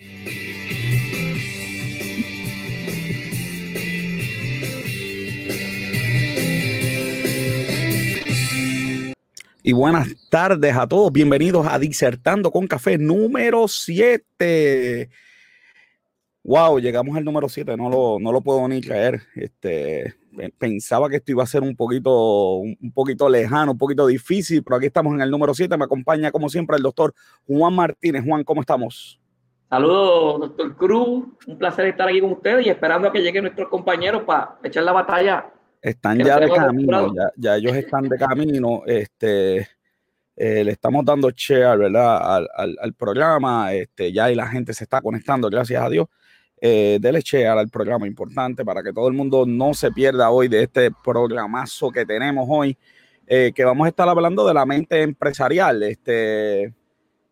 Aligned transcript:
Y 0.00 0.04
buenas 9.72 10.14
tardes 10.30 10.76
a 10.76 10.86
todos. 10.86 11.12
Bienvenidos 11.12 11.66
a 11.66 11.80
Disertando 11.80 12.52
con 12.52 12.68
Café 12.68 12.96
número 12.96 13.66
7. 13.66 15.10
Wow, 16.44 16.78
llegamos 16.78 17.16
al 17.16 17.24
número 17.24 17.48
7. 17.48 17.76
No 17.76 17.90
lo, 17.90 18.20
no 18.20 18.30
lo 18.30 18.40
puedo 18.40 18.68
ni 18.68 18.80
creer. 18.80 19.22
Este, 19.34 20.14
pensaba 20.58 21.10
que 21.10 21.16
esto 21.16 21.32
iba 21.32 21.42
a 21.42 21.46
ser 21.46 21.62
un 21.62 21.74
poquito, 21.74 22.58
un 22.58 22.92
poquito 22.94 23.28
lejano, 23.28 23.72
un 23.72 23.78
poquito 23.78 24.06
difícil, 24.06 24.62
pero 24.62 24.76
aquí 24.76 24.86
estamos 24.86 25.12
en 25.14 25.22
el 25.22 25.30
número 25.30 25.54
7. 25.54 25.76
Me 25.76 25.86
acompaña, 25.86 26.30
como 26.30 26.48
siempre, 26.48 26.76
el 26.76 26.84
doctor 26.84 27.12
Juan 27.48 27.74
Martínez. 27.74 28.22
Juan, 28.24 28.44
¿cómo 28.44 28.60
estamos? 28.60 29.17
Saludos, 29.68 30.40
doctor 30.40 30.76
Cruz. 30.76 31.26
Un 31.46 31.58
placer 31.58 31.86
estar 31.86 32.08
aquí 32.08 32.20
con 32.20 32.32
ustedes 32.32 32.66
y 32.66 32.70
esperando 32.70 33.08
a 33.08 33.12
que 33.12 33.20
lleguen 33.20 33.44
nuestros 33.44 33.68
compañeros 33.68 34.22
para 34.22 34.56
echar 34.62 34.84
la 34.84 34.92
batalla 34.92 35.52
están 35.82 36.18
ya 36.18 36.40
de 36.40 36.48
camino, 36.48 37.14
ya, 37.36 37.56
ellos 37.56 37.76
están 37.76 38.08
de 38.08 38.18
camino. 38.18 38.82
Este, 38.86 39.68
eh, 40.36 40.64
le 40.64 40.72
estamos 40.72 41.04
dando 41.04 41.30
share, 41.30 41.78
¿verdad? 41.78 42.46
Al, 42.54 42.94
programa. 42.94 43.72
Este, 43.72 44.12
ya 44.12 44.30
y 44.30 44.34
la 44.34 44.46
gente 44.46 44.72
se 44.72 44.84
está 44.84 45.00
conectando, 45.00 45.48
gracias 45.48 45.82
a 45.82 45.88
Dios. 45.88 46.06
Eh, 46.60 46.98
dele 47.00 47.20
share 47.20 47.46
al 47.46 47.68
programa 47.68 48.06
importante 48.06 48.64
para 48.64 48.82
que 48.82 48.92
todo 48.92 49.06
el 49.06 49.14
mundo 49.14 49.44
no 49.46 49.74
se 49.74 49.92
pierda 49.92 50.30
hoy 50.30 50.48
de 50.48 50.64
este 50.64 50.90
programazo 50.90 51.90
que 51.90 52.04
tenemos 52.04 52.46
hoy. 52.48 52.76
Eh, 53.30 53.52
que 53.54 53.62
vamos 53.62 53.84
a 53.84 53.90
estar 53.90 54.08
hablando 54.08 54.46
de 54.46 54.54
la 54.54 54.64
mente 54.64 55.02
empresarial. 55.02 55.82
Este, 55.82 56.74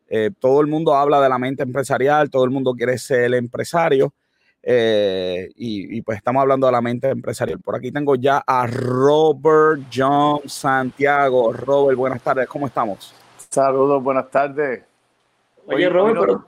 eh, 0.08 0.30
todo 0.38 0.60
el 0.60 0.66
mundo 0.66 0.94
habla 0.94 1.20
de 1.20 1.28
la 1.28 1.38
mente 1.38 1.62
empresarial, 1.62 2.30
todo 2.30 2.44
el 2.44 2.50
mundo 2.50 2.74
quiere 2.74 2.98
ser 2.98 3.24
el 3.24 3.34
empresario. 3.34 4.12
Eh, 4.68 5.48
y, 5.54 6.02
pues 6.02 6.18
estamos 6.18 6.40
hablando 6.40 6.66
de 6.66 6.72
la 6.72 6.80
mente 6.80 7.08
empresarial. 7.08 7.60
Por 7.60 7.76
aquí 7.76 7.92
tengo 7.92 8.16
ya 8.16 8.42
a 8.44 8.66
Robert 8.66 9.82
John 9.94 10.40
Santiago. 10.46 11.52
Robert, 11.52 11.96
buenas 11.96 12.20
tardes, 12.20 12.48
¿cómo 12.48 12.66
estamos? 12.66 13.14
Saludos, 13.48 14.02
buenas 14.02 14.28
tardes. 14.28 14.82
Oye, 15.66 15.88
Robert, 15.88 16.18
hoy 16.18 16.26
no, 16.26 16.46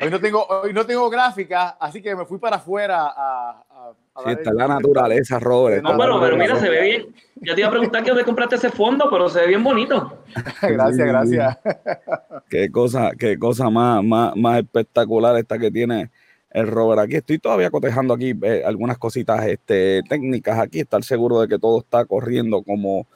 hoy 0.00 0.10
no, 0.10 0.20
tengo, 0.20 0.46
hoy 0.46 0.72
no 0.74 0.84
tengo 0.84 1.08
gráfica, 1.08 1.76
así 1.80 2.02
que 2.02 2.14
me 2.14 2.26
fui 2.26 2.38
para 2.38 2.56
afuera 2.56 3.14
a... 3.16 3.64
sí, 4.24 4.30
está 4.30 4.52
la 4.52 4.68
naturaleza, 4.68 5.38
Robert. 5.38 5.82
No, 5.82 5.96
pero, 5.96 6.20
pero, 6.20 6.36
mira, 6.36 6.56
se 6.56 6.68
ve 6.68 6.82
bien. 6.82 7.06
Ya 7.36 7.54
te 7.54 7.60
iba 7.60 7.68
a 7.68 7.70
preguntar 7.70 8.02
que 8.02 8.10
dónde 8.10 8.24
compraste 8.24 8.56
ese 8.56 8.70
fondo, 8.70 9.08
pero 9.10 9.28
se 9.28 9.40
ve 9.40 9.48
bien 9.48 9.62
bonito. 9.62 10.22
gracias, 10.62 11.06
gracias. 11.06 11.58
qué 12.50 12.70
cosa, 12.70 13.12
qué 13.18 13.38
cosa 13.38 13.70
más, 13.70 14.02
más, 14.02 14.34
más 14.36 14.58
espectacular 14.58 15.36
esta 15.36 15.58
que 15.58 15.70
tiene 15.70 16.10
el 16.50 16.66
Robert 16.66 17.00
aquí. 17.00 17.16
Estoy 17.16 17.38
todavía 17.38 17.70
cotejando 17.70 18.14
aquí 18.14 18.32
eh, 18.42 18.62
algunas 18.64 18.96
cositas 18.96 19.46
este, 19.46 20.02
técnicas 20.08 20.58
aquí, 20.58 20.80
estar 20.80 21.04
seguro 21.04 21.40
de 21.40 21.48
que 21.48 21.58
todo 21.58 21.80
está 21.80 22.04
corriendo 22.06 22.62
como, 22.62 23.06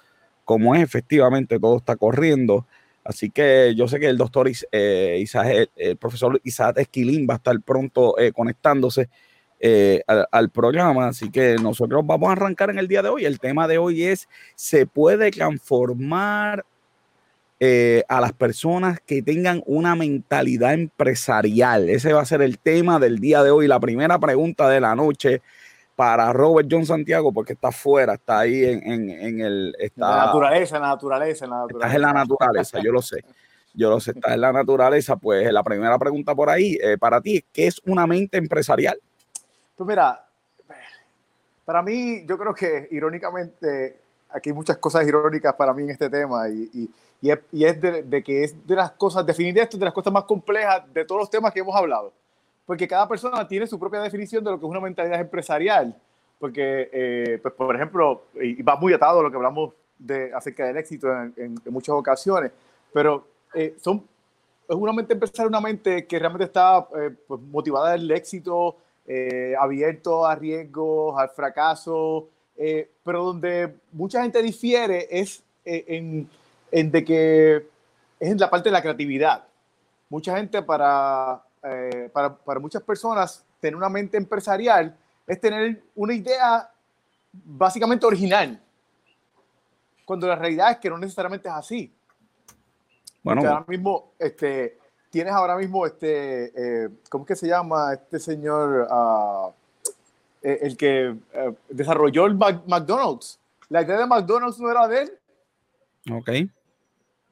como 0.45 0.75
es, 0.75 0.83
efectivamente 0.83 1.59
todo 1.59 1.79
está 1.79 1.97
corriendo. 1.97 2.67
Así 3.03 3.31
que 3.31 3.75
yo 3.75 3.89
sé 3.89 3.99
que 3.99 4.09
el 4.09 4.19
doctor 4.19 4.51
eh, 4.73 5.19
Isaac, 5.23 5.71
el, 5.75 5.97
profesor 5.97 6.39
Isaac 6.45 6.79
Esquilín 6.79 7.27
va 7.29 7.35
a 7.35 7.37
estar 7.39 7.59
pronto 7.63 8.19
eh, 8.19 8.31
conectándose 8.33 9.09
al, 10.07 10.27
al, 10.31 10.51
programa. 10.51 11.09
Así 11.09 11.31
que 11.31 11.57
nosotros 11.57 12.07
vamos 12.07 12.29
a 12.29 12.33
arrancar 12.33 12.71
en 12.71 12.79
el 12.79 12.89
día 12.89 13.03
de 13.03 13.09
hoy. 13.09 13.25
El 13.25 13.41
tema 13.41 13.69
de 13.69 13.79
hoy 13.79 14.05
es, 14.05 14.29
¿se 14.55 14.87
puede 14.87 15.31
transformar 15.31 16.65
eh, 17.63 18.05
a 18.09 18.23
las 18.23 18.33
personas 18.33 19.01
que 19.01 19.21
tengan 19.21 19.63
una 19.67 19.95
mentalidad 19.95 20.73
empresarial. 20.73 21.91
Ese 21.91 22.15
va 22.15 22.23
a 22.23 22.25
ser 22.25 22.41
el 22.41 22.59
tema 22.59 22.99
del 22.99 23.19
día 23.19 23.43
de 23.43 23.51
hoy. 23.51 23.69
La 23.69 23.79
primera 23.79 24.19
pregunta 24.19 24.67
de 24.67 24.81
la 24.81 24.97
noche 24.97 25.43
para 25.95 26.33
Robert 26.33 26.67
John 26.71 26.87
Santiago, 26.87 27.35
porque 27.35 27.53
está 27.53 27.69
afuera, 27.69 28.15
está 28.15 28.39
ahí 28.39 28.65
en, 28.65 29.11
en, 29.11 29.41
el... 29.43 29.77
Está, 29.79 30.09
la 30.09 30.27
naturaleza, 30.27 30.77
en 30.77 30.83
la 30.83 30.89
naturaleza, 30.89 31.45
en 31.45 31.51
la 31.51 31.57
naturaleza. 31.59 31.87
Estás 31.87 31.97
en 31.97 32.01
la 32.01 32.13
naturaleza, 32.15 32.81
yo 32.83 32.93
lo 32.93 33.03
sé. 33.03 33.25
Yo 33.75 33.91
lo 33.91 34.01
sé, 34.01 34.13
estás 34.13 34.33
en 34.33 34.41
la 34.41 34.53
naturaleza. 34.53 35.17
Pues 35.17 35.53
la 35.53 35.63
primera 35.63 35.99
pregunta 35.99 36.35
por 36.35 36.49
ahí, 36.49 36.79
eh, 36.83 36.97
para 36.97 37.21
ti, 37.21 37.45
¿qué 37.53 37.67
es 37.67 37.79
una 37.85 38.07
mente 38.07 38.39
empresarial? 38.39 38.99
Pues 39.81 39.89
mira, 39.89 40.27
para 41.65 41.81
mí, 41.81 42.27
yo 42.27 42.37
creo 42.37 42.53
que 42.53 42.89
irónicamente, 42.91 43.97
aquí 44.29 44.51
hay 44.51 44.55
muchas 44.55 44.77
cosas 44.77 45.07
irónicas 45.09 45.55
para 45.55 45.73
mí 45.73 45.85
en 45.85 45.91
este 45.91 46.11
tema 46.11 46.49
y 46.51 46.91
y 47.23 47.65
es, 47.65 47.81
de, 47.81 48.23
que 48.25 48.45
es 48.45 48.67
de 48.67 48.75
las 48.75 48.93
cosas, 48.93 49.27
definir 49.27 49.59
esto 49.59 49.77
de 49.77 49.85
las 49.85 49.93
cosas 49.95 50.13
más 50.13 50.25
complejas 50.25 50.83
de 50.93 51.05
todos 51.05 51.21
los 51.21 51.31
temas 51.31 51.53
que 51.53 51.61
hemos 51.61 51.77
hablado. 51.77 52.13
Porque 52.65 52.89
cada 52.89 53.07
persona 53.07 53.47
tiene 53.47 53.67
su 53.67 53.79
propia 53.79 54.01
definición 54.01 54.43
de 54.43 54.53
lo 54.53 54.59
que 54.59 54.65
es 54.65 54.71
una 54.71 54.81
mentalidad 54.81 55.21
empresarial. 55.21 55.95
Porque, 56.39 56.89
eh, 56.93 57.39
pues, 57.43 57.53
por 57.53 57.75
ejemplo, 57.77 58.23
y 58.41 58.63
va 58.63 58.77
muy 58.77 58.95
atado 58.95 59.21
a 59.21 59.23
lo 59.23 59.31
que 59.31 59.37
hablamos 59.37 59.75
de, 59.99 60.33
acerca 60.33 60.67
del 60.67 60.79
éxito 60.79 61.13
en, 61.37 61.57
muchas 61.67 61.95
ocasiones, 61.95 62.53
pero 62.93 63.27
eh, 63.53 63.77
son, 63.79 64.03
es 64.67 64.77
una 64.77 64.93
mente 64.95 65.13
empresarial, 65.13 65.49
una 65.49 65.61
mente 65.61 66.07
que 66.07 66.19
realmente 66.19 66.45
está 66.45 66.89
eh, 66.97 67.11
pues, 67.27 67.41
motivada 67.43 67.93
del 67.93 68.11
éxito, 68.11 68.77
abierto 69.59 70.25
a 70.27 70.35
riesgos, 70.35 71.19
al 71.19 71.31
fracaso, 71.31 72.29
pero 72.57 73.25
donde 73.25 73.75
mucha 73.93 74.23
gente 74.23 74.43
difiere 74.43 75.09
es 75.11 75.43
en 75.65 76.29
en 76.71 76.91
de 76.91 77.05
que 77.05 77.57
es 78.19 78.31
en 78.31 78.39
la 78.39 78.51
parte 78.51 78.69
de 78.69 78.73
la 78.73 78.83
creatividad. 78.83 79.45
Mucha 80.09 80.37
gente, 80.37 80.63
para, 80.63 81.43
eh, 81.63 82.11
para, 82.13 82.35
para, 82.37 82.61
muchas 82.61 82.83
personas, 82.83 83.45
tener 83.61 83.77
una 83.77 83.89
mente 83.89 84.17
empresarial 84.17 84.97
es 85.27 85.41
tener 85.41 85.83
una 85.95 86.15
idea 86.15 86.71
básicamente 87.33 88.05
original, 88.05 88.61
cuando 90.05 90.27
la 90.27 90.35
realidad 90.35 90.73
es 90.73 90.79
que 90.79 90.91
no 90.91 90.99
necesariamente 90.99 91.49
es 91.49 91.55
así. 91.55 91.95
Bueno, 93.23 93.43
ahora 93.43 93.65
mismo, 93.69 94.13
este, 94.19 94.79
tienes 95.11 95.33
ahora 95.33 95.57
mismo, 95.57 95.87
este, 95.87 96.85
eh, 96.85 96.89
¿cómo 97.09 97.25
es 97.25 97.29
que 97.29 97.37
se 97.37 97.49
llama 97.49 97.95
este 97.95 98.19
señor? 98.19 98.89
Uh, 98.91 99.53
el 100.43 100.75
que 100.79 101.15
desarrolló 101.69 102.25
el 102.25 102.35
McDonald's. 102.35 103.39
La 103.69 103.83
idea 103.83 103.99
de 103.99 104.07
McDonald's 104.07 104.59
no 104.59 104.71
era 104.71 104.89
de 104.89 105.03
él. 105.03 105.13
Ok 106.11 106.31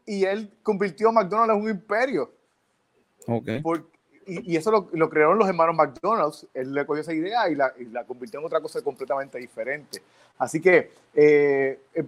y 0.09 0.25
él 0.25 0.51
convirtió 0.63 1.11
a 1.11 1.13
McDonald's 1.13 1.55
en 1.55 1.63
un 1.63 1.71
imperio. 1.71 2.33
Okay. 3.27 3.63
y, 4.27 4.57
eso 4.57 4.71
lo, 4.71 4.89
lo, 4.93 5.11
crearon 5.11 5.39
los 5.39 5.47
hermanos 5.47 5.77
McDonald's. 5.77 6.47
Él 6.55 6.73
le 6.73 6.87
cogió 6.87 7.03
esa 7.03 7.13
idea 7.13 7.49
y 7.51 7.55
la, 7.55 7.75
la 7.93 8.05
convirtió 8.05 8.41
en 8.41 8.47
otra 8.47 8.61
cosa 8.61 8.81
completamente 8.81 9.39
diferente. 9.39 10.01
Así 10.39 10.61
que 10.63 10.91
eh, 11.15 11.79
eh, 11.93 12.05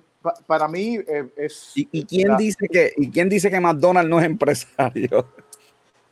para 0.46 0.66
mí 0.66 0.96
eh, 0.96 1.28
es... 1.36 1.72
¿Y, 1.74 2.04
quién 2.06 2.38
dice 2.38 2.68
que, 2.68 2.94
¿Y 2.96 3.10
quién 3.10 3.28
dice 3.28 3.50
que 3.50 3.60
McDonald's 3.60 4.08
no 4.08 4.18
es 4.18 4.24
empresario? 4.24 5.26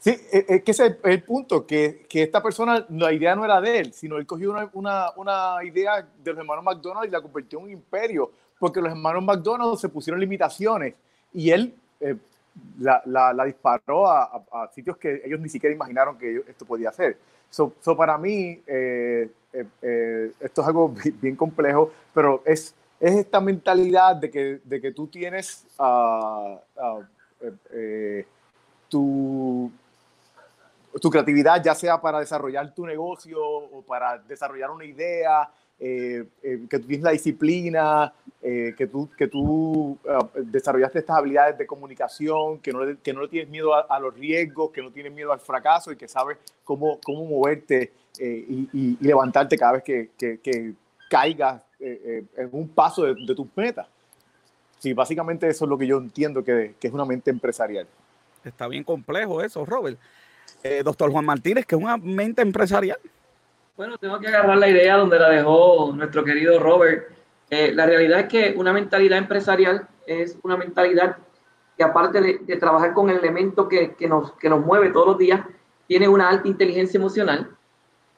Sí, 0.01 0.17
es 0.31 0.63
que 0.63 0.71
ese 0.71 0.87
es 0.87 0.97
el 1.03 1.23
punto, 1.25 1.67
que, 1.67 2.07
que, 2.09 2.23
esta 2.23 2.41
persona, 2.41 2.87
la 2.91 3.13
idea 3.13 3.35
no 3.35 3.45
era 3.45 3.61
de 3.61 3.81
él, 3.81 3.93
sino 3.93 4.17
él 4.17 4.27
cogió 4.27 4.53
una, 4.53 4.71
una, 4.73 5.11
una 5.17 5.65
idea 5.65 6.07
de 6.23 6.31
los 6.31 6.39
hermanos 6.39 6.65
McDonald's 6.65 7.09
y 7.09 7.11
la 7.11 7.21
convirtió 7.21 7.59
en 7.59 7.65
un 7.65 7.71
imperio, 7.73 8.31
porque 8.61 8.81
los 8.81 8.91
hermanos 8.91 9.25
McDonald's 9.25 9.81
se 9.81 9.89
pusieron 9.89 10.21
limitaciones 10.21 10.95
y 11.33 11.51
él 11.51 11.75
eh, 12.01 12.17
la, 12.79 13.03
la, 13.05 13.45
disparó 13.45 14.07
a, 14.07 14.45
a, 14.53 14.69
sitios 14.69 14.97
que 14.97 15.23
ellos 15.25 15.41
ni 15.41 15.49
siquiera 15.49 15.75
imaginaron 15.75 16.17
que 16.17 16.45
esto 16.49 16.65
podía 16.65 16.91
hacer. 16.91 17.19
So, 17.51 17.73
para 17.97 18.19
mí, 18.19 18.61
eh, 18.67 19.31
eh, 19.53 20.33
esto 20.41 20.63
es 20.63 20.67
algo 20.67 20.95
bien 21.21 21.35
complejo, 21.35 21.93
pero 22.15 22.43
es, 22.45 22.75
es 23.01 23.15
esta 23.17 23.41
mentalidad 23.41 24.17
de 24.17 24.31
que, 24.31 24.61
de 24.65 24.81
que 24.81 24.93
tú 24.93 25.07
tienes 25.07 25.67
uh, 25.79 26.59
tu, 28.89 29.71
tu 31.01 31.11
creatividad, 31.11 31.63
ya 31.63 31.75
sea 31.75 32.01
para 32.01 32.21
desarrollar 32.21 32.75
tu 32.75 32.87
negocio 32.87 33.39
o 33.41 33.83
para 33.83 34.19
desarrollar 34.19 34.71
una 34.71 34.85
idea, 34.85 35.51
eh, 35.81 36.25
eh, 36.43 36.67
que 36.69 36.79
tú 36.81 36.89
tienes 36.89 37.05
la 37.05 37.13
disciplina, 37.13 38.13
eh, 38.43 38.75
que 38.77 38.89
tú, 38.89 39.09
que 39.17 39.29
tú 39.29 39.97
desarrollaste 40.35 40.99
estas 40.99 41.17
habilidades 41.17 41.57
de 41.57 41.67
comunicación, 41.67 42.59
que 42.59 42.73
no, 42.73 42.81
que 43.01 43.13
no 43.13 43.23
le 43.23 43.29
tienes 43.29 43.49
miedo 43.49 43.73
a, 43.75 44.01
los 44.01 44.15
riesgos, 44.15 44.73
que 44.73 44.83
no 44.83 44.91
tienes 44.91 45.13
miedo 45.13 45.33
al 45.33 45.39
fracaso 45.39 45.93
y 45.93 45.97
que 45.97 46.09
sabes 46.09 46.39
cómo, 46.65 46.99
cómo 47.05 47.25
moverte 47.25 47.93
y, 48.19 48.97
levantarte 49.01 49.57
cada 49.57 49.73
vez 49.73 49.83
que, 49.85 50.11
que, 50.19 50.75
caigas 51.09 51.63
en 51.79 52.49
un 52.53 52.69
paso 52.69 53.05
de, 53.05 53.15
de 53.15 53.35
tus 53.35 53.47
metas. 53.55 53.87
Sí, 54.79 54.93
básicamente 54.93 55.49
eso 55.49 55.65
es 55.65 55.69
lo 55.69 55.79
que 55.79 55.87
yo 55.87 55.99
entiendo 55.99 56.45
que, 56.45 56.75
que 56.79 56.89
es 56.89 56.93
una 56.93 57.05
mente 57.05 57.31
empresarial. 57.31 57.87
Está 58.45 58.69
bien 58.69 58.85
complejo 58.85 59.43
eso, 59.43 59.65
Robert. 59.65 59.99
Doctor 60.85 61.11
Juan 61.11 61.25
Martínez, 61.25 61.67
que 61.67 61.77
es 61.77 61.83
una 61.83 61.97
mente 61.97 62.43
empresarial. 62.43 62.99
Bueno, 63.77 63.97
tengo 63.97 64.19
que 64.19 64.27
agarrar 64.27 64.59
la 64.59 64.69
idea 64.69 64.97
donde 64.97 65.19
la 65.19 65.31
dejó 65.31 65.93
nuestro 65.95 66.25
querido 66.25 66.59
Robert. 66.59 67.11
Eh, 67.49 67.73
la 67.73 67.87
realidad 67.87 68.21
es 68.21 68.27
que 68.27 68.55
una 68.57 68.73
mentalidad 68.73 69.19
empresarial 69.19 69.87
es 70.07 70.37
una 70.43 70.57
mentalidad 70.57 71.17
que 71.77 71.85
aparte 71.85 72.21
de, 72.21 72.57
trabajar 72.57 72.93
con 72.93 73.09
el 73.09 73.19
elemento 73.19 73.69
que, 73.69 73.95
nos, 74.09 74.33
que 74.33 74.49
nos 74.49 74.67
mueve 74.67 74.91
todos 74.91 75.07
los 75.07 75.19
días, 75.19 75.43
tiene 75.87 76.09
una 76.09 76.29
alta 76.29 76.49
inteligencia 76.49 76.99
emocional, 76.99 77.51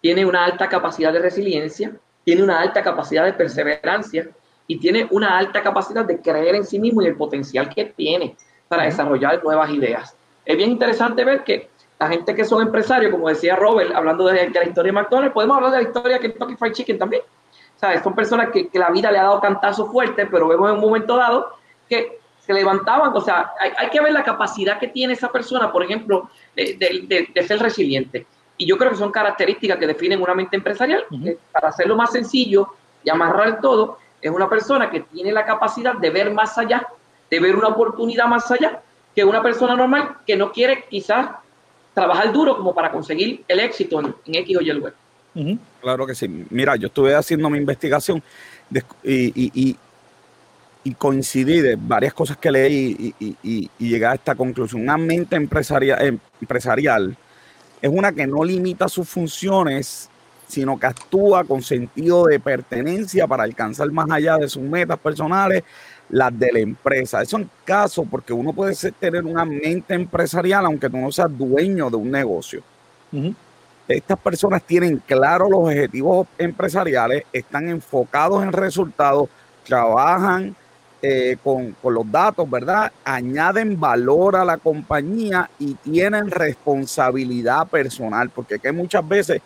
tiene 0.00 0.25
una 0.25 0.46
alta 0.46 0.69
capacidad 0.69 1.12
de 1.12 1.19
resiliencia, 1.19 1.92
tiene 2.25 2.42
una 2.42 2.60
alta 2.60 2.82
capacidad 2.82 3.25
de 3.25 3.34
perseverancia 3.34 4.31
y 4.66 4.78
tiene 4.78 5.06
una 5.10 5.37
alta 5.37 5.62
capacidad 5.62 6.04
de 6.06 6.20
creer 6.20 6.54
en 6.54 6.64
sí 6.64 6.78
mismo 6.78 7.02
y 7.02 7.06
el 7.06 7.16
potencial 7.16 7.69
que 7.69 7.84
tiene 7.84 8.34
para 8.66 8.84
desarrollar 8.84 9.44
nuevas 9.44 9.70
ideas. 9.70 10.16
Es 10.44 10.56
bien 10.56 10.70
interesante 10.70 11.25
ver 11.25 11.44
que 11.44 11.69
la 12.00 12.08
gente 12.08 12.35
que 12.35 12.47
son 12.47 12.62
empresarios, 12.62 13.12
como 13.12 13.29
decía 13.29 13.55
Robert, 13.56 13.94
hablando 13.94 14.25
de, 14.25 14.49
la 14.49 14.64
historia 14.64 14.91
de 14.91 14.93
McDonald's, 14.93 15.35
podemos 15.35 15.58
hablar 15.58 15.73
de 15.73 15.82
la 15.82 15.82
historia 15.82 16.19
de 16.19 16.20
Kentucky 16.20 16.56
Fried 16.56 16.73
Chicken 16.73 16.99
también. 16.99 17.23
¿Sabes? 17.76 18.02
Son 18.02 18.14
personas 18.14 18.49
que, 18.50 18.69
que 18.69 18.79
la 18.79 18.91
vida 18.91 19.12
le 19.12 19.19
ha 19.19 19.25
dado 19.25 19.41
cantazos 19.41 19.91
fuertes, 19.91 20.26
pero 20.31 20.49
vemos 20.49 20.70
en 20.70 20.76
un 20.76 20.81
momento 20.81 21.17
dado 21.17 21.55
que 21.88 22.20
se 22.38 22.55
levantaban, 22.55 23.14
o 23.14 23.20
sea, 23.20 23.52
hay, 23.61 23.73
hay, 23.76 23.91
que 23.91 24.00
ver 24.00 24.12
la 24.12 24.25
capacidad 24.25 24.79
que 24.79 24.88
tiene 24.88 25.12
esa 25.12 25.31
persona, 25.31 25.70
por 25.70 25.82
ejemplo, 25.82 26.31
de, 26.56 26.76
de, 26.79 27.29
de, 27.35 27.43
ser 27.47 27.58
resiliente. 27.58 28.26
Y 28.56 28.67
yo 28.67 28.79
creo 28.79 28.93
que 28.93 28.97
son 28.97 29.12
características 29.12 29.76
que 29.76 29.87
definen 29.87 30.23
una 30.23 30.35
mente 30.35 30.56
empresarial. 30.56 31.05
para 31.52 31.69
hacerlo 31.69 31.97
más 31.97 32.12
sencillo 32.12 32.69
y 33.05 33.11
amarrar 33.11 33.61
todo, 33.61 33.99
es 34.23 34.31
una 34.31 34.49
persona 34.49 34.91
que 34.91 35.00
tiene 35.00 35.32
la 35.32 35.44
capacidad 35.44 35.94
de 35.94 36.08
ver 36.08 36.32
más 36.32 36.56
allá, 36.56 36.87
de 37.31 37.41
ver 37.41 37.56
una 37.56 37.69
oportunidad 37.69 38.26
más 38.26 38.50
allá, 38.50 38.81
que 39.14 39.23
una 39.23 39.43
persona 39.43 39.76
normal 39.76 40.17
que 40.26 40.37
no 40.37 40.50
quiere 40.50 40.85
quizás 40.88 41.29
trabajar 42.00 42.32
duro 42.32 42.56
como 42.56 42.75
para 42.75 42.91
conseguir 42.91 43.44
el 43.47 43.61
éxito 43.61 44.00
en, 44.00 44.14
en 44.26 44.35
X 44.37 44.56
o 44.56 44.61
Y 44.61 44.73
lugar. 44.73 44.94
Claro 45.81 46.06
que 46.06 46.14
sí. 46.14 46.47
Mira, 46.50 46.76
yo 46.76 46.88
estuve 46.88 47.14
haciendo 47.14 47.49
mi 47.49 47.58
investigación 47.58 48.23
y, 49.05 49.32
y, 49.35 49.76
y 50.82 50.94
coincidí 50.94 51.61
de 51.61 51.76
varias 51.76 52.14
cosas 52.14 52.37
que 52.38 52.50
leí 52.50 53.14
y, 53.20 53.70
llegué 53.79 54.06
a 54.06 54.14
esta 54.14 54.35
conclusión. 54.35 54.82
Una 54.82 54.97
mente 54.97 55.37
empresarial, 55.37 56.19
empresarial 56.41 57.17
es 57.82 57.91
una 57.91 58.12
que 58.12 58.26
no 58.26 58.44
limita 58.44 58.88
sus 58.88 59.08
funciones, 59.08 60.08
sino 60.49 60.79
que 60.79 60.87
actúa 60.87 61.44
con 61.44 61.62
sentido 61.62 62.25
de 62.25 62.41
pertenencia 62.41 63.26
para 63.26 63.44
alcanzar 63.44 63.91
más 63.91 64.11
allá 64.11 64.37
de 64.37 64.49
sus 64.49 64.62
metas 64.62 64.99
personales, 64.99 65.62
las 66.11 66.37
de 66.39 66.53
la 66.53 66.59
empresa. 66.59 67.23
Eso 67.23 67.39
en 67.39 67.51
caso, 67.65 68.05
porque 68.05 68.33
uno 68.33 68.53
puede 68.53 68.75
tener 68.93 69.25
una 69.25 69.45
mente 69.45 69.95
empresarial 69.95 70.67
aunque 70.67 70.91
tú 70.91 70.99
no 70.99 71.11
seas 71.12 71.37
dueño 71.37 71.91
de 71.91 71.97
un 71.97 72.11
negocio. 72.11 72.62
Estas 73.89 74.19
personas 74.19 74.62
tienen 74.62 75.03
claro 75.05 75.49
los 75.51 75.61
objetivos 75.61 76.29
empresariales, 76.39 77.25
están 77.33 77.69
enfocados 77.69 78.43
en 78.43 78.53
resultados, 78.53 79.29
trabajan 79.65 80.55
eh, 81.03 81.39
con, 81.43 81.75
los 81.83 82.12
datos, 82.12 82.49
¿verdad? 82.49 82.93
Añaden 83.05 83.81
valor 83.81 84.37
a 84.37 84.45
la 84.45 84.59
compañía 84.59 85.51
y 85.59 85.75
tienen 85.75 86.31
responsabilidad 86.31 87.67
personal, 87.69 88.31
porque 88.31 88.59
que 88.59 88.71
muchas 88.71 89.07
veces 89.09 89.41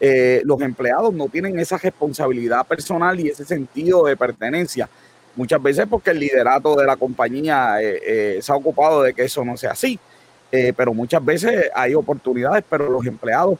eh, 0.00 0.40
los 0.44 0.60
empleados 0.62 1.12
no 1.12 1.28
tienen 1.28 1.58
esa 1.58 1.78
responsabilidad 1.78 2.66
personal 2.66 3.20
y 3.20 3.28
ese 3.28 3.44
sentido 3.44 4.06
de 4.06 4.16
pertenencia. 4.16 4.88
Muchas 5.36 5.62
veces 5.62 5.86
porque 5.88 6.10
el 6.10 6.20
liderato 6.20 6.76
de 6.76 6.86
la 6.86 6.96
compañía 6.96 7.76
eh, 7.80 8.38
se 8.40 8.52
ha 8.52 8.56
ocupado 8.56 9.02
de 9.02 9.12
que 9.14 9.24
eso 9.24 9.44
no 9.44 9.56
sea 9.56 9.72
así. 9.72 9.98
pero 10.76 10.94
muchas 10.94 11.24
veces 11.24 11.68
hay 11.74 11.94
oportunidades, 11.94 12.62
pero 12.70 12.88
los 12.88 13.04
empleados 13.04 13.58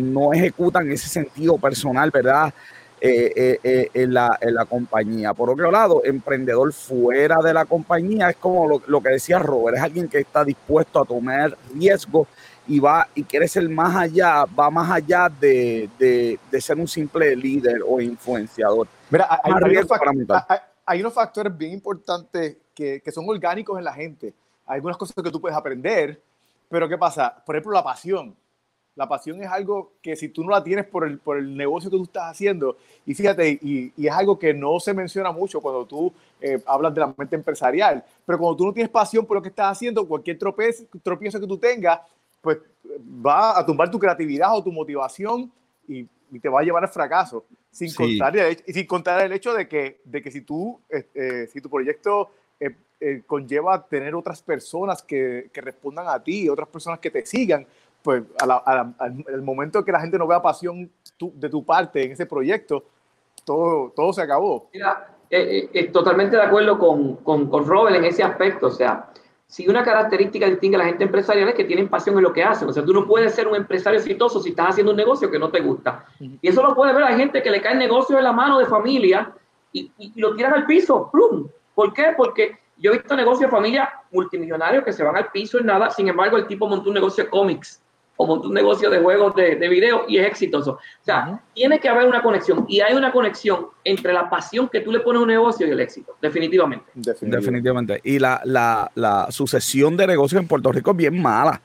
no 0.00 0.32
ejecutan 0.32 0.90
ese 0.90 1.08
sentido 1.08 1.56
personal, 1.56 2.10
¿verdad? 2.10 2.52
en, 3.00 4.14
la, 4.14 4.38
en, 4.40 4.54
la, 4.54 4.64
compañía. 4.64 5.32
Por 5.32 5.50
otro 5.50 5.70
lado, 5.70 6.02
emprendedor 6.04 6.72
fuera 6.72 7.36
de 7.42 7.54
la 7.54 7.64
compañía 7.64 8.30
es 8.30 8.36
como 8.36 8.68
lo, 8.68 8.82
lo, 8.86 9.00
que 9.00 9.10
decía 9.10 9.38
Robert, 9.38 9.76
es 9.76 9.82
alguien 9.82 10.08
que 10.08 10.18
está 10.18 10.44
dispuesto 10.44 11.00
a 11.00 11.04
tomar 11.04 11.56
riesgos 11.72 12.28
y 12.66 12.78
va 12.78 13.08
y 13.14 13.24
quiere 13.24 13.48
ser 13.48 13.68
más 13.68 13.96
allá, 13.96 14.44
va 14.44 14.70
más 14.70 14.90
allá 14.90 15.28
de, 15.28 15.88
de, 15.98 16.38
de 16.50 16.60
ser 16.60 16.78
un 16.78 16.86
simple 16.86 17.34
líder 17.34 17.80
o 17.86 18.00
influenciador. 18.00 18.86
Mira, 19.10 19.26
hay, 19.42 19.52
hay, 19.52 19.84
factores, 19.84 20.26
hay, 20.90 21.00
unos 21.00 21.14
factores 21.14 21.56
bien 21.56 21.72
importantes 21.72 22.56
que, 22.74 23.02
son 23.12 23.28
orgánicos 23.28 23.78
en 23.78 23.84
la 23.84 23.92
gente. 23.92 24.34
Hay 24.66 24.76
algunas 24.76 24.96
cosas 24.96 25.14
que 25.14 25.30
tú 25.30 25.40
puedes 25.40 25.56
aprender, 25.56 26.20
pero 26.68 26.88
¿qué 26.88 26.98
pasa? 26.98 27.42
Por 27.46 27.54
ejemplo, 27.54 27.72
la 27.72 27.84
pasión. 27.84 28.34
La 28.96 29.08
pasión 29.08 29.40
es 29.42 29.48
algo 29.48 29.92
que 30.02 30.16
si 30.16 30.28
tú 30.28 30.42
no 30.42 30.50
la 30.50 30.62
tienes 30.64 30.84
por 30.86 31.06
el, 31.06 31.18
por 31.18 31.38
el 31.38 31.56
negocio 31.56 31.90
que 31.90 31.96
tú 31.96 32.02
estás 32.02 32.32
haciendo, 32.32 32.76
y 33.06 33.14
fíjate, 33.14 33.58
y, 33.62 33.92
es 33.96 34.12
algo 34.12 34.38
que 34.38 34.52
no 34.52 34.80
se 34.80 34.92
menciona 34.92 35.30
mucho 35.30 35.60
cuando 35.60 35.86
tú 35.86 36.12
eh, 36.40 36.60
hablas 36.66 36.92
de 36.92 37.00
la 37.00 37.14
mente 37.16 37.36
empresarial, 37.36 38.04
pero 38.26 38.38
cuando 38.38 38.56
tú 38.56 38.66
no 38.66 38.72
tienes 38.72 38.90
pasión 38.90 39.24
por 39.24 39.36
lo 39.36 39.42
que 39.42 39.48
estás 39.50 39.72
haciendo, 39.72 40.06
cualquier 40.06 40.38
tropiezo 40.38 41.40
que 41.40 41.46
tú 41.46 41.56
tengas, 41.56 42.00
pues 42.40 42.58
va 43.24 43.58
a 43.58 43.64
tumbar 43.64 43.90
tu 43.90 43.98
creatividad 43.98 44.56
o 44.56 44.62
tu 44.62 44.72
motivación 44.72 45.50
y, 45.86 46.06
y 46.30 46.40
te 46.40 46.48
va 46.48 46.60
a 46.60 46.62
llevar 46.62 46.82
al 46.82 46.90
fracaso. 46.90 47.44
Sin, 47.70 47.88
sí. 47.90 47.96
contar, 47.96 48.36
el, 48.36 48.62
y 48.66 48.72
sin 48.72 48.86
contar 48.86 49.24
el 49.24 49.32
hecho 49.32 49.54
de 49.54 49.68
que, 49.68 50.00
de 50.04 50.22
que 50.22 50.30
si, 50.30 50.42
tú, 50.42 50.80
eh, 50.88 51.48
si 51.52 51.60
tu 51.60 51.70
proyecto 51.70 52.30
eh, 52.58 52.74
eh, 53.00 53.22
conlleva 53.26 53.86
tener 53.86 54.14
otras 54.14 54.42
personas 54.42 55.02
que, 55.02 55.50
que, 55.52 55.60
respondan 55.60 56.08
a 56.08 56.22
ti, 56.22 56.48
otras 56.48 56.68
personas 56.68 56.98
que 56.98 57.10
te 57.10 57.24
sigan, 57.24 57.66
pues 58.02 58.22
a 58.40 58.46
la, 58.46 58.56
a 58.56 58.74
la, 58.74 58.94
al, 58.98 59.24
al, 59.26 59.42
momento 59.42 59.84
que 59.84 59.92
la 59.92 60.00
gente 60.00 60.18
no 60.18 60.26
vea 60.26 60.42
pasión 60.42 60.90
tu, 61.16 61.32
de 61.34 61.48
tu 61.48 61.64
parte 61.64 62.04
en 62.04 62.12
ese 62.12 62.26
proyecto, 62.26 62.84
todo, 63.44 63.92
todo 63.94 64.12
se 64.12 64.22
acabó. 64.22 64.68
Mira, 64.72 65.16
eh, 65.30 65.70
eh, 65.72 65.88
totalmente 65.88 66.36
de 66.36 66.42
acuerdo 66.42 66.78
con, 66.78 67.16
con, 67.16 67.48
con 67.48 67.64
Robert 67.64 67.96
en 67.96 68.04
ese 68.04 68.22
aspecto, 68.22 68.66
o 68.66 68.70
sea, 68.70 69.09
si 69.50 69.66
una 69.66 69.82
característica 69.82 70.46
distingue 70.46 70.76
a 70.76 70.78
la 70.78 70.84
gente 70.84 71.02
empresarial 71.02 71.48
es 71.48 71.56
que 71.56 71.64
tienen 71.64 71.88
pasión 71.88 72.16
en 72.16 72.22
lo 72.22 72.32
que 72.32 72.44
hacen. 72.44 72.68
O 72.68 72.72
sea, 72.72 72.84
tú 72.84 72.92
no 72.92 73.04
puedes 73.04 73.34
ser 73.34 73.48
un 73.48 73.56
empresario 73.56 73.98
exitoso 73.98 74.40
si 74.40 74.50
estás 74.50 74.68
haciendo 74.68 74.92
un 74.92 74.96
negocio 74.96 75.28
que 75.28 75.40
no 75.40 75.50
te 75.50 75.58
gusta. 75.58 76.04
Y 76.20 76.38
eso 76.48 76.62
lo 76.62 76.72
puede 76.72 76.92
ver 76.92 77.02
a 77.02 77.16
gente 77.16 77.42
que 77.42 77.50
le 77.50 77.60
cae 77.60 77.72
el 77.72 77.80
negocio 77.80 78.16
en 78.16 78.22
la 78.22 78.32
mano 78.32 78.60
de 78.60 78.66
familia 78.66 79.32
y, 79.72 79.90
y, 79.98 80.12
y 80.14 80.20
lo 80.20 80.36
tiran 80.36 80.54
al 80.54 80.66
piso. 80.66 81.10
¡Plum! 81.10 81.48
¿Por 81.74 81.92
qué? 81.92 82.14
Porque 82.16 82.60
yo 82.76 82.92
he 82.92 82.98
visto 82.98 83.16
negocios 83.16 83.50
de 83.50 83.56
familia 83.56 83.92
multimillonarios 84.12 84.84
que 84.84 84.92
se 84.92 85.02
van 85.02 85.16
al 85.16 85.32
piso 85.32 85.58
y 85.58 85.64
nada. 85.64 85.90
Sin 85.90 86.06
embargo, 86.06 86.36
el 86.36 86.46
tipo 86.46 86.68
montó 86.68 86.88
un 86.88 86.94
negocio 86.94 87.24
de 87.24 87.30
cómics 87.30 87.82
o 88.20 88.34
un 88.34 88.52
negocio 88.52 88.90
de 88.90 88.98
juegos 88.98 89.34
de, 89.34 89.56
de 89.56 89.68
video 89.68 90.04
y 90.06 90.18
es 90.18 90.26
exitoso. 90.26 90.72
O 90.72 91.04
sea, 91.04 91.26
uh 91.26 91.32
-huh. 91.32 91.40
tiene 91.54 91.80
que 91.80 91.88
haber 91.88 92.06
una 92.06 92.22
conexión 92.22 92.66
y 92.68 92.80
hay 92.80 92.94
una 92.94 93.10
conexión 93.12 93.68
entre 93.82 94.12
la 94.12 94.28
pasión 94.28 94.68
que 94.68 94.80
tú 94.80 94.92
le 94.92 95.00
pones 95.00 95.20
a 95.20 95.22
un 95.22 95.28
negocio 95.28 95.66
y 95.66 95.70
el 95.70 95.80
éxito, 95.80 96.16
definitivamente. 96.20 96.84
Definitivamente. 96.94 97.36
definitivamente. 97.36 98.00
Y 98.04 98.18
la, 98.18 98.42
la, 98.44 98.90
la, 98.94 99.28
sucesión 99.30 99.96
de 99.96 100.06
negocios 100.06 100.42
en 100.42 100.48
Puerto 100.48 100.70
Rico 100.70 100.90
es 100.90 100.96
bien 100.98 101.20
mala. 101.20 101.62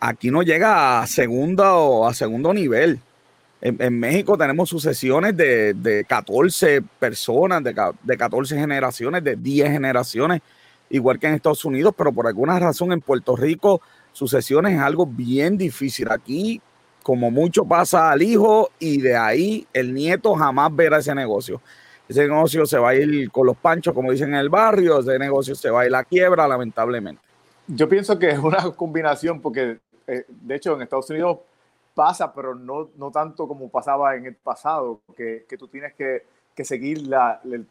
Aquí 0.00 0.32
no 0.32 0.42
llega 0.42 1.00
a 1.00 1.06
segundo, 1.06 2.06
a 2.08 2.12
segundo 2.12 2.52
nivel. 2.52 2.98
En, 3.60 3.80
en 3.80 4.00
México 4.00 4.36
tenemos 4.36 4.68
sucesiones 4.68 5.36
de, 5.36 5.74
de 5.74 6.04
14 6.04 6.82
personas, 6.98 7.62
de, 7.62 7.72
de 8.02 8.16
14 8.16 8.58
generaciones, 8.58 9.22
de 9.22 9.36
10 9.36 9.70
generaciones, 9.70 10.40
igual 10.90 11.20
que 11.20 11.28
en 11.28 11.34
Estados 11.34 11.64
Unidos, 11.64 11.94
pero 11.96 12.10
por 12.12 12.26
alguna 12.26 12.58
razón 12.58 12.90
en 12.92 13.00
Puerto 13.00 13.36
Rico 13.36 13.80
sucesiones 14.16 14.72
es 14.72 14.80
algo 14.80 15.04
bien 15.04 15.58
difícil. 15.58 16.10
Aquí, 16.10 16.60
como 17.02 17.30
mucho 17.30 17.66
pasa 17.66 18.10
al 18.10 18.22
hijo 18.22 18.70
y 18.78 19.00
de 19.00 19.14
ahí 19.14 19.66
el 19.74 19.92
nieto 19.92 20.34
jamás 20.34 20.74
verá 20.74 20.98
ese 20.98 21.14
negocio. 21.14 21.60
Ese 22.08 22.22
negocio 22.22 22.64
se 22.64 22.78
va 22.78 22.90
a 22.90 22.94
ir 22.94 23.30
con 23.30 23.46
los 23.46 23.56
panchos, 23.56 23.92
como 23.92 24.10
dicen 24.10 24.30
en 24.30 24.36
el 24.36 24.48
barrio, 24.48 25.00
ese 25.00 25.18
negocio 25.18 25.54
se 25.54 25.68
va 25.68 25.82
a 25.82 25.86
ir 25.86 25.94
a 25.94 25.98
la 25.98 26.04
quiebra, 26.04 26.48
lamentablemente. 26.48 27.20
Yo 27.66 27.88
pienso 27.88 28.18
que 28.18 28.30
es 28.30 28.38
una 28.38 28.70
combinación, 28.70 29.42
porque 29.42 29.80
eh, 30.06 30.24
de 30.28 30.54
hecho 30.54 30.74
en 30.74 30.82
Estados 30.82 31.10
Unidos 31.10 31.40
pasa, 31.94 32.32
pero 32.32 32.54
no, 32.54 32.88
no 32.96 33.10
tanto 33.10 33.46
como 33.46 33.68
pasaba 33.68 34.16
en 34.16 34.26
el 34.26 34.34
pasado, 34.34 35.00
que, 35.14 35.44
que 35.46 35.58
tú 35.58 35.68
tienes 35.68 35.92
que, 35.94 36.24
que 36.54 36.64
seguir 36.64 37.02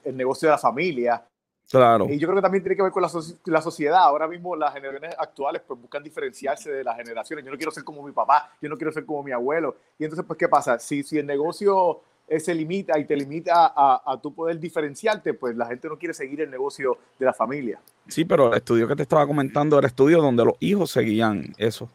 el 0.03 0.17
negocio 0.17 0.47
de 0.47 0.51
la 0.51 0.59
familia 0.59 1.23
Claro. 1.69 2.07
Y 2.09 2.19
yo 2.19 2.27
creo 2.27 2.35
que 2.35 2.41
también 2.41 2.63
tiene 2.63 2.75
que 2.75 2.83
ver 2.83 2.91
con 2.91 3.01
la, 3.01 3.09
so 3.09 3.21
la, 3.45 3.61
sociedad. 3.61 3.99
Ahora 3.99 4.27
mismo 4.27 4.55
las 4.55 4.73
generaciones 4.73 5.15
actuales 5.17 5.61
pues 5.67 5.81
buscan 5.81 6.03
diferenciarse 6.03 6.71
de 6.71 6.83
las 6.83 6.95
generaciones. 6.95 7.43
Yo 7.43 7.51
no 7.51 7.57
quiero 7.57 7.71
ser 7.71 7.83
como 7.83 8.03
mi 8.03 8.11
papá, 8.11 8.51
yo 8.61 8.69
no 8.69 8.77
quiero 8.77 8.91
ser 8.91 9.05
como 9.05 9.23
mi 9.23 9.31
abuelo. 9.31 9.75
Y 9.97 10.03
entonces, 10.03 10.25
pues, 10.25 10.37
¿qué 10.37 10.47
pasa? 10.47 10.77
Si, 10.77 11.01
si 11.01 11.17
el 11.17 11.25
negocio 11.25 12.01
eh, 12.27 12.39
se 12.39 12.53
limita 12.53 12.99
y 12.99 13.05
te 13.05 13.15
limita 13.15 13.73
a, 13.75 14.01
a 14.05 14.21
tu 14.21 14.33
poder 14.33 14.59
diferenciarte, 14.59 15.33
pues 15.33 15.55
la 15.55 15.65
gente 15.65 15.87
no 15.87 15.97
quiere 15.97 16.13
seguir 16.13 16.41
el 16.41 16.51
negocio 16.51 16.99
de 17.17 17.25
la 17.25 17.33
familia. 17.33 17.79
Sí, 18.07 18.25
pero 18.25 18.51
el 18.51 18.57
estudio 18.57 18.87
que 18.87 18.95
te 18.95 19.03
estaba 19.03 19.25
comentando 19.25 19.79
era 19.79 19.87
estudio 19.87 20.21
donde 20.21 20.45
los 20.45 20.55
hijos 20.59 20.91
seguían 20.91 21.53
eso. 21.57 21.89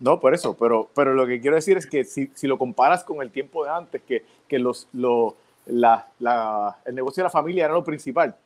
No, 0.00 0.18
por 0.18 0.34
eso, 0.34 0.56
pero, 0.56 0.90
pero 0.94 1.14
lo 1.14 1.26
que 1.26 1.40
quiero 1.40 1.56
decir 1.56 1.76
es 1.76 1.86
que 1.86 2.04
si, 2.04 2.30
si 2.34 2.46
lo 2.46 2.58
comparas 2.58 3.04
con 3.04 3.22
el 3.22 3.30
tiempo 3.30 3.64
de 3.64 3.70
antes, 3.70 4.02
que, 4.02 4.24
que 4.48 4.58
los, 4.58 4.88
lo, 4.92 5.36
la, 5.66 6.08
la, 6.18 6.76
el 6.84 6.94
negocio 6.94 7.22
de 7.22 7.26
la 7.26 7.30
familia 7.30 7.66
era 7.66 7.74
lo 7.74 7.84
principal, 7.84 8.36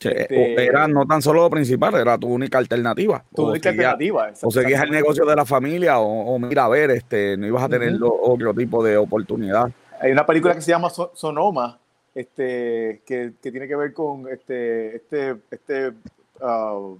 este, 0.00 0.64
era 0.64 0.86
no 0.86 1.06
tan 1.06 1.20
solo 1.20 1.42
lo 1.42 1.50
principal, 1.50 1.94
era 1.94 2.16
tu 2.16 2.28
única 2.28 2.58
alternativa. 2.58 3.24
Tu 3.34 3.42
o 3.42 3.50
única 3.50 3.70
seguía, 3.70 3.90
alternativa. 3.90 4.32
O 4.42 4.50
seguías 4.50 4.82
el 4.82 4.90
negocio 4.90 5.24
de 5.24 5.34
la 5.36 5.44
familia, 5.44 5.98
o, 5.98 6.34
o, 6.34 6.38
mira, 6.38 6.64
a 6.66 6.68
ver, 6.68 6.90
este, 6.90 7.36
no 7.36 7.46
ibas 7.46 7.64
a 7.64 7.68
tener 7.68 7.94
uh 7.94 7.98
-huh. 7.98 8.18
otro 8.22 8.54
tipo 8.54 8.82
de 8.84 8.96
oportunidad. 8.96 9.70
Hay 10.00 10.12
una 10.12 10.24
película 10.24 10.54
que 10.54 10.60
se 10.60 10.70
llama 10.70 10.90
Sonoma, 10.90 11.78
este, 12.14 13.02
que, 13.04 13.32
que 13.42 13.50
tiene 13.50 13.66
que 13.66 13.76
ver 13.76 13.92
con 13.92 14.28
este, 14.28 14.96
este, 14.96 15.36
este 15.50 15.92
uh, 16.40 16.98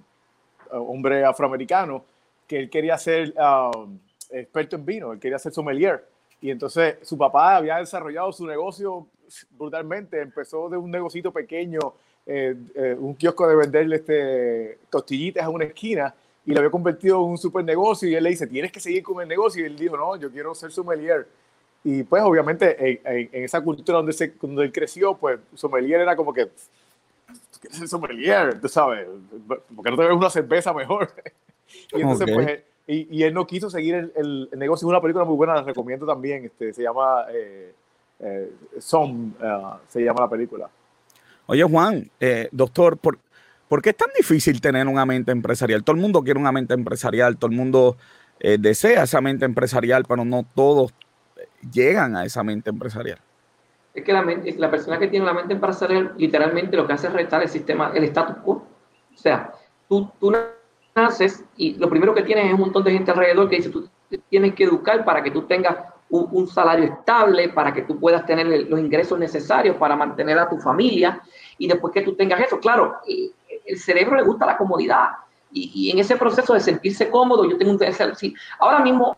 hombre 0.71 1.25
afroamericano 1.25 2.05
que 2.47 2.59
él 2.59 2.71
quería 2.71 2.97
ser 2.99 3.35
um, 3.37 3.99
experto 4.31 4.77
en 4.77 4.87
vino, 4.87 5.13
él 5.13 5.21
quería 5.21 5.39
ser 5.39 5.53
sommelier. 5.53 6.05
Y 6.41 6.51
entonces 6.51 6.97
su 7.03 7.19
papá 7.19 7.57
había 7.57 7.77
desarrollado 7.77 8.33
su 8.33 8.47
negocio 8.47 9.07
brutalmente, 9.51 10.21
empezó 10.21 10.69
de 10.69 10.77
un 10.77 10.91
negocito 10.91 11.31
pequeño, 11.33 11.81
eh, 12.31 12.55
eh, 12.75 12.95
un 12.99 13.15
kiosco 13.15 13.49
de 13.49 13.57
venderle 13.57 13.97
este, 13.97 14.79
tostillitas 14.91 15.43
a 15.43 15.49
una 15.49 15.65
esquina 15.65 16.15
y 16.45 16.53
lo 16.53 16.59
había 16.59 16.71
convertido 16.71 17.17
en 17.17 17.31
un 17.31 17.39
super 17.39 17.65
negocio 17.65 18.07
y 18.07 18.15
él 18.15 18.23
le 18.23 18.29
dice, 18.29 18.47
tienes 18.47 18.71
que 18.71 18.81
seguir 18.81 19.03
con 19.03 19.23
el 19.23 19.29
negocio 19.29 19.63
y 19.63 19.67
él 19.67 19.77
dijo, 19.79 19.97
no, 19.97 20.15
yo 20.17 20.31
quiero 20.31 20.55
ser 20.55 20.71
sommelier. 20.71 21.27
Y 21.83 22.03
pues 22.03 22.23
obviamente 22.23 23.01
en, 23.09 23.45
esa 23.45 23.63
cultura 23.63 23.97
donde, 23.97 24.13
se, 24.13 24.35
donde 24.43 24.65
él 24.65 24.73
creció, 24.73 25.17
pues 25.17 25.41
sommelier 25.55 26.03
era 26.03 26.15
como 26.15 26.35
que, 26.35 26.51
quieres 27.61 27.79
ser 27.79 27.89
sommelier, 27.89 28.61
tú 28.61 28.69
sabes, 28.69 29.09
porque 29.75 29.91
no 29.91 29.97
te 29.97 30.03
ves 30.03 30.13
una 30.13 30.29
cerveza 30.29 30.75
mejor. 30.75 31.11
y 31.95 32.03
entonces 32.03 32.31
pues 32.31 32.61
y, 32.87 33.23
él 33.23 33.33
no 33.33 33.47
quiso 33.47 33.71
seguir 33.71 33.95
el, 33.95 34.49
el, 34.53 34.59
negocio. 34.59 34.87
Es 34.87 34.91
una 34.91 35.01
película 35.01 35.25
muy 35.25 35.37
buena, 35.37 35.55
la 35.55 35.63
recomiendo 35.63 36.05
también. 36.05 36.45
Este, 36.45 36.75
se 36.75 36.83
llama 36.83 37.25
eh, 37.31 37.73
eh 38.21 38.53
Som, 38.79 39.33
se 39.89 40.03
llama 40.03 40.21
la 40.21 40.29
película. 40.29 40.71
Oye, 41.51 41.65
Juan, 41.65 42.11
eh, 42.21 42.49
doctor, 42.53 42.99
¿por, 42.99 43.19
¿por, 43.69 43.83
qué 43.83 43.91
es 43.91 43.97
tan 43.97 44.11
difícil 44.17 44.61
tener 44.61 44.87
una 44.87 45.05
mente 45.05 45.33
empresarial? 45.33 45.83
Todo 45.83 45.97
el 45.97 46.03
mundo 46.03 46.23
quiere 46.23 46.39
una 46.39 46.53
mente 46.53 46.75
empresarial, 46.75 47.37
todo 47.37 47.51
el 47.51 47.57
mundo 47.57 47.97
desea 48.41 49.03
esa 49.03 49.21
mente 49.21 49.45
empresarial, 49.45 50.05
pero 50.09 50.25
no 50.25 50.47
todos 50.55 50.95
llegan 51.73 52.15
a 52.15 52.25
esa 52.25 52.45
mente 52.45 52.71
empresarial. 52.71 53.19
Es 53.95 54.05
que 54.05 54.13
la, 54.13 54.23
la 54.23 54.71
persona 54.71 54.99
que 54.99 55.09
tiene 55.09 55.27
la 55.27 55.35
mente 55.35 55.55
empresarial 55.55 56.15
literalmente 56.17 56.77
lo 56.77 56.87
que 56.87 56.93
hace 56.93 57.09
es 57.09 57.13
retar 57.13 57.43
el 57.43 57.49
sistema, 57.49 57.91
el 57.95 58.05
status 58.05 58.37
quo. 58.45 58.67
O 59.13 59.19
sea, 59.19 59.53
tú, 59.89 60.09
tú 60.21 60.33
haces 60.95 61.45
y 61.57 61.75
lo 61.75 61.89
primero 61.89 62.15
que 62.15 62.23
tienes 62.23 62.47
es 62.47 62.53
un 62.53 62.61
montón 62.61 62.85
de 62.85 62.93
gente 62.93 63.11
alrededor 63.11 63.49
que 63.49 63.57
dice, 63.57 63.71
tú 63.71 63.89
tienes 64.31 64.55
que 64.55 64.65
educar 64.65 65.05
para 65.05 65.23
que 65.23 65.31
tú 65.31 65.43
tengas 65.43 65.77
un, 66.11 66.47
salario 66.47 66.87
estable, 66.87 67.51
para 67.51 67.73
que 67.73 67.83
tú 67.83 67.99
puedas 67.99 68.25
tener 68.25 68.47
los 68.47 68.81
ingresos 68.81 69.19
necesarios 69.19 69.77
para 69.77 69.97
mantener 69.97 70.39
a 70.39 70.49
tu 70.49 70.59
familia 70.59 71.21
y 71.59 71.69
después 71.69 71.93
que 71.93 72.03
tú 72.03 72.15
tengas 72.15 72.41
eso, 72.41 72.59
claro, 72.59 72.97
el 73.07 73.79
cerebro 73.79 74.17
le 74.17 74.23
gusta 74.23 74.47
la 74.47 74.57
comodidad 74.57 75.09
y, 75.53 75.91
en 75.91 75.99
ese 75.99 76.17
proceso 76.17 76.55
de 76.55 76.61
sentirse 76.61 77.11
cómodo, 77.11 77.49
yo 77.49 77.57
tengo 77.57 77.73
un... 77.73 78.17
Sí, 78.17 78.35
ahora 78.59 78.81
mismo, 78.81 79.17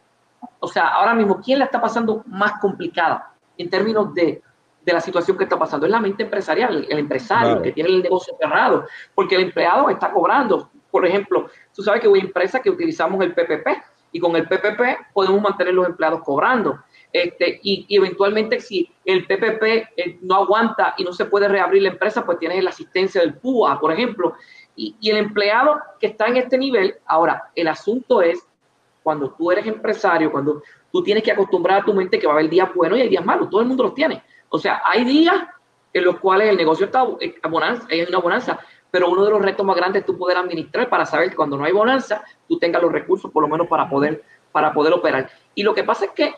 o 0.60 0.68
sea, 0.68 0.88
ahora 0.88 1.14
mismo, 1.14 1.40
¿quién 1.40 1.58
la 1.58 1.64
está 1.64 1.80
pasando 1.80 2.22
más 2.26 2.60
complicada 2.60 3.32
en 3.58 3.68
términos 3.68 4.14
de, 4.14 4.42
de 4.84 4.92
la 4.92 5.00
situación 5.00 5.36
que 5.36 5.44
está 5.44 5.58
pasando? 5.58 5.86
Es 5.86 5.92
la 5.92 6.00
mente 6.00 6.22
empresarial, 6.22 6.86
el 6.88 6.98
empresario 6.98 7.62
que 7.62 7.72
tiene 7.72 7.90
el 7.90 8.02
negocio 8.02 8.34
cerrado, 8.40 8.86
porque 9.14 9.36
el 9.36 9.42
empleado 9.42 9.90
está 9.90 10.12
cobrando. 10.12 10.70
Por 10.90 11.06
ejemplo, 11.06 11.48
tú 11.74 11.82
sabes 11.82 12.00
que 12.00 12.08
hay 12.08 12.20
empresas 12.20 12.60
que 12.60 12.70
utilizamos 12.70 13.22
el 13.22 13.34
PPP 13.34 13.68
y 14.12 14.20
con 14.20 14.34
el 14.36 14.46
PPP 14.48 15.12
podemos 15.12 15.40
mantener 15.40 15.74
los 15.74 15.86
empleados 15.86 16.22
cobrando. 16.22 16.78
Este, 17.12 17.58
y, 17.62 17.86
eventualmente 17.88 18.60
si 18.60 18.88
el 19.04 19.26
PPP 19.26 19.62
eh, 19.96 20.18
no 20.22 20.36
aguanta 20.36 20.94
y 20.96 21.04
no 21.04 21.12
se 21.12 21.24
puede 21.24 21.48
reabrir 21.48 21.82
la 21.82 21.88
empresa, 21.88 22.24
pues 22.24 22.38
tienes 22.38 22.62
la 22.62 22.70
asistencia 22.70 23.20
del 23.20 23.34
PUA, 23.34 23.80
por 23.80 23.92
ejemplo. 23.92 24.34
Y, 24.76 24.96
y 25.00 25.10
el 25.10 25.16
empleado 25.16 25.80
que 25.98 26.08
está 26.08 26.26
en 26.26 26.36
este 26.36 26.56
nivel, 26.56 26.94
ahora, 27.06 27.50
el 27.54 27.68
asunto 27.68 28.22
es 28.22 28.46
cuando 29.02 29.30
tú 29.30 29.50
eres 29.50 29.66
empresario, 29.66 30.30
cuando 30.30 30.62
tú 30.92 31.02
tienes 31.02 31.22
que 31.22 31.32
acostumbrar 31.32 31.80
a 31.80 31.84
tu 31.84 31.94
mente 31.94 32.18
que 32.18 32.26
va 32.26 32.34
a 32.34 32.36
haber 32.36 32.50
días 32.50 32.72
buenos 32.74 32.98
y 32.98 33.02
hay 33.02 33.08
días 33.08 33.24
malos, 33.24 33.50
todo 33.50 33.60
el 33.60 33.66
mundo 33.66 33.84
los 33.84 33.94
tiene. 33.94 34.22
O 34.48 34.58
sea, 34.58 34.82
hay 34.84 35.04
días 35.04 35.36
en 35.92 36.04
los 36.04 36.18
cuales 36.20 36.50
el 36.50 36.56
negocio 36.56 36.86
está 36.86 37.04
en 37.20 37.50
bonanza, 37.50 37.86
hay 37.90 38.02
una 38.02 38.18
bonanza, 38.18 38.60
pero 38.90 39.08
uno 39.08 39.24
de 39.24 39.30
los 39.30 39.42
retos 39.42 39.64
más 39.64 39.76
grandes 39.76 40.00
es 40.00 40.06
tú 40.06 40.16
poder 40.16 40.36
administrar 40.36 40.88
para 40.88 41.06
saber 41.06 41.30
que 41.30 41.36
cuando 41.36 41.56
no 41.56 41.64
hay 41.64 41.72
bonanza, 41.72 42.24
tú 42.48 42.58
tengas 42.58 42.82
los 42.82 42.92
recursos 42.92 43.30
por 43.30 43.42
lo 43.42 43.48
menos 43.48 43.68
para 43.68 43.88
poder, 43.88 44.22
para 44.50 44.72
poder 44.72 44.92
operar. 44.92 45.30
Y 45.54 45.62
lo 45.62 45.74
que 45.74 45.84
pasa 45.84 46.06
es 46.06 46.10
que 46.12 46.34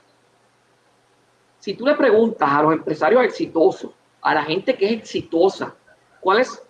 si 1.59 1.75
tú 1.75 1.87
le 1.87 1.95
preguntas 1.95 2.49
a 2.51 2.63
los 2.63 2.73
empresarios 2.73 3.25
exitosos, 3.25 3.93
a 4.21 4.35
la 4.35 4.43
gente 4.45 4.77
que 4.77 4.87
es 4.87 4.93
exitosa, 4.93 5.75
cuál 6.21 6.41
es 6.41 6.63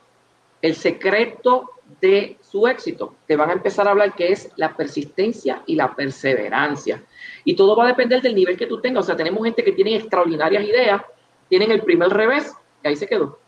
el 0.61 0.75
secreto 0.75 1.71
de 2.01 2.39
su 2.41 2.67
éxito, 2.67 3.17
te 3.27 3.37
van 3.37 3.51
a 3.51 3.55
empezar 3.55 3.89
a 3.89 3.91
hablar 3.91 4.15
que 4.15 4.33
es 4.33 4.51
la 4.57 4.75
persistencia 4.77 5.63
y 5.67 5.75
la 5.75 5.95
perseverancia. 5.95 7.03
Y 7.45 7.57
todo 7.57 7.77
va 7.77 7.85
a 7.85 7.89
depender 7.89 8.23
del 8.23 8.35
nivel 8.35 8.57
que 8.57 8.67
tú 8.67 8.81
tengas. 8.81 9.05
O 9.05 9.07
sea, 9.07 9.17
tenemos 9.17 9.43
gente 9.45 9.65
que 9.65 9.73
tiene 9.73 9.97
extraordinarias 9.97 10.65
ideas, 10.65 11.03
tienen 11.49 11.71
el 11.71 11.83
primer 11.83 12.11
revés 12.11 12.55
y 12.83 12.89
ahí 12.89 12.97
se 12.97 13.07
quedó. 13.07 13.39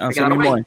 Mismo 0.00 0.64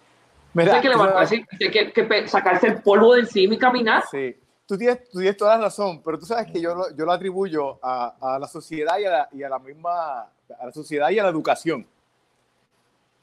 Mira, 0.54 0.82
que, 0.82 1.94
que, 1.94 2.28
sacarse 2.28 2.68
el 2.68 2.82
polvo 2.82 3.14
de 3.14 3.22
encima 3.22 3.54
y 3.54 3.58
caminar. 3.58 4.04
Sí, 4.12 4.36
tú 4.66 4.78
tienes, 4.78 5.10
tú 5.10 5.20
tienes 5.20 5.38
toda 5.38 5.58
la 5.58 5.66
razón, 5.66 6.02
pero 6.04 6.20
tú 6.20 6.26
sabes 6.26 6.52
que 6.52 6.62
yo 6.62 6.76
lo, 6.76 6.96
yo 6.96 7.06
lo 7.06 7.12
atribuyo 7.12 7.80
a, 7.82 8.16
a, 8.20 8.40
la 8.40 8.48
sociedad 8.48 9.00
y 9.00 9.06
a 9.06 9.10
la, 9.10 9.30
y 9.32 9.44
a 9.44 9.50
la, 9.50 9.60
misma, 9.60 10.22
a 10.22 10.66
la 10.66 10.72
sociedad 10.74 11.10
y 11.10 11.20
a 11.20 11.24
la 11.24 11.30
educación. 11.30 11.86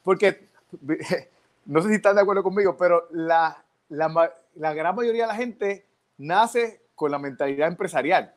Porque, 0.03 0.49
no 1.67 1.83
sé 1.83 1.89
si 1.89 1.95
están 1.97 2.17
de 2.17 2.23
acuerdo 2.23 2.43
conmigo, 2.43 2.77
pero 2.77 3.09
la, 3.11 3.63
la, 3.91 4.33
la 4.55 4.75
gran 4.75 4.95
mayoría 4.95 5.25
de 5.25 5.29
la 5.29 5.35
gente 5.35 5.87
nace 6.17 6.83
con 6.95 7.11
la 7.11 7.19
mentalidad 7.19 7.69
empresarial. 7.69 8.35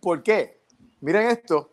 ¿Por 0.00 0.22
qué? 0.22 0.60
Miren 1.00 1.28
esto, 1.28 1.70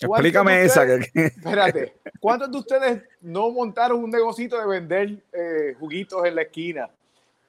Explícame 0.00 0.62
esa. 0.62 0.84
espérate, 1.14 1.94
¿cuántos 2.18 2.50
de 2.50 2.58
ustedes 2.58 3.02
no 3.20 3.50
montaron 3.50 4.02
un 4.02 4.10
negocito 4.10 4.58
de 4.58 4.66
vender 4.66 5.22
eh, 5.32 5.74
juguitos 5.78 6.24
en 6.24 6.34
la 6.34 6.42
esquina? 6.42 6.88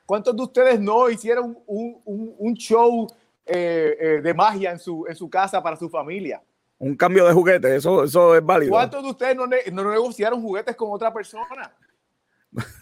¿Cuántos 0.06 0.36
de 0.36 0.44
ustedes 0.44 0.80
no 0.80 1.10
hicieron 1.10 1.58
un, 1.66 2.02
un, 2.04 2.36
un 2.38 2.54
show 2.56 3.08
eh, 3.46 3.98
eh, 4.00 4.22
de 4.22 4.34
magia 4.34 4.72
en 4.72 4.80
su, 4.80 5.06
en 5.08 5.16
su 5.16 5.30
casa 5.30 5.64
para 5.64 5.78
su 5.78 5.90
familia? 5.90 6.42
Un 6.80 6.96
cambio 6.96 7.26
de 7.26 7.34
juguete, 7.34 7.76
eso, 7.76 8.04
eso 8.04 8.36
es 8.36 8.44
válido. 8.44 8.72
¿Cuántos 8.72 9.04
de 9.04 9.10
ustedes 9.10 9.36
no, 9.36 9.46
no 9.48 9.92
negociaron 9.92 10.42
juguetes 10.42 10.76
con 10.76 10.92
otra 10.92 11.14
persona? 11.14 11.72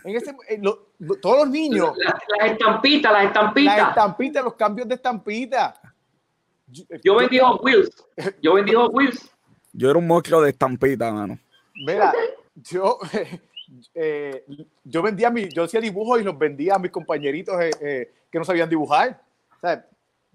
En 0.04 0.16
ese, 0.16 0.36
todos 1.22 1.40
los 1.40 1.50
niños. 1.50 1.96
Las 2.40 2.52
estampitas, 2.52 3.12
las 3.12 3.26
estampitas. 3.26 3.78
Las 3.78 3.90
estampitas, 3.90 4.44
los 4.44 4.54
cambios 4.56 4.88
de 4.88 4.96
estampita. 4.96 5.80
Yo 7.04 7.16
vendí 7.16 7.40
Hot 7.40 7.62
Wheels. 7.64 7.92
Yo 8.42 8.56
vendí 8.56 8.74
Hot 8.74 8.92
Wheels. 8.94 9.30
Yo 9.74 9.90
era 9.90 10.00
un 10.00 10.08
monstruo 10.08 10.42
de 10.42 10.50
estampita, 10.50 11.12
mano. 11.12 11.40
Mira, 11.76 12.14
yo, 12.56 13.00
eh, 13.94 14.46
yo 14.84 15.02
vendía 15.02 15.30
mi, 15.30 15.48
yo 15.50 15.64
hacía 15.64 15.80
dibujos 15.80 16.20
y 16.20 16.24
los 16.24 16.38
vendía 16.38 16.76
a 16.76 16.80
mis 16.80 16.92
compañeritos 16.92 17.60
eh, 17.62 17.72
eh, 17.82 18.14
que 18.32 18.40
no 18.40 18.46
sabían 18.46 18.70
dibujar. 18.70 19.22
O 19.58 19.60
sea, 19.60 19.86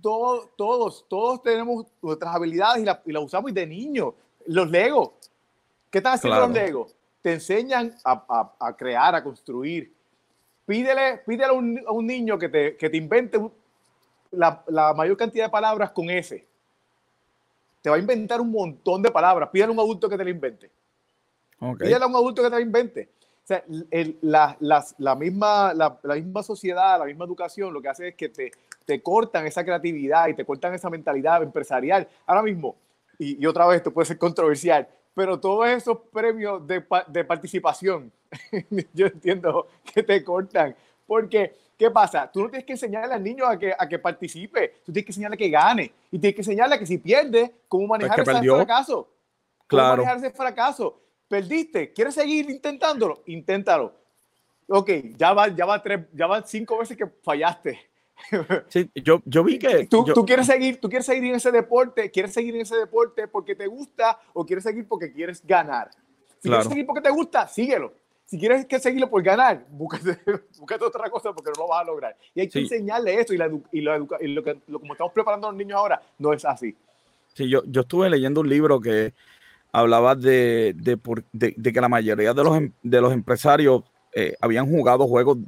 todos, 0.01 0.49
todos, 0.57 1.07
todos 1.09 1.43
tenemos 1.43 1.87
nuestras 2.01 2.35
habilidades 2.35 2.83
y, 3.05 3.13
las 3.13 3.23
usamos 3.23 3.53
de 3.53 3.67
niño. 3.67 4.15
Los 4.47 4.71
Legos. 4.71 5.11
¿Qué 5.91 5.99
están 5.99 6.15
haciendo 6.15 6.41
los 6.41 6.51
Legos? 6.51 6.95
Te 7.23 7.33
enseñan 7.33 7.95
a, 8.05 8.25
a, 8.29 8.69
a, 8.69 8.77
crear, 8.77 9.15
a 9.15 9.25
construir. 9.25 9.93
Pídele, 10.67 11.19
pídele 11.27 11.47
a, 11.47 11.53
un, 11.53 11.83
a 11.87 11.93
un 11.93 12.07
niño 12.07 12.39
que 12.39 12.49
te, 12.49 12.77
que 12.77 12.91
te 12.91 12.97
invente 12.97 13.41
la, 14.31 14.63
la 14.67 14.93
mayor 14.93 15.17
cantidad 15.17 15.45
de 15.45 15.51
palabras 15.51 15.91
con 15.91 16.11
S 16.11 16.45
te 17.85 17.91
va 17.91 17.97
a 17.97 17.99
inventar 17.99 18.41
un 18.41 18.51
montón 18.51 19.03
de 19.03 19.11
palabras. 19.11 19.51
Pídele 19.53 19.69
a 19.69 19.75
un 19.75 19.79
adulto 19.79 20.09
que 20.09 20.17
te 20.17 20.25
lo 20.25 20.31
invente. 20.31 20.71
Okay. 21.61 21.89
Pídele 21.89 22.03
a 22.03 22.09
un 22.09 22.17
adulto 22.17 22.43
que 22.43 22.49
te 22.49 22.57
lo 22.57 22.63
invente. 22.63 23.11
O 23.21 23.47
sea, 23.47 23.63
la, 24.23 24.57
la, 24.97 25.15
misma, 25.15 25.75
la, 25.75 25.99
misma 26.15 26.43
sociedad, 26.43 26.99
la 26.99 27.05
misma 27.05 27.27
educación, 27.27 27.75
lo 27.75 27.83
que 27.83 27.91
hace 27.91 28.09
es 28.09 28.15
que 28.15 28.31
te, 28.31 28.53
te 28.87 29.03
cortan 29.03 29.47
esa 29.47 29.63
creatividad 29.63 30.29
y 30.29 30.35
te 30.35 30.47
cortan 30.47 30.73
esa 30.73 30.89
mentalidad 30.89 31.43
empresarial. 31.43 32.09
Ahora 32.25 32.43
mismo, 32.43 32.75
y, 33.19 33.39
y 33.39 33.45
otra 33.45 33.67
vez 33.67 33.77
esto 33.77 33.93
puede 33.93 34.07
ser 34.07 34.17
controversial, 34.17 34.89
pero 35.13 35.39
todos 35.39 35.69
esos 35.69 35.99
premios 36.11 36.67
de, 36.67 36.83
de 37.09 37.25
participación, 37.27 38.11
yo 38.95 39.09
entiendo 39.09 39.69
que 39.93 40.03
te 40.03 40.25
cortan, 40.25 40.75
porque 41.07 41.55
¿Qué 41.77 41.91
pasa? 41.91 42.31
Tú 42.31 42.43
no 42.43 42.49
tienes 42.51 42.65
que 42.65 42.73
enseñarle 42.75 43.15
al 43.15 43.23
niño 43.23 43.47
a 43.47 43.59
que, 43.59 43.75
a 43.77 43.89
que 43.89 43.99
participe, 43.99 44.81
tú 44.85 44.93
tienes 44.93 45.07
que 45.07 45.11
enseñarle 45.11 45.35
a 45.35 45.39
que 45.39 45.51
gane 45.51 45.93
y 46.11 46.19
tienes 46.19 46.35
que 46.35 46.41
enseñarle 46.43 46.77
a 46.77 46.79
que 46.79 46.87
si 46.87 46.99
pierde, 46.99 47.53
cómo 47.69 47.89
pues 47.89 48.01
manejar 48.01 48.21
ese 48.21 48.49
fracaso. 48.49 49.09
Claro. 49.67 49.97
Cómo 49.97 49.97
manejar 49.97 50.17
ese 50.19 50.31
fracaso. 50.31 51.01
Perdiste, 51.27 51.93
¿quieres 51.93 52.15
seguir 52.15 52.49
intentándolo? 52.49 53.23
Inténtalo. 53.27 53.93
Ok, 54.69 54.91
ya 55.17 55.33
va, 55.33 55.49
ya 55.49 55.67
va, 55.67 55.83
tres, 55.83 56.01
ya 56.13 56.27
va 56.27 56.43
cinco 56.43 56.79
veces 56.79 56.97
que 56.97 57.07
fallaste. 57.23 57.79
Sí, 58.69 58.89
yo, 58.95 59.21
yo 59.25 59.43
vi 59.43 59.59
que... 59.59 59.87
Tú, 59.87 60.05
tú, 60.05 60.25
quieres 60.25 60.47
seguir, 60.47 60.81
tú 60.81 60.89
quieres 60.89 61.05
seguir 61.05 61.25
en 61.25 61.35
ese 61.35 61.51
deporte, 61.51 62.11
quieres 62.13 62.33
seguir 62.33 62.55
en 62.55 62.61
ese 62.63 62.77
deporte 62.77 63.27
porque 63.27 63.57
te 63.57 63.67
gusta 63.67 64.19
o 64.33 64.47
quieres 64.47 64.63
seguir 64.63 64.87
porque 64.87 65.13
quieres 65.13 65.45
ganar. 65.45 65.91
Si 66.39 66.49
quieres 66.49 66.69
seguir 66.69 66.87
porque 66.87 67.03
te 67.03 67.11
gusta, 67.11 67.49
síguelo 67.49 67.93
si 68.35 68.41
quieres 68.41 68.67
que 68.67 68.81
seguirlo 68.81 69.09
por 69.09 69.23
ganar, 69.23 69.65
búscate, 69.71 70.19
otra 70.85 71.09
cosa 71.09 71.33
porque 71.33 71.53
no 71.57 71.63
lo 71.63 71.69
vas 71.69 71.83
a 71.83 71.85
lograr. 71.85 72.17
Y 72.35 72.41
hay 72.41 72.49
que 72.49 72.59
enseñarle 72.59 73.21
eso 73.21 73.33
y, 73.33 73.37
la, 73.37 73.49
y, 73.71 73.81
lo, 73.81 74.09
y 74.21 74.27
lo, 74.27 74.43
que, 74.43 74.59
lo, 74.67 74.81
como 74.81 74.95
estamos 74.95 75.13
preparando 75.13 75.47
a 75.47 75.51
los 75.53 75.59
niños 75.59 75.79
ahora, 75.79 76.03
no 76.19 76.33
es 76.33 76.45
así. 76.45 76.75
Sí, 77.33 77.49
yo, 77.49 77.63
yo 77.67 77.83
estuve 77.83 78.11
leyendo 78.11 78.41
un 78.41 78.49
libro 78.49 78.81
que 78.81 79.15
hablaba 79.71 80.17
de, 80.17 80.75
de, 80.75 80.99
de, 81.33 81.55
de 81.57 81.73
que 81.73 81.81
la 81.81 81.89
mayoría 81.89 82.35
de 82.35 82.43
los, 82.43 82.57
em, 82.57 82.73
de 82.83 83.01
los 83.01 83.13
empresarios 83.13 83.83
eh, 84.13 84.35
habían 84.41 84.69
jugado 84.69 85.07
juegos 85.07 85.39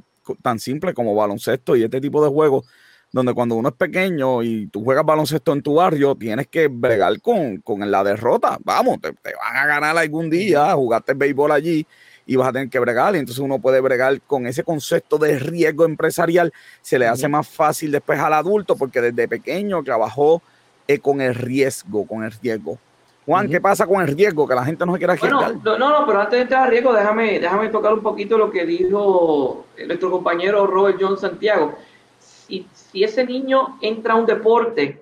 tan 0.41 0.57
simples 0.57 0.95
como 0.95 1.13
baloncesto 1.13 1.75
y 1.75 1.83
este 1.83 1.99
tipo 1.99 2.23
de 2.23 2.29
juegos 2.29 2.65
donde 3.11 3.33
cuando 3.33 3.55
uno 3.55 3.67
es 3.69 3.75
pequeño 3.75 4.43
y 4.43 4.67
tú 4.67 4.81
juegas 4.81 5.05
baloncesto 5.05 5.51
en 5.51 5.61
tu 5.61 5.75
barrio, 5.75 6.15
tienes 6.15 6.47
que 6.47 6.69
bregar 6.69 7.19
con, 7.19 7.57
con 7.57 7.91
la 7.91 8.03
derrota. 8.05 8.57
Vamos, 8.63 8.99
te, 9.01 9.09
van 9.11 9.57
a 9.57 9.65
ganar 9.65 9.97
algún 9.97 10.29
día, 10.29 10.73
jugaste 10.73 11.13
béisbol 11.13 11.51
allí 11.51 11.85
y 12.27 12.35
vas 12.35 12.49
a 12.49 12.51
tener 12.51 12.69
que 12.69 12.77
bregar. 12.77 13.15
Y 13.15 13.19
entonces 13.19 13.41
uno 13.41 13.57
puede 13.57 13.79
bregar 13.79 14.21
con 14.21 14.45
ese 14.45 14.63
concepto 14.63 15.17
de 15.17 15.39
riesgo 15.39 15.85
empresarial. 15.85 16.53
Se 16.81 16.99
le 16.99 17.07
hace 17.07 17.27
más 17.27 17.47
fácil 17.47 17.91
después 17.91 18.19
al 18.19 18.33
adulto 18.33 18.75
porque 18.75 19.01
desde 19.01 19.27
pequeño 19.27 19.81
trabajó 19.81 20.41
eh, 20.87 20.99
con 20.99 21.21
el 21.21 21.33
riesgo, 21.33 22.05
con 22.05 22.23
el 22.23 22.31
riesgo. 22.31 22.77
Juan, 23.25 23.49
¿qué 23.49 23.59
pasa 23.59 23.85
con 23.85 24.01
el 24.01 24.15
riesgo? 24.15 24.47
Que 24.47 24.55
la 24.55 24.63
gente 24.63 24.85
no 24.85 24.93
se 24.93 24.99
quiera 24.99 25.13
arriesgar. 25.13 25.55
no, 25.63 25.77
no, 25.77 26.05
pero 26.05 26.21
antes 26.21 26.37
de 26.37 26.41
entrar 26.43 26.63
al 26.63 26.69
riesgo, 26.69 26.93
déjame, 26.93 27.39
déjame 27.39 27.69
tocar 27.69 27.93
un 27.93 28.01
poquito 28.01 28.37
lo 28.37 28.51
que 28.51 28.65
dijo 28.65 29.65
nuestro 29.85 30.11
compañero 30.11 30.67
Robert 30.67 30.97
John 30.99 31.17
Santiago. 31.17 31.77
Si, 32.19 32.65
si 32.73 33.03
ese 33.03 33.25
niño 33.25 33.79
entra 33.81 34.13
a 34.13 34.15
un 34.17 34.25
deporte 34.25 35.01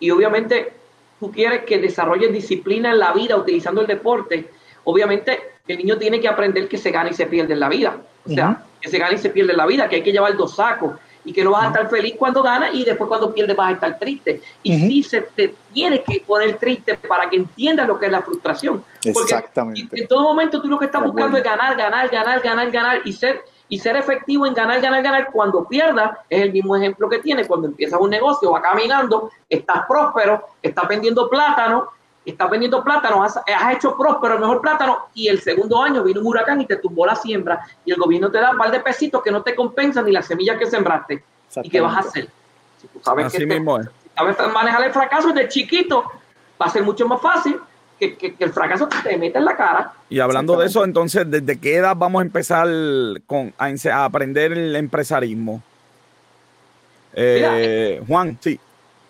y 0.00 0.10
obviamente 0.10 0.72
tú 1.20 1.30
quieres 1.30 1.64
que 1.64 1.78
desarrolle 1.78 2.28
disciplina 2.28 2.90
en 2.90 2.98
la 2.98 3.12
vida 3.12 3.36
utilizando 3.36 3.82
el 3.82 3.86
deporte, 3.86 4.48
obviamente 4.84 5.38
el 5.74 5.78
niño 5.78 5.98
tiene 5.98 6.20
que 6.20 6.28
aprender 6.28 6.68
que 6.68 6.78
se 6.78 6.90
gana 6.90 7.10
y 7.10 7.14
se 7.14 7.26
pierde 7.26 7.54
en 7.54 7.60
la 7.60 7.68
vida. 7.68 7.96
O 8.26 8.30
sea, 8.30 8.62
que 8.80 8.88
se 8.88 8.98
gana 8.98 9.14
y 9.14 9.18
se 9.18 9.30
pierde 9.30 9.52
en 9.52 9.58
la 9.58 9.66
vida, 9.66 9.88
que 9.88 9.96
hay 9.96 10.02
que 10.02 10.12
llevar 10.12 10.36
dos 10.36 10.56
sacos 10.56 10.92
y 11.24 11.32
que 11.32 11.44
no 11.44 11.50
vas 11.50 11.64
a 11.64 11.66
estar 11.68 11.90
feliz 11.90 12.14
cuando 12.18 12.42
ganas 12.42 12.74
y 12.74 12.84
después 12.84 13.08
cuando 13.08 13.34
pierdes 13.34 13.56
vas 13.56 13.70
a 13.70 13.72
estar 13.72 13.98
triste. 13.98 14.40
Y 14.62 14.78
sí 14.78 15.02
se 15.02 15.20
te 15.22 15.54
tiene 15.72 16.02
que 16.02 16.22
poner 16.26 16.56
triste 16.56 16.96
para 16.96 17.28
que 17.28 17.36
entiendas 17.36 17.86
lo 17.86 17.98
que 17.98 18.06
es 18.06 18.12
la 18.12 18.22
frustración. 18.22 18.82
Exactamente. 19.04 20.00
en 20.00 20.08
todo 20.08 20.22
momento 20.22 20.60
tú 20.60 20.68
lo 20.68 20.78
que 20.78 20.86
estás 20.86 21.02
buscando 21.02 21.36
es 21.36 21.44
ganar, 21.44 21.76
ganar, 21.76 22.08
ganar, 22.08 22.40
ganar, 22.40 22.70
ganar 22.70 23.00
y 23.04 23.12
ser 23.12 23.42
y 23.68 23.78
ser 23.78 23.96
efectivo 23.96 24.46
en 24.46 24.54
ganar, 24.54 24.80
ganar, 24.80 25.02
ganar. 25.02 25.28
Cuando 25.30 25.68
pierdas, 25.68 26.18
es 26.30 26.40
el 26.40 26.52
mismo 26.52 26.74
ejemplo 26.74 27.08
que 27.08 27.18
tiene 27.18 27.46
cuando 27.46 27.68
empiezas 27.68 28.00
un 28.00 28.10
negocio, 28.10 28.50
va 28.50 28.62
caminando, 28.62 29.30
estás 29.48 29.82
próspero, 29.86 30.42
estás 30.62 30.88
vendiendo 30.88 31.28
plátano, 31.28 31.88
estás 32.30 32.50
vendiendo 32.50 32.82
plátano, 32.82 33.22
has, 33.22 33.40
hecho 33.72 33.96
próspero 33.96 34.34
el 34.34 34.40
mejor 34.40 34.60
plátano 34.60 35.08
y 35.14 35.28
el 35.28 35.40
segundo 35.40 35.82
año 35.82 36.02
vino 36.02 36.20
un 36.20 36.26
huracán 36.26 36.60
y 36.60 36.66
te 36.66 36.76
tumbó 36.76 37.06
la 37.06 37.14
siembra 37.14 37.60
y 37.84 37.92
el 37.92 37.98
gobierno 37.98 38.30
te 38.30 38.38
da 38.38 38.50
un 38.50 38.58
par 38.58 38.70
de 38.70 38.80
pesitos 38.80 39.22
que 39.22 39.30
no 39.30 39.42
te 39.42 39.54
compensan 39.54 40.04
ni 40.04 40.12
las 40.12 40.26
semillas 40.26 40.58
que 40.58 40.66
sembraste. 40.66 41.22
¿Y 41.62 41.70
qué 41.70 41.80
vas 41.80 41.96
a 41.96 42.00
hacer? 42.00 42.28
Si 42.80 42.86
tú 42.88 43.00
sabes 43.02 43.32
que 43.32 43.46
mismo 43.46 43.78
sabes 44.14 44.52
manejar 44.52 44.84
el 44.84 44.92
fracaso 44.92 45.28
desde 45.28 45.48
chiquito, 45.48 46.04
va 46.60 46.66
a 46.66 46.70
ser 46.70 46.82
mucho 46.82 47.06
más 47.06 47.20
fácil 47.20 47.56
que, 47.98 48.16
que, 48.16 48.34
el 48.38 48.52
fracaso 48.52 48.88
te 48.88 49.16
meta 49.16 49.38
en 49.38 49.44
la 49.44 49.56
cara. 49.56 49.92
Y 50.08 50.20
hablando 50.20 50.56
de 50.56 50.66
eso, 50.66 50.84
entonces, 50.84 51.28
¿desde 51.28 51.58
qué 51.58 51.76
edad 51.76 51.96
vamos 51.96 52.20
a 52.20 52.24
empezar 52.24 52.68
con, 53.26 53.54
a, 53.58 54.04
aprender 54.04 54.52
el 54.52 54.76
empresarismo? 54.76 55.62
Eh, 57.14 58.02
Juan, 58.06 58.38
sí. 58.40 58.58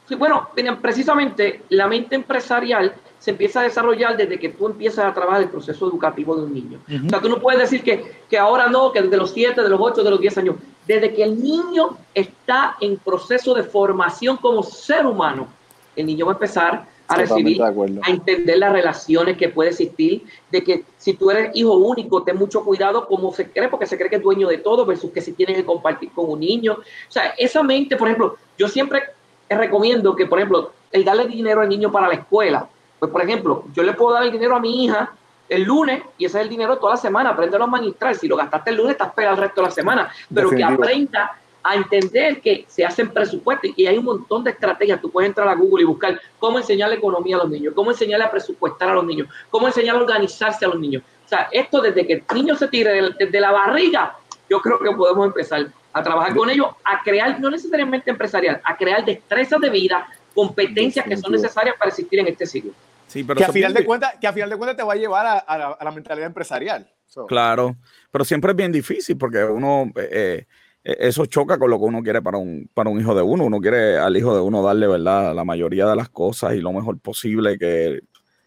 Sí, 0.09 0.15
bueno, 0.15 0.49
precisamente 0.81 1.63
la 1.69 1.87
mente 1.87 2.15
empresarial 2.15 2.95
se 3.29 3.33
empieza 3.33 3.61
a 3.61 3.65
desarrollar 3.65 4.17
desde 4.17 4.39
que 4.39 4.49
tú 4.49 4.69
empiezas 4.69 5.05
a 5.05 5.13
trabajar 5.13 5.43
el 5.43 5.51
proceso 5.51 5.87
educativo 5.87 6.35
de 6.35 6.45
un 6.45 6.55
niño. 6.55 6.79
O 6.89 7.11
sea, 7.11 7.21
tú 7.21 7.29
no 7.29 7.39
puedes 7.39 7.61
decir 7.61 7.83
que, 7.83 8.23
que 8.27 8.39
ahora 8.39 8.69
no, 8.69 8.91
que 8.91 9.03
desde 9.03 9.19
los 9.19 9.33
7, 9.33 9.63
de 9.63 9.69
los 9.69 9.79
8, 9.79 10.03
de 10.03 10.11
los 10.11 10.19
10 10.19 10.39
años. 10.39 10.57
Desde 10.87 11.13
que 11.13 11.25
el 11.25 11.43
niño 11.43 11.99
está 12.15 12.79
en 12.81 12.97
proceso 12.97 13.53
de 13.53 13.65
formación 13.65 14.39
como 14.39 14.63
ser 14.63 15.05
humano, 15.05 15.47
el 15.95 16.07
niño 16.07 16.25
va 16.25 16.33
a 16.33 16.37
empezar 16.37 16.87
a 17.07 17.17
recibir, 17.17 17.63
a 17.63 18.11
entender 18.11 18.57
las 18.57 18.73
relaciones 18.73 19.37
que 19.37 19.51
puede 19.51 19.69
existir, 19.71 20.23
de 20.51 20.65
que 20.65 20.85
si 20.97 21.13
tú 21.13 21.31
eres 21.31 21.51
hijo 21.53 21.77
único, 21.77 22.23
ten 22.23 22.39
mucho 22.39 22.65
cuidado 22.65 23.07
como 23.07 23.31
se 23.35 23.51
cree, 23.51 23.69
porque 23.69 23.85
se 23.85 23.99
cree 23.99 24.09
que 24.09 24.17
es 24.17 24.23
dueño 24.23 24.49
de 24.49 24.57
todo, 24.57 24.87
versus 24.87 25.11
que 25.11 25.21
si 25.21 25.33
tienes 25.33 25.55
que 25.55 25.67
compartir 25.67 26.13
con 26.13 26.31
un 26.31 26.41
niño. 26.41 26.79
O 26.79 27.13
sea, 27.13 27.35
esa 27.37 27.63
mente, 27.63 27.95
por 27.99 28.09
ejemplo, 28.09 28.37
yo 28.57 28.69
siempre 28.69 29.03
recomiendo 29.51 30.17
que, 30.17 30.25
por 30.25 30.39
ejemplo, 30.39 30.73
el 30.91 31.05
darle 31.05 31.27
dinero 31.27 31.61
al 31.61 31.69
niño 31.69 31.93
para 31.93 32.09
la 32.09 32.15
escuela, 32.15 32.71
pues 32.99 33.11
por 33.11 33.23
ejemplo, 33.23 33.65
yo 33.73 33.83
le 33.83 33.93
puedo 33.93 34.15
dar 34.15 34.25
el 34.25 34.33
dinero 34.33 34.57
a 34.57 34.61
mi 34.61 34.85
hija 34.85 35.13
el 35.49 35.63
lunes 35.63 36.03
y 36.19 36.27
ese 36.27 36.39
es 36.39 36.45
el 36.45 36.51
dinero 36.51 36.77
toda 36.79 36.95
la 36.95 37.01
semana, 37.01 37.31
aprende 37.31 37.57
a 37.57 37.65
administrar. 37.65 38.15
Si 38.15 38.29
lo 38.29 38.37
gastaste 38.37 38.71
el 38.71 38.77
lunes, 38.77 38.93
estás 38.93 39.13
pegado 39.13 39.37
el 39.37 39.43
resto 39.43 39.61
de 39.63 39.69
la 39.69 39.73
semana, 39.73 40.13
pero 40.33 40.51
que 40.51 40.63
aprenda 40.63 41.39
a 41.63 41.75
entender 41.75 42.41
que 42.41 42.65
se 42.69 42.85
hacen 42.85 43.11
presupuestos 43.11 43.71
y 43.77 43.87
hay 43.87 43.99
un 43.99 44.05
montón 44.05 44.45
de 44.45 44.51
estrategias. 44.51 45.01
Tú 45.01 45.11
puedes 45.11 45.29
entrar 45.29 45.49
a 45.49 45.55
Google 45.55 45.83
y 45.83 45.87
buscar 45.87 46.21
cómo 46.39 46.59
enseñar 46.59 46.89
la 46.89 46.97
economía 46.97 47.37
a 47.37 47.41
los 47.41 47.51
niños, 47.51 47.75
cómo 47.75 47.91
enseñarle 47.91 48.27
a 48.27 48.31
presupuestar 48.31 48.91
a 48.91 48.95
los 48.95 49.05
niños, 49.05 49.29
cómo 49.51 49.67
enseñar 49.67 49.97
a 49.97 49.99
organizarse 49.99 50.65
a 50.65 50.69
los 50.69 50.79
niños. 50.79 51.03
O 51.25 51.29
sea, 51.29 51.49
esto 51.51 51.81
desde 51.81 52.07
que 52.07 52.13
el 52.13 52.25
niño 52.35 52.55
se 52.57 52.69
tire 52.69 53.11
desde 53.19 53.41
la 53.41 53.51
barriga, 53.51 54.17
yo 54.49 54.61
creo 54.61 54.79
que 54.79 54.91
podemos 54.93 55.27
empezar 55.27 55.67
a 55.93 56.03
trabajar 56.03 56.35
con 56.35 56.49
ellos, 56.49 56.69
a 56.85 57.03
crear, 57.03 57.39
no 57.41 57.51
necesariamente 57.51 58.11
empresarial, 58.11 58.61
a 58.65 58.77
crear 58.77 59.05
destrezas 59.05 59.61
de 59.61 59.69
vida, 59.69 60.09
competencias 60.35 61.07
que 61.07 61.17
son 61.17 61.33
necesarias 61.33 61.77
para 61.79 61.91
existir 61.91 62.19
en 62.21 62.29
este 62.29 62.47
siglo. 62.47 62.73
Sí, 63.07 63.25
pero 63.25 63.39
que, 63.39 63.45
a 63.45 63.53
final 63.53 63.73
de 63.73 63.85
cuentas, 63.85 64.15
que 64.21 64.27
a 64.27 64.33
final 64.33 64.51
de 64.51 64.57
cuentas 64.57 64.77
te 64.77 64.83
va 64.83 64.93
a 64.93 64.97
llevar 64.97 65.45
a, 65.47 65.79
la, 65.81 65.91
mentalidad 65.91 66.27
empresarial. 66.27 66.87
Claro, 67.27 67.77
pero 68.11 68.25
siempre 68.25 68.51
es 68.51 68.57
bien 68.57 68.71
difícil 68.71 69.17
porque 69.17 69.43
uno, 69.43 69.91
eh, 69.97 70.47
eh, 70.85 70.97
eso 71.01 71.25
choca 71.27 71.59
con 71.59 71.71
lo 71.71 71.79
que 71.79 71.85
uno 71.85 72.03
quiere 72.03 72.21
para 72.21 72.37
un, 72.37 72.69
para 72.75 72.91
un 72.91 73.01
hijo 73.01 73.15
de 73.15 73.23
uno. 73.23 73.45
Uno 73.45 73.61
quiere 73.61 73.97
al 73.97 74.17
hijo 74.17 74.35
de 74.35 74.43
uno 74.43 74.63
darle, 74.63 74.87
¿verdad?, 74.87 75.35
la 75.35 75.45
mayoría 75.45 75.87
de 75.87 75.97
las 75.97 76.11
cosas 76.11 76.55
y 76.55 76.61
lo 76.61 76.73
mejor 76.73 76.99
posible 76.99 77.59
que, 77.59 78.01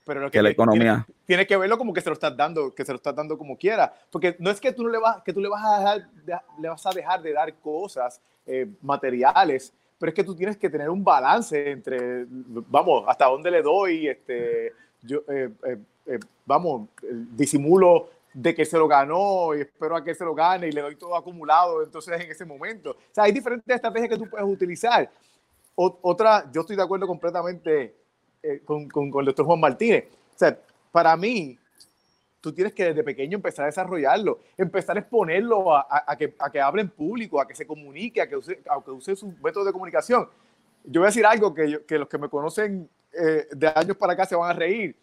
pero 0.05 0.31
que, 0.31 0.41
la 0.41 0.49
economía. 0.49 1.05
Tienes 1.25 1.47
que 1.47 1.57
verlo 1.57 1.77
como 1.77 1.93
que 1.93 2.01
se 2.01 2.09
lo 2.09 2.13
estás 2.13 2.35
dando, 2.35 2.73
que 2.73 2.83
se 2.83 2.91
lo 2.91 2.97
estás 2.97 3.15
dando 3.15 3.37
como 3.37 3.57
quiera. 3.57 3.93
Porque 4.09 4.35
no 4.39 4.49
es 4.49 4.59
que 4.59 4.73
tú, 4.73 4.83
no 4.83 4.89
le, 4.89 4.97
vas, 4.97 5.21
que 5.23 5.33
tú 5.33 5.39
le, 5.39 5.49
vas 5.49 5.63
a 5.63 5.79
dejar, 5.79 6.09
le 6.59 6.69
vas 6.69 6.85
a 6.85 6.91
dejar 6.91 7.21
de 7.21 7.33
dar 7.33 7.53
cosas 7.55 8.21
eh, 8.45 8.67
materiales, 8.81 9.73
pero 10.01 10.09
es 10.09 10.15
que 10.15 10.23
tú 10.23 10.35
tienes 10.35 10.57
que 10.57 10.67
tener 10.67 10.89
un 10.89 11.03
balance 11.03 11.69
entre, 11.69 12.25
vamos, 12.27 13.03
hasta 13.07 13.27
dónde 13.27 13.51
le 13.51 13.61
doy, 13.61 14.07
este, 14.07 14.73
yo, 14.99 15.19
eh, 15.27 15.47
eh, 16.07 16.19
vamos, 16.43 16.89
disimulo 17.03 18.09
de 18.33 18.55
que 18.55 18.65
se 18.65 18.79
lo 18.79 18.87
ganó 18.87 19.53
y 19.53 19.61
espero 19.61 19.95
a 19.95 20.03
que 20.03 20.15
se 20.15 20.25
lo 20.25 20.33
gane 20.33 20.69
y 20.69 20.71
le 20.71 20.81
doy 20.81 20.95
todo 20.95 21.15
acumulado 21.15 21.83
entonces 21.83 22.19
en 22.19 22.31
ese 22.31 22.45
momento. 22.45 22.93
O 22.93 23.13
sea, 23.13 23.25
hay 23.25 23.31
diferentes 23.31 23.75
estrategias 23.75 24.09
que 24.09 24.17
tú 24.17 24.27
puedes 24.27 24.47
utilizar. 24.47 25.07
otra, 25.75 26.49
yo 26.51 26.61
estoy 26.61 26.77
de 26.77 26.81
acuerdo 26.81 27.05
completamente 27.05 27.95
con, 28.65 28.89
con, 28.89 29.11
con, 29.11 29.19
el 29.19 29.27
doctor 29.27 29.45
Juan 29.45 29.59
Martínez. 29.59 30.05
O 30.33 30.39
sea, 30.39 30.59
para 30.91 31.15
mí, 31.15 31.59
tú 32.41 32.51
tienes 32.51 32.73
que 32.73 32.85
desde 32.85 33.03
pequeño 33.03 33.37
empezar 33.37 33.63
a 33.63 33.67
desarrollarlo, 33.67 34.39
empezar 34.57 34.97
a 34.97 34.99
exponerlo 34.99 35.73
a, 35.75 35.85
a, 36.07 36.17
que, 36.17 36.35
a 36.39 36.49
que 36.49 36.59
hable 36.59 36.81
en 36.81 36.89
público, 36.89 37.39
a 37.39 37.47
que 37.47 37.55
se 37.55 37.67
comunique, 37.67 38.19
a 38.19 38.27
que 38.27 38.35
use, 38.35 38.59
a 38.67 38.83
que 38.83 38.91
use 38.91 39.15
su 39.15 39.27
método 39.43 39.63
de 39.63 39.71
comunicación. 39.71 40.27
Yo 40.83 41.01
voy 41.01 41.05
a 41.05 41.09
decir 41.11 41.25
algo 41.25 41.53
que, 41.53 41.83
que 41.87 41.99
los 41.99 42.09
que 42.09 42.17
me 42.17 42.27
conocen 42.27 42.89
eh, 43.13 43.47
de 43.51 43.67
años 43.75 43.95
para 43.95 44.13
acá 44.13 44.25
se 44.25 44.35
van 44.35 44.49
a 44.49 44.53
reír 44.53 44.95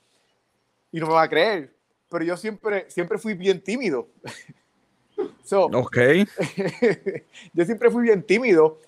y 0.90 0.98
no 0.98 1.07
me 1.07 1.12
van 1.12 1.24
a 1.24 1.29
creer, 1.29 1.72
pero 2.11 2.24
yo 2.24 2.37
siempre, 2.37 2.90
siempre 2.90 3.18
fui 3.18 3.35
bien 3.35 3.62
tímido. 3.62 4.09
so, 5.44 5.66
ok. 5.66 5.96
yo 7.53 7.64
siempre 7.64 7.90
fui 7.90 8.03
bien 8.03 8.22
tímido 8.24 8.79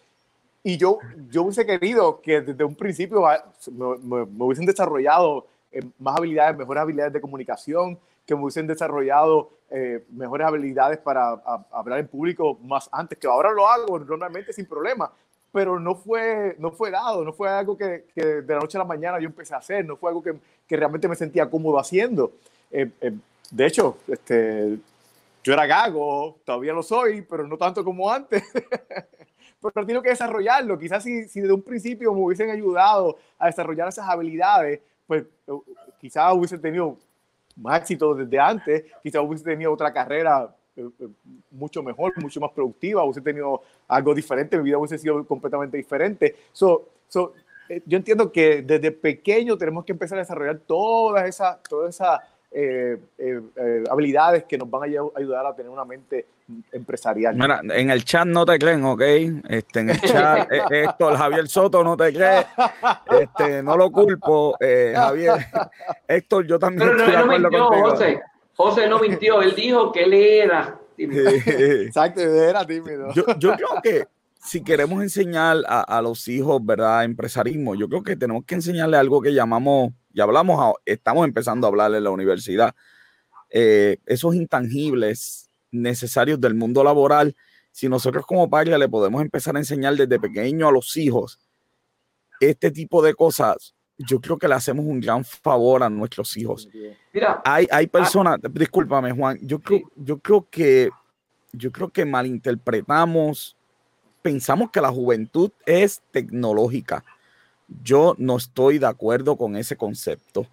y 0.65 0.77
yo, 0.77 0.99
yo 1.31 1.45
hubiese 1.45 1.65
querido 1.65 2.21
que 2.21 2.41
desde 2.41 2.65
un 2.65 2.75
principio 2.75 3.23
me, 3.71 3.99
me, 3.99 4.27
me 4.27 4.45
hubiesen 4.45 4.67
desarrollado 4.67 5.47
eh, 5.71 5.83
más 5.99 6.17
habilidades, 6.17 6.57
mejores 6.59 6.81
habilidades 6.83 7.13
de 7.13 7.21
comunicación, 7.21 7.99
que 8.31 8.37
me 8.37 8.43
hubiesen 8.43 8.69
desarrollado 8.69 9.51
eh, 9.71 10.05
mejores 10.13 10.47
habilidades 10.47 10.99
para 10.99 11.33
hablar 11.73 11.99
en 11.99 12.07
público 12.07 12.57
más 12.63 12.89
antes, 12.93 13.19
que 13.19 13.27
ahora 13.27 13.51
lo 13.51 13.67
hago 13.67 13.99
normalmente 13.99 14.53
sin 14.53 14.67
problema, 14.67 15.11
pero 15.51 15.81
no 15.81 15.97
fue, 15.97 16.55
no 16.61 16.71
fue 16.71 16.93
dado, 16.93 17.25
no 17.25 17.33
fue 17.33 17.49
algo 17.49 17.77
que, 17.77 18.05
que, 18.15 18.25
de 18.25 18.55
la 18.55 18.61
noche 18.61 18.79
a 18.79 18.83
la 18.83 18.85
mañana 18.85 19.19
yo 19.19 19.27
empecé 19.27 19.53
a 19.53 19.57
hacer, 19.59 19.85
no 19.85 19.97
fue 19.97 20.11
algo 20.11 20.23
que, 20.23 20.37
que 20.65 20.77
realmente 20.77 21.09
me 21.09 21.17
sentía 21.17 21.51
cómodo 21.51 21.77
haciendo. 21.77 22.35
Eh, 22.71 22.89
eh, 23.01 23.13
de 23.51 23.67
hecho, 23.67 23.97
este, 24.07 24.79
yo 25.43 25.53
era 25.53 25.67
gago, 25.67 26.37
todavía 26.45 26.73
lo 26.73 26.85
soy, 26.85 27.23
pero 27.23 27.49
no 27.49 27.59
tanto 27.59 27.83
como 27.83 28.09
antes. 28.13 28.45
pero 29.61 29.85
tengo 29.85 30.03
que 30.03 30.11
desarrollarlo. 30.11 30.79
Quizás 30.79 31.03
si, 31.03 31.27
si 31.27 31.41
desde 31.41 31.53
un 31.53 31.63
principio 31.63 32.15
me 32.15 32.21
hubiesen 32.21 32.51
ayudado 32.51 33.19
a 33.41 33.47
desarrollar 33.47 33.89
esas 33.89 34.09
habilidades, 34.09 34.79
pues 35.09 35.25
quizás 36.01 36.33
hubiese 36.33 36.59
tenido 36.59 36.97
más 37.57 37.81
éxito 37.81 38.15
desde 38.15 38.39
antes, 38.39 38.85
quizás 39.03 39.23
hubiese 39.23 39.45
tenido 39.45 39.73
otra 39.73 39.93
carrera 39.93 40.55
eh, 40.77 40.89
eh, 41.01 41.09
mucho 41.51 41.83
mejor, 41.83 42.13
mucho 42.23 42.41
más 42.41 42.51
productiva, 42.53 43.05
hubiese 43.05 43.21
tenido 43.21 43.63
algo 43.89 44.15
diferente, 44.15 44.57
mi 44.57 44.65
vida 44.65 44.79
hubiese 44.79 44.99
sido 44.99 45.25
completamente 45.27 45.77
diferente. 45.77 46.37
So, 46.53 46.89
so, 47.09 47.35
eh, 47.69 47.83
yo 47.87 47.97
entiendo 47.97 48.31
que 48.33 48.63
desde 48.63 48.91
pequeño 48.93 49.59
tenemos 49.59 49.85
que 49.85 49.93
empezar 49.93 50.19
a 50.19 50.23
desarrollar 50.23 50.59
todas 50.59 51.29
esas 51.29 51.63
toda 51.65 51.89
esa, 51.89 52.21
habilidades 53.91 54.45
que 54.45 54.59
nos 54.59 54.69
van 54.69 54.83
a 54.83 54.87
ayudar 55.17 55.47
a 55.47 55.55
tener 55.55 55.71
una 55.71 55.85
mente 55.85 56.27
empresarial. 56.73 57.37
Mira, 57.37 57.61
en 57.63 57.91
el 57.91 58.05
chat 58.05 58.27
no 58.27 58.45
te 58.45 58.59
creen, 58.59 58.85
¿ok? 58.85 59.03
Este, 59.49 59.81
en 59.81 59.91
el 59.91 60.01
chat, 60.01 60.51
esto, 60.51 61.11
el 61.11 61.17
Javier 61.17 61.49
Soto 61.49 61.85
no 61.85 61.97
te 61.97 62.13
cree, 62.13 62.47
este, 63.21 63.63
no 63.63 63.77
lo 63.77 63.91
culpo, 63.91 64.57
eh, 64.61 64.93
Javier. 64.95 65.47
Héctor, 66.09 66.47
yo 66.47 66.59
también 66.59 66.89
Pero 66.89 66.99
estoy 66.99 67.13
no, 67.13 67.19
de 67.19 67.25
acuerdo 67.25 67.51
mintió, 67.51 67.91
José. 67.91 68.21
José 68.55 68.89
no 68.89 68.99
mintió, 68.99 69.43
él 69.43 69.55
dijo 69.55 69.93
que 69.93 70.05
él 70.05 70.13
era 70.15 70.79
tímido. 70.97 71.31
Exacto, 71.31 72.21
era 72.21 72.67
tímido. 72.67 73.13
Yo, 73.15 73.25
yo 73.39 73.53
creo 73.55 73.81
que 73.83 74.07
si 74.43 74.63
queremos 74.63 75.03
enseñar 75.03 75.59
a, 75.67 76.01
los 76.03 76.27
hijos, 76.29 76.65
¿verdad? 76.65 77.05
Empresarismo, 77.05 77.75
yo 77.75 77.89
creo 77.89 78.03
que 78.03 78.17
tenemos 78.17 78.45
que 78.45 78.55
enseñarle 78.55 78.97
algo 78.97 79.21
que 79.21 79.33
llamamos, 79.33 79.93
ya 80.13 80.25
hablamos, 80.25 80.75
estamos 80.85 81.25
empezando 81.27 81.67
a 81.67 81.71
hablar 81.71 81.95
en 81.95 82.05
la 82.05 82.11
universidad, 82.11 82.75
eh, 83.51 83.99
esos 84.07 84.35
intangibles 84.35 85.51
necesarios 85.71 86.41
del 86.41 86.55
mundo 86.55 86.85
laboral. 86.85 87.35
Si 87.73 87.89
nosotros 87.89 88.27
como 88.27 88.51
padres 88.51 88.79
le 88.79 88.89
podemos 88.89 89.23
empezar 89.23 89.57
a 89.57 89.61
enseñar 89.61 89.95
desde 89.95 90.19
pequeño 90.19 90.69
a 90.69 90.73
los 90.73 90.97
hijos 90.97 91.39
este 92.41 92.71
tipo 92.71 93.03
de 93.03 93.15
cosas, 93.15 93.75
yo 93.99 94.21
creo 94.21 94.39
que 94.39 94.49
le 94.49 94.55
hacemos 94.55 94.85
un 94.85 95.01
gran 95.01 95.25
favor 95.25 95.83
a 95.83 95.91
nuestros 95.91 96.37
hijos. 96.37 96.69
Mira, 97.13 97.43
hay, 97.45 97.67
hay 97.71 97.85
ah, 97.87 97.91
personas, 97.91 98.39
discúlpame 98.51 99.13
Juan, 99.13 99.39
yo 99.43 99.59
creo, 99.59 99.83
yo 99.97 100.19
creo 100.19 100.49
que 100.51 100.91
yo 101.53 101.73
creo 101.73 101.91
que 101.91 102.05
malinterpretamos 102.05 103.57
pensamos 104.23 104.71
que 104.71 104.81
la 104.81 104.91
juventud 104.91 105.51
es 105.67 106.03
tecnológica. 106.11 107.05
Yo 107.83 108.15
no 108.19 108.37
estoy 108.37 108.79
de 108.79 108.87
acuerdo 108.87 109.37
con 109.37 109.57
ese 109.57 109.77
concepto. 109.77 110.47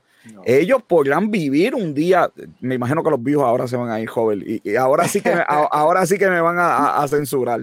Ellos 0.43 0.81
podrán 0.85 1.31
vivir 1.31 1.73
un 1.73 1.93
día, 1.93 2.29
me 2.59 2.75
imagino 2.75 3.01
que 3.01 3.09
los 3.09 3.23
viejos 3.23 3.45
ahora 3.45 3.67
se 3.67 3.77
van 3.77 3.89
a 3.89 4.01
ir 4.01 4.09
joven 4.09 4.43
y, 4.45 4.75
ahora 4.75 5.07
sí 5.07 5.21
que 5.21 5.33
me, 5.33 5.41
ahora 5.47 6.05
sí 6.05 6.17
que 6.17 6.29
me 6.29 6.41
van 6.41 6.57
a, 6.59 7.05
censurar. 7.07 7.61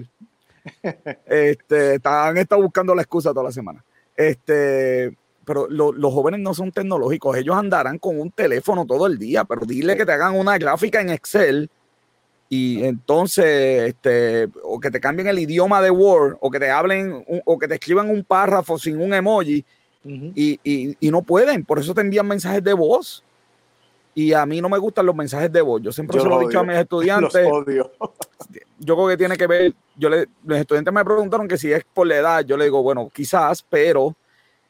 Este, 1.26 2.00
han 2.02 2.38
estado 2.38 2.62
buscando 2.62 2.94
la 2.94 3.02
excusa 3.02 3.30
toda 3.30 3.44
la 3.44 3.52
semana. 3.52 3.84
Este, 4.16 5.14
pero 5.44 5.68
los 5.68 6.14
jóvenes 6.14 6.40
no 6.40 6.54
son 6.54 6.72
tecnológicos, 6.72 7.36
ellos 7.36 7.56
andarán 7.56 7.98
con 7.98 8.18
un 8.18 8.30
teléfono 8.30 8.86
todo 8.86 9.06
el 9.06 9.18
día, 9.18 9.44
pero 9.44 9.66
dile 9.66 9.96
que 9.96 10.06
te 10.06 10.12
hagan 10.12 10.34
una 10.36 10.56
gráfica 10.56 11.00
en 11.00 11.10
Excel 11.10 11.70
y 12.48 12.84
entonces, 12.84 13.88
este, 13.88 14.48
o 14.62 14.78
que 14.78 14.90
te 14.90 15.00
cambien 15.00 15.28
el 15.28 15.38
idioma 15.38 15.80
de 15.80 15.90
Word, 15.90 16.36
o 16.40 16.50
que 16.50 16.60
te 16.60 16.70
hablen, 16.70 17.24
o 17.44 17.58
que 17.58 17.66
te 17.66 17.74
escriban 17.74 18.10
un 18.10 18.22
párrafo 18.22 18.78
sin 18.78 19.00
un 19.00 19.14
emoji, 19.14 19.64
y, 20.04 20.96
no 21.10 21.22
pueden, 21.22 21.64
por 21.64 21.78
eso 21.78 21.94
te 21.94 22.02
envían 22.02 22.26
mensajes 22.26 22.62
de 22.62 22.72
voz. 22.72 23.22
Y 24.16 24.32
a 24.32 24.46
mí 24.46 24.60
no 24.60 24.68
me 24.68 24.78
gustan 24.78 25.06
los 25.06 25.14
mensajes 25.14 25.50
de 25.50 25.60
voz. 25.60 25.82
Yo 25.82 25.90
siempre 25.90 26.20
se 26.20 26.26
lo 26.26 26.40
he 26.40 26.46
dicho 26.46 26.60
a 26.60 26.62
mis 26.62 26.76
estudiantes. 26.78 27.48
Yo 28.78 28.96
creo 28.96 29.08
que 29.08 29.16
tiene 29.16 29.36
que 29.36 29.46
ver, 29.46 29.74
yo 29.96 30.08
le, 30.08 30.28
los 30.44 30.58
estudiantes 30.58 30.94
me 30.94 31.04
preguntaron 31.04 31.48
que 31.48 31.56
si 31.56 31.72
es 31.72 31.84
por 31.92 32.06
la 32.06 32.16
edad, 32.16 32.44
yo 32.44 32.56
le 32.56 32.64
digo, 32.64 32.82
bueno, 32.82 33.10
quizás, 33.12 33.64
pero 33.68 34.14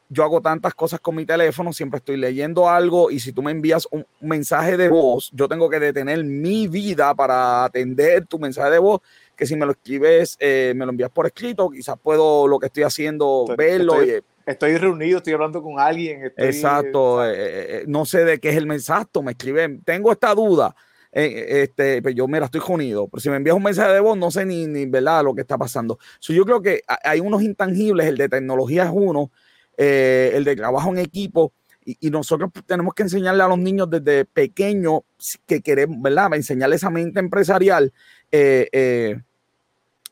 yo 0.09 0.23
hago 0.23 0.41
tantas 0.41 0.73
cosas 0.73 0.99
con 0.99 1.15
mi 1.15 1.25
teléfono, 1.25 1.73
siempre 1.73 1.97
estoy 1.97 2.17
leyendo 2.17 2.69
algo 2.69 3.09
y 3.09 3.19
si 3.19 3.33
tú 3.33 3.41
me 3.41 3.51
envías 3.51 3.87
un 3.91 4.05
mensaje 4.21 4.77
de 4.77 4.89
voz, 4.89 5.31
yo 5.33 5.47
tengo 5.47 5.69
que 5.69 5.79
detener 5.79 6.23
mi 6.23 6.67
vida 6.67 7.13
para 7.15 7.65
atender 7.65 8.25
tu 8.27 8.37
mensaje 8.37 8.71
de 8.71 8.79
voz, 8.79 9.01
que 9.35 9.45
si 9.45 9.55
me 9.55 9.65
lo 9.65 9.71
escribes, 9.71 10.37
eh, 10.39 10.73
me 10.75 10.85
lo 10.85 10.91
envías 10.91 11.09
por 11.09 11.25
escrito, 11.25 11.69
quizás 11.69 11.97
puedo 12.01 12.47
lo 12.47 12.59
que 12.59 12.67
estoy 12.67 12.83
haciendo 12.83 13.45
verlo. 13.57 14.01
Estoy, 14.01 14.23
estoy 14.45 14.77
reunido, 14.77 15.17
estoy 15.17 15.33
hablando 15.33 15.61
con 15.61 15.79
alguien. 15.79 16.31
exacto, 16.37 17.25
eh, 17.25 17.33
eh, 17.35 17.83
no 17.87 18.05
sé 18.05 18.23
de 18.25 18.39
qué 18.39 18.49
es 18.49 18.57
el 18.57 18.67
mensaje, 18.67 19.07
me 19.23 19.31
escriben, 19.31 19.81
tengo 19.83 20.11
esta 20.11 20.35
duda. 20.35 20.75
este, 21.11 22.01
pues 22.01 22.13
yo, 22.13 22.27
mira, 22.27 22.45
estoy 22.45 22.61
junido, 22.61 23.07
pero 23.07 23.21
si 23.21 23.29
me 23.29 23.37
envías 23.37 23.55
un 23.55 23.63
mensaje 23.63 23.93
de 23.93 24.01
voz, 24.01 24.17
no 24.17 24.29
sé 24.29 24.45
ni, 24.45 24.67
ni 24.67 24.85
¿verdad? 24.85 25.23
lo 25.23 25.33
que 25.33 25.41
está 25.41 25.57
pasando. 25.57 25.97
yo 26.21 26.45
creo 26.45 26.61
que 26.61 26.81
hay 27.03 27.21
unos 27.21 27.41
intangibles, 27.41 28.05
el 28.05 28.17
de 28.17 28.29
tecnología 28.29 28.83
es 28.83 28.91
uno, 28.93 29.31
eh, 29.77 30.31
el 30.33 30.43
de 30.43 30.55
trabajo 30.55 30.89
en 30.89 30.99
equipo. 30.99 31.53
Y, 31.85 32.09
nosotros 32.09 32.49
tenemos 32.65 32.95
que 32.95 33.03
enseñarle 33.03 33.43
a 33.43 33.47
los 33.47 33.59
niños 33.59 33.87
desde 33.89 34.25
pequeños 34.25 35.01
que 35.45 35.61
queremos, 35.61 36.01
¿verdad? 36.01 36.33
Enseñarles 36.33 36.81
esa 36.81 36.89
mente 36.89 37.19
empresarial, 37.19 37.93
eh, 38.31 38.67
eh, 38.71 39.21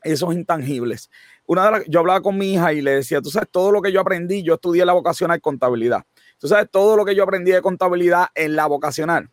esos 0.04 0.32
intangibles. 0.34 1.10
Una 1.46 1.70
de 1.70 1.84
yo 1.88 1.98
hablaba 1.98 2.20
con 2.20 2.38
mi 2.38 2.54
hija 2.54 2.72
y 2.72 2.80
le 2.80 2.92
decía, 2.92 3.20
tú 3.20 3.30
sabes, 3.30 3.48
todo 3.50 3.72
lo 3.72 3.82
que 3.82 3.90
yo 3.90 4.00
aprendí, 4.00 4.44
yo 4.44 4.54
estudié 4.54 4.84
la 4.84 4.92
vocacional 4.92 5.40
contabilidad. 5.40 6.04
Tú 6.38 6.46
sabes, 6.46 6.68
todo 6.70 6.96
lo 6.96 7.04
que 7.04 7.16
yo 7.16 7.24
aprendí 7.24 7.50
de 7.50 7.60
contabilidad 7.60 8.28
en 8.36 8.54
la 8.54 8.66
vocacional. 8.66 9.28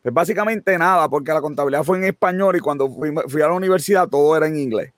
Pues 0.00 0.14
básicamente 0.14 0.78
nada, 0.78 1.08
porque 1.08 1.32
la 1.32 1.40
contabilidad 1.40 1.82
fue 1.82 1.98
en 1.98 2.04
español 2.04 2.56
y 2.56 2.60
cuando 2.60 2.88
fui 2.88 3.42
a 3.42 3.48
la 3.48 3.54
universidad 3.54 4.08
todo 4.08 4.36
era 4.36 4.46
en 4.46 4.58
inglés. 4.58 4.92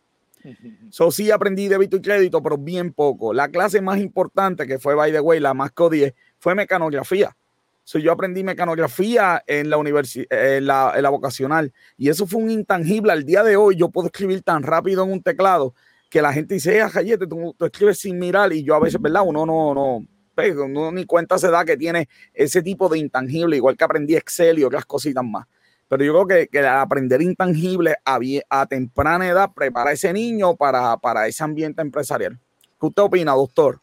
So, 0.90 1.10
sí 1.10 1.30
aprendí 1.30 1.68
débito 1.68 1.96
y 1.96 2.02
crédito, 2.02 2.42
pero 2.42 2.58
bien 2.58 2.92
poco. 2.92 3.32
La 3.32 3.48
clase 3.48 3.80
más 3.80 3.98
importante, 3.98 4.66
que 4.66 4.78
fue, 4.78 4.94
by 4.94 5.12
the 5.12 5.20
way, 5.20 5.40
la 5.40 5.54
más 5.54 5.72
codie, 5.72 6.14
fue 6.38 6.54
mecanografía. 6.54 7.36
So, 7.82 7.98
yo 7.98 8.12
aprendí 8.12 8.44
mecanografía 8.44 9.42
en 9.46 9.68
la, 9.68 9.76
en 9.76 10.66
la, 10.66 10.92
en 10.96 11.02
la 11.02 11.10
vocacional 11.10 11.72
y 11.96 12.08
eso 12.08 12.26
fue 12.26 12.42
un 12.42 12.50
intangible. 12.50 13.12
Al 13.12 13.24
día 13.24 13.42
de 13.42 13.56
hoy 13.56 13.76
yo 13.76 13.90
puedo 13.90 14.06
escribir 14.06 14.42
tan 14.42 14.62
rápido 14.62 15.04
en 15.04 15.12
un 15.12 15.22
teclado 15.22 15.74
que 16.08 16.22
la 16.22 16.32
gente 16.32 16.54
dice, 16.54 16.80
ah, 16.80 16.90
tú, 17.28 17.54
tú, 17.58 17.64
escribes 17.64 17.98
sin 17.98 18.18
mirar 18.18 18.52
y 18.52 18.62
yo 18.62 18.74
a 18.74 18.80
veces, 18.80 19.00
¿verdad? 19.00 19.22
Uno 19.26 19.44
no, 19.44 19.74
no, 19.74 20.06
pues, 20.34 20.54
uno 20.56 20.92
ni 20.92 21.04
cuenta 21.04 21.38
se 21.38 21.50
da 21.50 21.64
que 21.64 21.76
tiene 21.76 22.08
ese 22.32 22.62
tipo 22.62 22.88
de 22.88 22.98
intangible, 22.98 23.56
igual 23.56 23.76
que 23.76 23.84
aprendí 23.84 24.16
Excel 24.16 24.58
y 24.60 24.64
otras 24.64 24.84
cositas 24.84 25.24
más. 25.24 25.46
Pero 25.94 26.06
yo 26.06 26.12
creo 26.12 26.26
que, 26.26 26.48
que 26.48 26.66
aprender 26.66 27.22
intangible 27.22 27.94
a, 28.04 28.18
a, 28.50 28.66
temprana 28.66 29.28
edad 29.28 29.52
prepara 29.54 29.92
ese 29.92 30.12
niño 30.12 30.56
para, 30.56 30.96
para, 30.96 31.28
ese 31.28 31.44
ambiente 31.44 31.82
empresarial. 31.82 32.36
¿Qué 32.80 32.86
usted 32.86 33.00
opina, 33.00 33.30
doctor? 33.30 33.78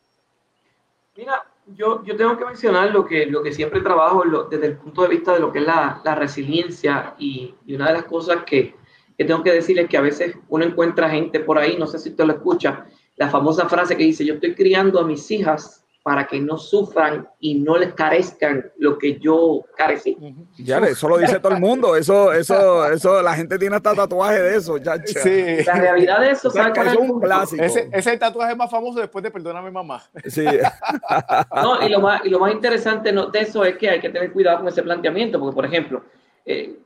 Mira, 1.15 1.41
yo, 1.67 2.03
yo 2.03 2.17
tengo 2.17 2.37
que 2.37 2.43
mencionar 2.43 2.91
lo 2.91 3.05
que, 3.05 3.27
lo 3.27 3.41
que 3.41 3.53
siempre 3.53 3.79
trabajo 3.79 4.23
desde 4.49 4.65
el 4.65 4.75
punto 4.75 5.03
de 5.03 5.07
vista 5.07 5.33
de 5.33 5.39
lo 5.39 5.53
que 5.53 5.59
es 5.59 5.65
la, 5.65 6.01
la 6.03 6.15
resiliencia 6.15 7.15
y, 7.17 7.55
y, 7.65 7.75
una 7.75 7.87
de 7.87 7.93
las 7.93 8.03
cosas 8.03 8.43
que, 8.45 8.75
que 9.17 9.23
tengo 9.23 9.41
que 9.41 9.53
decir 9.53 9.79
es 9.79 9.87
que 9.87 9.95
a 9.95 10.01
veces 10.01 10.35
uno 10.49 10.65
encuentra 10.65 11.09
gente 11.09 11.39
por 11.39 11.57
ahí, 11.57 11.77
no 11.77 11.87
sé 11.87 11.97
si 11.97 12.09
usted 12.09 12.25
lo 12.25 12.33
escucha, 12.33 12.87
la 13.15 13.29
famosa 13.29 13.69
frase 13.69 13.95
que 13.95 14.03
dice, 14.03 14.25
yo 14.25 14.33
estoy 14.33 14.53
criando 14.53 14.99
a 14.99 15.05
mis 15.05 15.31
hijas 15.31 15.80
para 16.03 16.25
que 16.25 16.39
no 16.39 16.57
sufran 16.57 17.29
y 17.39 17.55
no 17.55 17.77
les 17.77 17.93
carezcan 17.93 18.71
lo 18.77 18.97
que 18.97 19.19
yo 19.19 19.63
carecí. 19.77 20.17
Ya, 20.57 20.79
eso 20.79 21.07
lo 21.07 21.19
dice 21.19 21.39
todo 21.39 21.53
el 21.53 21.59
mundo, 21.59 21.95
eso, 21.95 22.33
eso, 22.33 22.91
eso, 22.91 23.21
la 23.21 23.35
gente 23.35 23.59
tiene 23.59 23.75
hasta 23.75 23.93
tatuaje 23.93 24.41
de 24.41 24.55
eso, 24.55 24.77
ya. 24.77 24.95
Sí. 25.05 25.63
La 25.65 25.75
realidad 25.75 26.19
de 26.21 26.31
eso, 26.31 26.49
es 26.49 26.95
un 26.95 27.19
clásico. 27.19 27.63
Ese, 27.63 27.89
es 27.91 28.07
el 28.07 28.17
tatuaje 28.17 28.55
más 28.55 28.71
famoso 28.71 28.99
después 28.99 29.23
de 29.23 29.29
Perdóname 29.29 29.69
Mamá. 29.69 30.01
Sí. 30.25 30.45
no, 31.55 31.85
y 31.85 31.89
lo 31.89 31.99
más, 31.99 32.25
y 32.25 32.29
lo 32.29 32.39
más 32.39 32.51
interesante 32.51 33.11
de 33.11 33.39
eso 33.39 33.63
es 33.63 33.77
que 33.77 33.89
hay 33.89 33.99
que 33.99 34.09
tener 34.09 34.31
cuidado 34.31 34.59
con 34.59 34.67
ese 34.69 34.81
planteamiento, 34.81 35.39
porque, 35.39 35.55
por 35.55 35.65
ejemplo, 35.65 36.03
eh, 36.45 36.79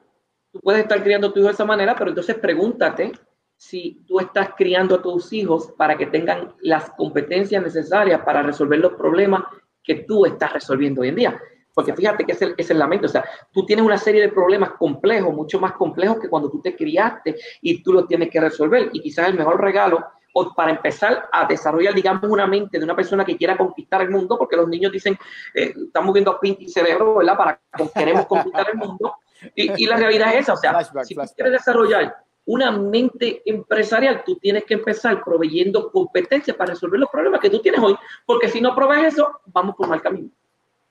tú 0.52 0.60
puedes 0.60 0.82
estar 0.82 1.02
criando 1.02 1.28
a 1.28 1.34
tu 1.34 1.40
hijo 1.40 1.48
de 1.48 1.54
esa 1.54 1.66
manera, 1.66 1.96
pero 1.98 2.10
entonces 2.10 2.36
pregúntate 2.36 3.14
si 3.58 4.04
tú 4.08 4.20
estás 4.20 4.50
criando 4.58 4.96
a 4.96 5.02
tus 5.02 5.32
hijos 5.34 5.74
para 5.78 5.98
que 5.98 6.08
tengan 6.08 6.54
las 6.62 6.90
competencias 6.92 7.64
necesarias 7.64 8.22
para 8.22 8.42
resolver 8.42 8.80
los 8.80 8.94
problemas 8.94 9.44
que 9.84 9.96
tú 9.96 10.26
estás 10.26 10.54
resolviendo 10.54 11.02
hoy 11.02 11.10
en 11.10 11.16
día. 11.16 11.42
Porque 11.74 11.94
fíjate 11.94 12.24
que 12.26 12.32
es 12.32 12.42
el, 12.42 12.56
es 12.58 12.70
el 12.70 12.80
lamento. 12.80 13.06
O 13.06 13.10
sea, 13.10 13.26
tú 13.52 13.66
tienes 13.66 13.86
una 13.86 13.98
serie 13.98 14.22
de 14.22 14.30
problemas 14.30 14.72
complejos, 14.72 15.34
mucho 15.34 15.60
más 15.60 15.74
complejos 15.74 16.20
que 16.20 16.30
cuando 16.30 16.50
tú 16.50 16.62
te 16.62 16.76
criaste 16.76 17.36
y 17.62 17.84
tú 17.84 17.92
los 17.94 18.08
tienes 18.08 18.30
que 18.30 18.40
resolver. 18.40 18.90
Y 18.94 19.02
quizás 19.02 19.28
el 19.28 19.36
mejor 19.36 19.62
regalo 19.62 20.04
o 20.38 20.54
para 20.54 20.72
empezar 20.72 21.30
a 21.32 21.46
desarrollar, 21.46 21.94
digamos, 21.94 22.30
una 22.30 22.46
mente 22.46 22.78
de 22.78 22.84
una 22.84 22.96
persona 22.96 23.24
que 23.24 23.38
quiera 23.38 23.58
conquistar 23.58 24.02
el 24.02 24.10
mundo, 24.10 24.38
porque 24.38 24.58
los 24.58 24.68
niños 24.68 24.92
dicen, 24.92 25.18
eh, 25.54 25.74
estamos 25.86 26.14
viendo 26.14 26.38
Pinky 26.40 26.68
Cerebro, 26.68 27.16
¿verdad? 27.16 27.38
Para 27.38 27.62
queremos 27.94 28.26
conquistar 28.26 28.68
el 28.70 28.78
mundo. 28.78 29.16
Y, 29.54 29.84
y, 29.84 29.86
la 29.86 29.96
realidad 29.96 30.34
es 30.34 30.42
esa, 30.42 30.54
o 30.54 30.58
sea, 30.58 30.84
si 31.04 31.16
tú 31.16 31.22
quieres 31.36 31.54
desarrollar 31.54 32.16
una 32.46 32.72
mente 32.72 33.42
empresarial, 33.46 34.24
tú 34.26 34.36
tienes 34.36 34.64
que 34.66 34.76
empezar 34.76 35.24
proveyendo 35.24 35.92
competencias 35.92 36.56
para 36.56 36.74
resolver 36.74 37.00
los 37.00 37.10
problemas 37.10 37.40
que 37.40 37.50
tú 37.50 37.60
tienes 37.60 37.82
hoy, 37.82 37.96
porque 38.26 38.50
si 38.50 38.62
no 38.62 38.76
provees 38.76 39.14
eso, 39.14 39.40
vamos 39.48 39.76
por 39.76 39.88
mal 39.88 40.02
camino. 40.02 40.30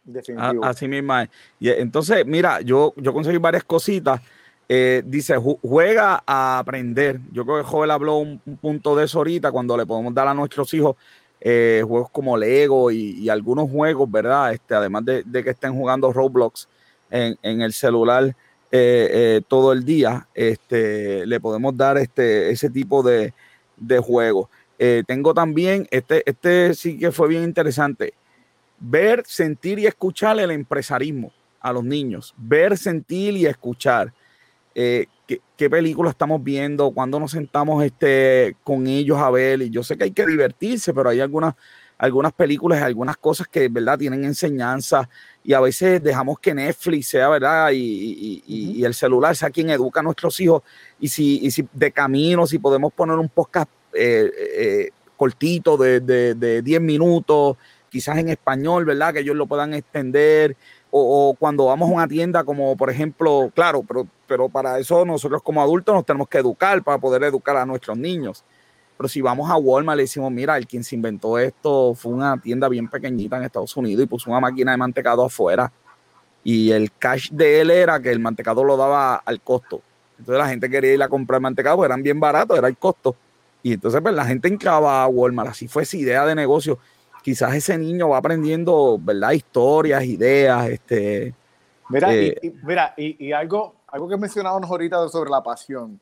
Definitivo. 0.02 0.64
Así 0.64 0.86
mismo. 0.86 1.14
Y 1.58 1.70
entonces, 1.70 2.26
mira, 2.26 2.60
yo, 2.60 2.92
yo 2.96 3.12
conseguí 3.12 3.38
varias 3.38 3.64
cositas. 3.64 4.20
Eh, 4.68 5.02
dice, 5.06 5.36
juega 5.36 6.22
a 6.26 6.58
aprender. 6.58 7.20
Yo 7.32 7.44
creo 7.44 7.58
que 7.58 7.64
Joel 7.64 7.90
habló 7.90 8.18
un, 8.18 8.38
punto 8.60 8.96
de 8.96 9.04
eso 9.04 9.18
ahorita, 9.18 9.50
cuando 9.50 9.76
le 9.76 9.86
podemos 9.86 10.12
dar 10.12 10.28
a 10.28 10.34
nuestros 10.34 10.72
hijos 10.74 10.96
eh, 11.40 11.82
juegos 11.86 12.10
como 12.10 12.36
Lego 12.36 12.90
y, 12.90 13.28
algunos 13.28 13.70
juegos, 13.70 14.10
¿verdad? 14.10 14.52
Este, 14.52 14.74
además 14.74 15.04
de, 15.04 15.24
que 15.44 15.50
estén 15.50 15.74
jugando 15.74 16.12
Roblox 16.12 16.68
en, 17.10 17.38
en 17.42 17.62
el 17.62 17.72
celular. 17.72 18.34
Eh, 18.76 19.36
eh, 19.36 19.40
todo 19.46 19.72
el 19.72 19.84
día, 19.84 20.26
este, 20.34 21.24
le 21.26 21.38
podemos 21.38 21.76
dar 21.76 21.96
este, 21.96 22.50
ese 22.50 22.68
tipo 22.68 23.04
de, 23.04 23.32
de 23.76 24.00
juego. 24.00 24.50
Eh, 24.80 25.04
tengo 25.06 25.32
también, 25.32 25.86
este, 25.92 26.28
este 26.28 26.74
sí 26.74 26.98
que 26.98 27.12
fue 27.12 27.28
bien 27.28 27.44
interesante, 27.44 28.14
ver, 28.80 29.22
sentir 29.28 29.78
y 29.78 29.86
escuchar 29.86 30.40
el 30.40 30.50
empresarismo 30.50 31.30
a 31.60 31.72
los 31.72 31.84
niños, 31.84 32.34
ver, 32.36 32.76
sentir 32.76 33.36
y 33.36 33.46
escuchar. 33.46 34.12
qué, 34.74 35.06
qué 35.56 35.70
película 35.70 36.10
estamos 36.10 36.42
viendo, 36.42 36.90
cuando 36.90 37.20
nos 37.20 37.30
sentamos 37.30 37.84
este, 37.84 38.56
con 38.64 38.88
ellos 38.88 39.18
a 39.18 39.30
ver, 39.30 39.62
y 39.62 39.70
yo 39.70 39.84
sé 39.84 39.96
que 39.96 40.02
hay 40.02 40.10
que 40.10 40.26
divertirse, 40.26 40.92
pero 40.92 41.10
hay 41.10 41.20
algunas 41.20 41.54
algunas 41.98 42.32
películas, 42.32 42.82
algunas 42.82 43.16
cosas 43.16 43.46
que, 43.48 43.68
¿verdad?, 43.68 43.98
tienen 43.98 44.24
enseñanza 44.24 45.08
y 45.42 45.52
a 45.52 45.60
veces 45.60 46.02
dejamos 46.02 46.38
que 46.38 46.54
Netflix 46.54 47.08
sea, 47.08 47.28
¿verdad?, 47.28 47.70
y, 47.72 48.82
el 48.84 48.94
celular 48.94 49.34
sea 49.36 49.50
quien 49.50 49.70
educa 49.70 50.00
a 50.00 50.02
nuestros 50.02 50.38
hijos. 50.40 50.62
Y 51.00 51.08
si, 51.08 51.50
si 51.50 51.66
de 51.72 51.92
camino, 51.92 52.46
si 52.46 52.58
podemos 52.58 52.92
poner 52.92 53.16
un 53.16 53.28
podcast 53.28 53.68
eh, 53.94 54.30
eh, 54.56 54.90
cortito 55.16 55.76
de, 55.76 56.00
de, 56.00 56.62
10 56.62 56.80
minutos, 56.80 57.56
quizás 57.88 58.18
en 58.18 58.28
español, 58.28 58.84
¿verdad? 58.84 59.14
Que 59.14 59.20
ellos 59.20 59.36
lo 59.36 59.46
puedan 59.46 59.72
extender. 59.74 60.56
O, 60.90 61.34
cuando 61.38 61.66
vamos 61.66 61.90
a 61.90 61.92
una 61.92 62.08
tienda 62.08 62.44
como 62.44 62.76
por 62.76 62.88
ejemplo, 62.88 63.50
claro, 63.52 63.82
pero, 63.82 64.06
pero 64.28 64.48
para 64.48 64.78
eso 64.78 65.04
nosotros 65.04 65.42
como 65.42 65.60
adultos 65.60 65.92
nos 65.92 66.06
tenemos 66.06 66.28
que 66.28 66.38
educar 66.38 66.84
para 66.84 66.98
poder 66.98 67.24
educar 67.24 67.56
a 67.56 67.66
nuestros 67.66 67.98
niños. 67.98 68.44
Pero 68.96 69.08
si 69.08 69.20
vamos 69.20 69.50
a 69.50 69.56
Walmart, 69.56 69.96
le 69.96 70.04
decimos, 70.04 70.30
mira, 70.30 70.56
el 70.56 70.66
quien 70.66 70.84
se 70.84 70.94
inventó 70.94 71.38
esto 71.38 71.94
fue 71.94 72.12
una 72.12 72.40
tienda 72.40 72.68
bien 72.68 72.88
pequeñita 72.88 73.36
en 73.36 73.44
Estados 73.44 73.76
Unidos 73.76 74.04
y 74.04 74.06
puso 74.06 74.30
una 74.30 74.40
máquina 74.40 74.70
de 74.70 74.76
mantecado 74.76 75.24
afuera. 75.24 75.72
Y 76.44 76.70
el 76.70 76.92
cash 76.92 77.30
de 77.30 77.60
él 77.60 77.70
era 77.70 78.00
que 78.00 78.10
el 78.10 78.20
mantecado 78.20 78.62
lo 78.62 78.76
daba 78.76 79.16
al 79.16 79.40
costo. 79.40 79.80
Entonces 80.18 80.38
la 80.38 80.48
gente 80.48 80.70
quería 80.70 80.94
ir 80.94 81.02
a 81.02 81.08
comprar 81.08 81.40
mantecado, 81.40 81.76
porque 81.76 81.86
eran 81.86 82.02
bien 82.02 82.20
baratos, 82.20 82.56
era 82.56 82.68
el 82.68 82.76
costo. 82.76 83.16
Y 83.62 83.72
entonces 83.72 84.00
pues, 84.00 84.14
la 84.14 84.26
gente 84.26 84.46
entraba 84.48 85.02
a 85.02 85.08
Walmart, 85.08 85.50
así 85.50 85.66
fue 85.66 85.82
esa 85.82 85.96
idea 85.96 86.24
de 86.26 86.34
negocio. 86.34 86.78
Quizás 87.22 87.54
ese 87.54 87.76
niño 87.78 88.10
va 88.10 88.18
aprendiendo, 88.18 88.98
¿verdad? 89.00 89.32
Historias, 89.32 90.04
ideas, 90.04 90.68
este... 90.68 91.34
Mira, 91.88 92.14
y, 92.14 92.26
eh, 92.28 92.54
mira, 92.62 92.94
y, 92.96 93.32
algo, 93.32 93.74
algo 93.88 94.08
que 94.08 94.16
mencionábamos 94.16 94.70
ahorita 94.70 95.08
sobre 95.08 95.30
la 95.30 95.42
pasión, 95.42 96.00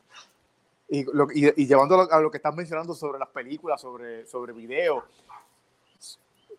y, 0.89 1.03
lo, 1.03 1.27
y, 1.33 1.65
llevándolo 1.65 2.11
a 2.11 2.19
lo 2.19 2.29
que 2.29 2.37
estás 2.37 2.55
mencionando 2.55 2.93
sobre 2.93 3.19
las 3.19 3.29
películas, 3.29 3.81
sobre, 3.81 4.25
sobre 4.25 4.53
video, 4.53 5.03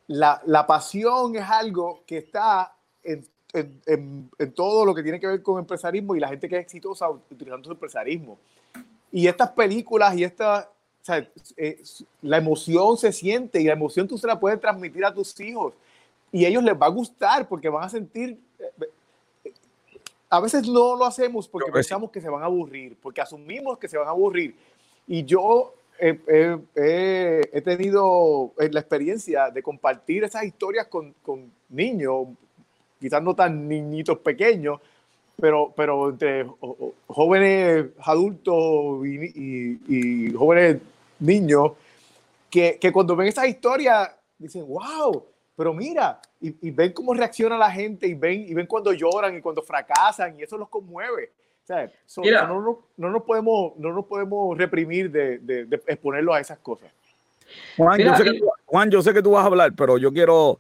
la, 0.09 0.43
la 0.47 0.67
pasión 0.67 1.37
es 1.37 1.49
algo 1.49 2.03
que 2.07 2.19
está 2.19 2.77
en 3.03 3.25
en, 3.55 4.31
en, 4.39 4.53
todo 4.53 4.85
lo 4.85 4.95
que 4.95 5.03
tiene 5.03 5.21
que 5.21 5.27
ver 5.27 5.43
con 5.43 5.61
empresarismo 5.61 6.17
y 6.17 6.21
la 6.21 6.29
gente 6.29 6.49
que 6.49 6.57
es 6.57 6.63
exitosa 6.63 7.09
utilizando 7.09 7.65
su 7.65 7.73
empresarismo. 7.73 8.39
Y 9.13 9.29
estas 9.29 9.51
películas 9.53 10.17
y 10.17 10.25
esta, 10.25 10.69
o 10.69 11.05
sea, 11.05 11.29
eh, 11.57 11.81
la 12.23 12.39
emoción 12.39 12.97
se 12.97 13.13
siente 13.13 13.61
y 13.61 13.65
la 13.65 13.75
emoción 13.75 14.09
tú 14.09 14.19
se 14.19 14.27
la 14.27 14.39
puedes 14.39 14.61
transmitir 14.61 15.05
a 15.05 15.15
tus 15.15 15.39
hijos 15.41 15.73
y 16.33 16.45
a 16.45 16.49
ellos 16.49 16.65
les 16.65 16.75
va 16.75 16.87
a 16.87 16.91
gustar 16.91 17.49
porque 17.49 17.69
van 17.69 17.85
a 17.85 17.89
sentir... 17.89 18.39
Eh, 20.35 20.37
a 20.37 20.41
veces 20.41 20.69
no 20.69 20.97
lo 20.97 21.05
hacemos 21.05 21.49
porque 21.49 21.71
pensamos 21.71 22.11
que 22.11 22.21
se 22.21 22.29
van 22.29 22.43
a 22.43 22.47
aburrir, 22.47 22.97
porque 23.01 23.21
asumimos 23.21 23.79
que 23.79 23.89
se 23.89 23.99
van 23.99 24.09
a 24.09 24.11
aburrir. 24.11 24.55
Y 25.07 25.25
yo 25.25 25.75
he, 25.99 26.19
he, 26.75 27.51
he 27.53 27.61
tenido 27.61 28.53
la 28.59 28.81
experiencia 28.81 29.51
de 29.51 29.63
compartir 29.63 30.25
esas 30.25 30.45
historias 30.45 30.87
con, 30.89 31.15
con 31.23 31.51
niños, 31.69 32.29
quizás 33.01 33.23
no 33.23 33.35
tan 33.35 33.69
niñitos 33.69 34.19
pequeños, 34.19 34.81
pero, 35.41 35.73
pero 35.77 36.11
entre 36.11 36.47
jóvenes 37.07 37.87
adultos 37.99 39.07
y, 39.07 40.33
jóvenes 40.33 40.81
niños, 41.19 41.73
que, 42.51 42.79
que, 42.81 42.93
cuando 42.93 43.17
ven 43.17 43.29
esa 43.29 43.47
historia 43.47 44.17
dicen, 44.39 44.67
wow, 44.67 45.25
pero 45.57 45.75
mira, 45.75 46.21
y, 46.61 46.71
ven 46.71 46.93
cómo 46.93 47.15
reacciona 47.15 47.57
la 47.57 47.71
gente 47.71 48.07
y 48.07 48.15
ven, 48.15 48.47
y 48.49 48.55
ven 48.55 48.67
cuando 48.67 48.93
lloran 48.93 49.37
y 49.37 49.41
cuando 49.41 49.63
fracasan 49.63 50.39
y 50.39 50.43
eso 50.43 50.59
los 50.59 50.69
conmueve. 50.69 51.31
O 51.63 51.67
sea, 51.67 51.91
no, 52.47 52.85
no, 52.97 53.11
nos 53.11 53.23
podemos, 53.23 53.73
no 53.79 53.93
nos 53.93 54.05
podemos 54.05 54.57
reprimir 54.59 55.11
de, 55.11 55.39
de, 55.39 55.81
exponerlos 55.87 56.37
a 56.37 56.41
esas 56.41 56.59
cosas. 56.59 56.91
Juan, 57.77 57.99
yo 57.99 58.15
sé 58.17 58.25
que, 58.25 58.41
Juan, 58.67 58.91
yo 58.91 59.03
sé 59.03 59.15
que 59.15 59.23
tú 59.23 59.31
vas 59.31 59.45
a 59.45 59.47
hablar, 59.47 59.73
pero 59.75 59.97
yo 59.97 60.13
quiero, 60.13 60.59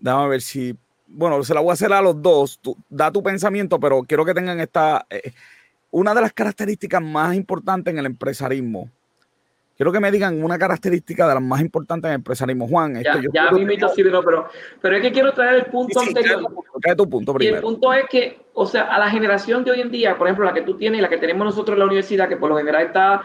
déjame 0.00 0.28
ver 0.28 0.42
si 0.42 0.76
bueno, 1.06 1.42
se 1.44 1.54
la 1.54 1.60
voy 1.60 1.70
a 1.70 1.74
hacer 1.74 1.92
a 1.92 2.02
los 2.02 2.20
dos, 2.20 2.60
da 2.88 3.10
tu 3.10 3.22
pensamiento, 3.22 3.78
pero 3.78 4.02
quiero 4.02 4.24
que 4.24 4.34
tengan 4.34 4.60
esta, 4.60 5.06
eh, 5.10 5.32
una 5.90 6.14
de 6.14 6.20
las 6.20 6.32
características 6.32 7.02
más 7.02 7.34
importantes 7.34 7.92
en 7.92 7.98
el 7.98 8.06
empresarismo. 8.06 8.90
Quiero 9.76 9.90
que 9.90 10.00
me 10.00 10.10
digan 10.10 10.42
una 10.42 10.58
característica 10.58 11.26
de 11.26 11.34
las 11.34 11.42
más 11.42 11.60
importantes 11.60 12.08
en 12.08 12.12
el 12.12 12.16
empresarismo. 12.16 12.68
Juan, 12.68 13.02
ya, 13.02 13.20
yo 13.20 13.30
ya 13.32 13.50
mi 13.50 13.76
sí, 13.76 14.04
pero, 14.04 14.48
pero 14.80 14.96
es 14.96 15.02
que 15.02 15.12
quiero 15.12 15.32
traer 15.32 15.56
el 15.56 15.66
punto 15.66 16.00
anterior. 16.00 16.46
Trae 16.80 16.94
tu 16.94 17.08
punto 17.08 17.34
primero. 17.34 17.56
Y 17.56 17.56
el 17.56 17.62
punto 17.62 17.92
es 17.92 18.04
que, 18.08 18.40
o 18.52 18.66
sea, 18.66 18.82
a 18.82 18.98
la 18.98 19.10
generación 19.10 19.64
de 19.64 19.72
hoy 19.72 19.80
en 19.80 19.90
día, 19.90 20.16
por 20.16 20.28
ejemplo, 20.28 20.44
la 20.44 20.54
que 20.54 20.62
tú 20.62 20.76
tienes 20.76 20.98
y 20.98 21.02
la 21.02 21.08
que 21.08 21.18
tenemos 21.18 21.44
nosotros 21.44 21.74
en 21.74 21.80
la 21.80 21.86
universidad, 21.86 22.28
que 22.28 22.36
por 22.36 22.50
lo 22.50 22.56
general 22.56 22.86
está 22.86 23.22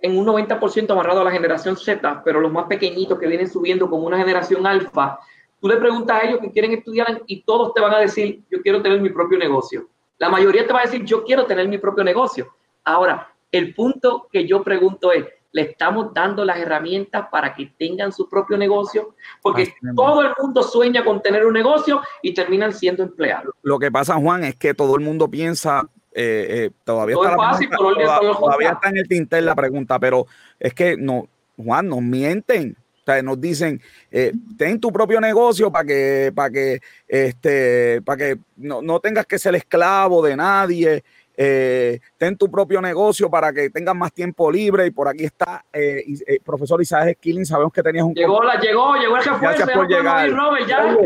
en 0.00 0.18
un 0.18 0.26
90% 0.26 0.90
amarrado 0.90 1.20
a 1.20 1.24
la 1.24 1.30
generación 1.30 1.76
Z, 1.76 2.22
pero 2.24 2.40
los 2.40 2.50
más 2.50 2.66
pequeñitos 2.66 3.18
que 3.18 3.28
vienen 3.28 3.48
subiendo 3.48 3.88
como 3.88 4.04
una 4.06 4.18
generación 4.18 4.66
alfa, 4.66 5.20
Tú 5.62 5.68
le 5.68 5.76
preguntas 5.76 6.20
a 6.20 6.26
ellos 6.26 6.40
que 6.40 6.50
quieren 6.50 6.72
estudiar 6.72 7.22
y 7.24 7.42
todos 7.42 7.72
te 7.72 7.80
van 7.80 7.94
a 7.94 8.00
decir, 8.00 8.42
yo 8.50 8.60
quiero 8.62 8.82
tener 8.82 9.00
mi 9.00 9.10
propio 9.10 9.38
negocio. 9.38 9.88
La 10.18 10.28
mayoría 10.28 10.66
te 10.66 10.72
va 10.72 10.80
a 10.80 10.86
decir, 10.86 11.04
yo 11.04 11.22
quiero 11.22 11.46
tener 11.46 11.68
mi 11.68 11.78
propio 11.78 12.02
negocio. 12.02 12.48
Ahora, 12.82 13.32
el 13.52 13.72
punto 13.72 14.26
que 14.32 14.44
yo 14.44 14.64
pregunto 14.64 15.12
es, 15.12 15.24
¿le 15.52 15.62
estamos 15.62 16.12
dando 16.12 16.44
las 16.44 16.58
herramientas 16.58 17.28
para 17.30 17.54
que 17.54 17.72
tengan 17.78 18.12
su 18.12 18.28
propio 18.28 18.56
negocio? 18.56 19.14
Porque 19.40 19.74
todo 19.94 20.22
el 20.22 20.32
mundo 20.40 20.62
sueña 20.62 21.04
con 21.04 21.22
tener 21.22 21.46
un 21.46 21.52
negocio 21.52 22.00
y 22.22 22.34
terminan 22.34 22.72
siendo 22.72 23.02
empleados. 23.02 23.54
Lo 23.62 23.78
que 23.78 23.90
pasa, 23.90 24.16
Juan, 24.16 24.44
es 24.44 24.56
que 24.56 24.74
todo 24.74 24.96
el 24.96 25.02
mundo 25.02 25.28
piensa, 25.28 25.88
eh, 26.12 26.46
eh, 26.48 26.70
todavía, 26.84 27.16
está, 27.16 28.36
todavía 28.38 28.70
está 28.70 28.88
en 28.88 28.96
el 28.98 29.08
tintel 29.08 29.46
la 29.46 29.54
pregunta, 29.54 29.98
pero 29.98 30.26
es 30.58 30.74
que 30.74 30.96
no, 30.96 31.28
Juan, 31.56 31.88
nos 31.88 32.02
mienten. 32.02 32.76
O 33.02 33.04
sea, 33.04 33.20
nos 33.20 33.40
dicen, 33.40 33.80
eh, 34.12 34.32
ten 34.56 34.78
tu 34.78 34.92
propio 34.92 35.20
negocio 35.20 35.72
para 35.72 35.84
que, 35.84 36.32
para 36.32 36.50
que, 36.50 36.80
este, 37.08 38.00
para 38.02 38.16
que 38.16 38.38
no, 38.56 39.00
tengas 39.00 39.26
que 39.26 39.40
ser 39.40 39.56
esclavo 39.56 40.22
de 40.22 40.36
nadie. 40.36 41.02
Eh, 41.36 42.00
ten 42.18 42.36
tu 42.36 42.50
propio 42.50 42.80
negocio 42.80 43.30
para 43.30 43.52
que 43.52 43.70
tengas 43.70 43.94
más 43.94 44.12
tiempo 44.12 44.50
libre. 44.50 44.86
Y 44.86 44.90
por 44.90 45.08
aquí 45.08 45.24
está 45.24 45.64
eh, 45.72 46.04
profesor 46.44 46.80
Isaac 46.80 47.16
Skilling. 47.18 47.46
Sabemos 47.46 47.72
que 47.72 47.82
tenías 47.82 48.04
un. 48.04 48.14
Llegó, 48.14 48.42
la, 48.42 48.60
llegó, 48.60 48.96
llegó 48.96 49.16
el 49.16 49.22
jefe. 49.22 49.38
Gracias 49.40 49.70
por 49.70 49.88
llegar. 49.88 50.30
Robert, 50.30 50.66
ya. 50.66 50.96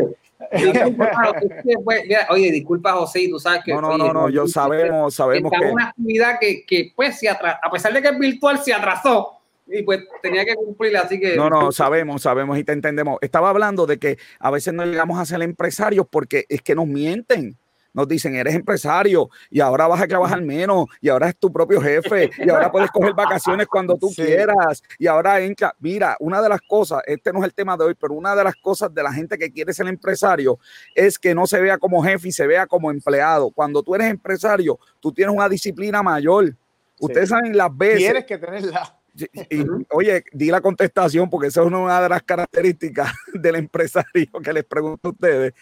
Oye, 2.31 2.53
disculpa 2.53 2.93
José, 2.93 3.29
tú 3.31 3.39
sabes 3.39 3.63
que. 3.65 3.73
No, 3.73 3.81
no, 3.81 3.97
no, 3.97 4.13
no, 4.13 4.29
yo 4.29 4.47
sabemos, 4.47 5.15
sabemos 5.15 5.53
que. 5.53 5.67
una 5.67 5.89
actividad 5.89 6.39
que, 6.41 6.65
que 6.67 6.93
pues, 6.95 7.19
se 7.19 7.29
a 7.29 7.39
pesar 7.73 7.93
de 7.93 8.03
que 8.03 8.09
es 8.09 8.19
virtual, 8.19 8.59
se 8.59 8.75
atrasó 8.75 9.37
y 9.67 9.83
pues 9.83 10.05
tenía 10.23 10.45
que 10.45 10.55
cumplir, 10.55 10.97
así 10.97 11.19
que... 11.19 11.37
No, 11.37 11.51
no, 11.51 11.73
sabemos, 11.73 12.23
sabemos 12.23 12.57
y 12.59 12.65
te 12.65 12.73
entendemos. 12.73 13.19
Estaba 13.21 13.51
hablando 13.51 13.87
de 13.87 13.99
que 13.99 14.19
a 14.39 14.51
veces 14.51 14.73
no 14.73 14.85
llegamos 14.85 15.19
a 15.19 15.25
ser 15.25 15.43
empresarios 15.43 16.07
porque 16.09 16.47
es 16.49 16.63
que 16.63 16.75
nos 16.75 16.87
mienten. 16.87 17.57
Nos 17.97 18.07
dicen, 18.07 18.37
eres 18.37 18.55
empresario 18.55 19.31
y 19.51 19.61
ahora 19.61 19.87
vas 19.87 20.03
a 20.03 20.07
trabajar 20.07 20.43
menos 20.43 20.85
y 21.01 21.09
ahora 21.09 21.31
es 21.31 21.37
tu 21.37 21.51
propio 21.51 21.81
jefe 21.81 22.31
y 22.37 22.51
ahora 22.51 22.71
puedes 22.71 22.91
coger 22.91 23.15
vacaciones 23.15 23.67
cuando 23.67 23.97
tú 23.97 24.13
quieras 24.15 24.83
y 24.99 25.07
ahora 25.07 25.41
entra. 25.41 25.75
Mira, 25.81 26.15
una 26.21 26.43
de 26.43 26.51
las 26.51 26.61
cosas, 26.61 27.01
este 27.07 27.33
no 27.33 27.39
es 27.39 27.47
el 27.47 27.55
tema 27.55 27.75
de 27.75 27.85
hoy, 27.85 27.95
pero 27.95 28.13
una 28.13 28.37
de 28.37 28.45
las 28.45 28.55
cosas 28.57 28.93
de 28.93 29.03
la 29.03 29.11
gente 29.11 29.39
que 29.39 29.51
quiere 29.51 29.73
ser 29.73 29.87
empresario 29.87 30.59
es 30.95 31.19
que 31.19 31.35
no 31.35 31.47
se 31.47 31.59
vea 31.59 31.79
como 31.79 32.03
jefe 32.03 32.29
y 32.29 32.33
se 32.33 32.47
vea 32.47 32.67
como 32.67 32.91
empleado. 32.91 33.51
Cuando 33.51 33.83
tú 33.83 33.95
eres 33.95 34.11
empresario, 34.11 34.79
tú 35.01 35.11
tienes 35.11 35.35
una 35.35 35.49
disciplina 35.49 36.03
mayor. 36.03 36.55
Ustedes 37.01 37.31
saben 37.31 37.57
las 37.57 37.75
veces. 37.75 37.99
Tienes 37.99 38.25
que 38.27 38.37
tenerla 38.37 38.95
oye, 39.91 40.25
di 40.33 40.51
la 40.51 40.61
contestación 40.61 41.31
porque 41.31 41.49
esa 41.49 41.63
es 41.63 41.67
una 41.67 42.03
de 42.03 42.09
las 42.09 42.23
características 42.23 43.13
del 43.35 43.57
empresario 43.57 44.27
que 44.43 44.53
les 44.53 44.65
pregunto 44.65 45.09
a 45.09 45.11
ustedes. 45.13 45.55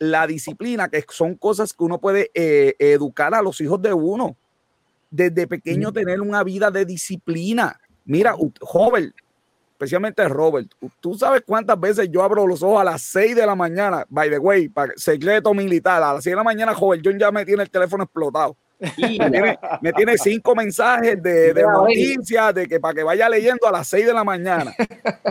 La 0.00 0.26
disciplina, 0.26 0.88
que 0.88 1.04
son 1.10 1.36
cosas 1.36 1.72
que 1.72 1.84
uno 1.84 2.00
puede 2.00 2.32
eh, 2.34 2.74
educar 2.80 3.32
a 3.34 3.42
los 3.42 3.60
hijos 3.60 3.80
de 3.80 3.92
uno. 3.92 4.36
Desde 5.10 5.46
pequeño 5.46 5.92
tener 5.92 6.20
una 6.20 6.42
vida 6.42 6.70
de 6.72 6.84
disciplina. 6.84 7.78
Mira, 8.04 8.34
joven, 8.60 9.14
especialmente 9.72 10.26
Robert, 10.28 10.68
tú 11.00 11.14
sabes 11.14 11.42
cuántas 11.46 11.78
veces 11.78 12.08
yo 12.10 12.22
abro 12.22 12.46
los 12.46 12.62
ojos 12.62 12.80
a 12.80 12.84
las 12.84 13.02
6 13.02 13.36
de 13.36 13.46
la 13.46 13.54
mañana, 13.54 14.04
by 14.08 14.28
the 14.28 14.38
way, 14.38 14.68
para 14.68 14.92
secreto 14.96 15.54
militar, 15.54 16.02
a 16.02 16.14
las 16.14 16.24
6 16.24 16.32
de 16.32 16.36
la 16.36 16.44
mañana, 16.44 16.74
joven, 16.74 17.00
John 17.04 17.18
ya 17.18 17.30
me 17.30 17.44
tiene 17.44 17.62
el 17.62 17.70
teléfono 17.70 18.04
explotado 18.04 18.56
me, 19.82 19.92
tiene, 19.92 20.16
cinco 20.16 20.54
mensajes 20.54 21.22
de, 21.22 21.52
de 21.54 21.62
noticias 21.62 22.54
de 22.54 22.66
que 22.66 22.80
para 22.80 22.94
que 22.94 23.02
vaya 23.02 23.28
leyendo 23.28 23.66
a 23.66 23.72
las 23.72 23.88
seis 23.88 24.06
de 24.06 24.12
la 24.12 24.24
mañana. 24.24 24.74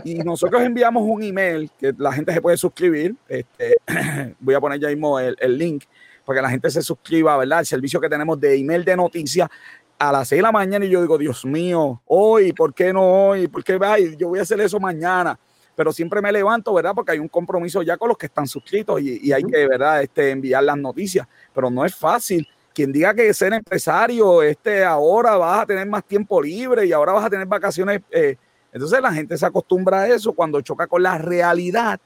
Y 0.04 0.16
nosotros 0.16 0.62
enviamos 0.62 1.04
un 1.06 1.22
email 1.22 1.70
que 1.78 1.94
la 1.98 2.12
gente 2.12 2.34
se 2.34 2.42
puede 2.42 2.58
suscribir. 2.58 3.16
Este, 3.28 3.78
voy 4.40 4.56
a 4.56 4.60
poner 4.60 4.80
ya 4.80 4.88
mismo 4.88 5.20
el, 5.20 5.36
el 5.40 5.58
link 5.58 5.84
para 6.24 6.38
que 6.40 6.42
la 6.44 6.50
gente 6.50 6.70
se 6.70 6.82
suscriba, 6.82 7.36
¿verdad? 7.38 7.60
El 7.60 7.66
servicio 7.66 8.00
que 8.00 8.08
tenemos 8.08 8.40
de 8.40 8.56
email 8.56 8.86
de 8.86 8.96
noticias 8.96 9.50
a 9.98 10.12
las 10.12 10.28
seis 10.28 10.40
de 10.40 10.44
la 10.44 10.52
mañana 10.52 10.86
y 10.86 10.90
yo 10.90 11.02
digo, 11.02 11.18
Dios 11.18 11.44
mío, 11.44 12.02
hoy, 12.06 12.54
¿por 12.54 12.74
qué 12.74 12.94
no 12.94 13.30
hoy? 13.30 13.48
¿Por 13.48 13.64
qué 13.64 13.78
va? 13.78 13.98
Yo 14.00 14.30
voy 14.30 14.40
a 14.40 14.44
hacer 14.44 14.60
eso 14.62 14.80
mañana. 14.80 15.38
Pero 15.76 15.92
siempre 15.92 16.22
me 16.22 16.32
levanto, 16.32 16.74
¿verdad? 16.74 16.94
Porque 16.94 17.14
hay 17.14 17.20
un 17.20 17.28
compromiso 17.28 17.82
ya 17.82 17.98
con 17.98 18.10
los 18.10 18.18
que 18.18 18.28
están 18.28 18.48
suscritos 18.48 19.02
y, 19.02 19.28
y 19.28 19.32
hay 19.32 19.44
que, 19.44 19.68
¿verdad? 19.68 20.02
Este, 20.02 20.32
enviar 20.32 20.64
las 20.64 20.78
noticias. 20.78 21.28
Pero 21.54 21.70
no 21.70 21.86
es 21.86 21.96
fácil 21.96 22.48
quien 22.80 22.94
diga 22.94 23.14
que 23.14 23.34
ser 23.34 23.52
empresario, 23.52 24.42
este, 24.42 24.86
ahora 24.86 25.36
vas 25.36 25.64
a 25.64 25.66
tener 25.66 25.86
más 25.86 26.02
tiempo 26.06 26.42
libre 26.42 26.86
y 26.86 26.94
ahora 26.94 27.12
vas 27.12 27.26
a 27.26 27.30
tener 27.30 27.46
vacaciones. 27.46 28.00
Eh, 28.10 28.38
entonces 28.72 29.02
la 29.02 29.12
gente 29.12 29.38
se 29.38 29.46
acostumbra 29.46 30.04
a 30.04 30.08
eso 30.08 30.32
cuando 30.32 30.62
choca 30.62 30.88
con 30.88 31.04
la 31.04 31.18
realidad. 31.18 32.00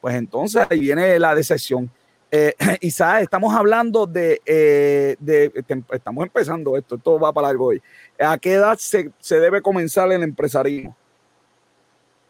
Pues 0.00 0.14
entonces 0.14 0.64
ahí 0.70 0.78
viene 0.78 1.18
la 1.18 1.34
decepción. 1.34 1.90
Eh, 2.30 2.54
Isaac, 2.82 3.22
estamos 3.24 3.52
hablando 3.52 4.06
de, 4.06 4.40
eh, 4.46 5.16
de, 5.18 5.52
estamos 5.90 6.22
empezando 6.22 6.76
esto, 6.76 6.94
esto 6.94 7.18
va 7.18 7.32
para 7.32 7.48
algo 7.48 7.66
hoy. 7.66 7.82
¿A 8.20 8.38
qué 8.38 8.52
edad 8.52 8.78
se, 8.78 9.10
se 9.18 9.40
debe 9.40 9.60
comenzar 9.62 10.12
el 10.12 10.22
empresarismo? 10.22 10.96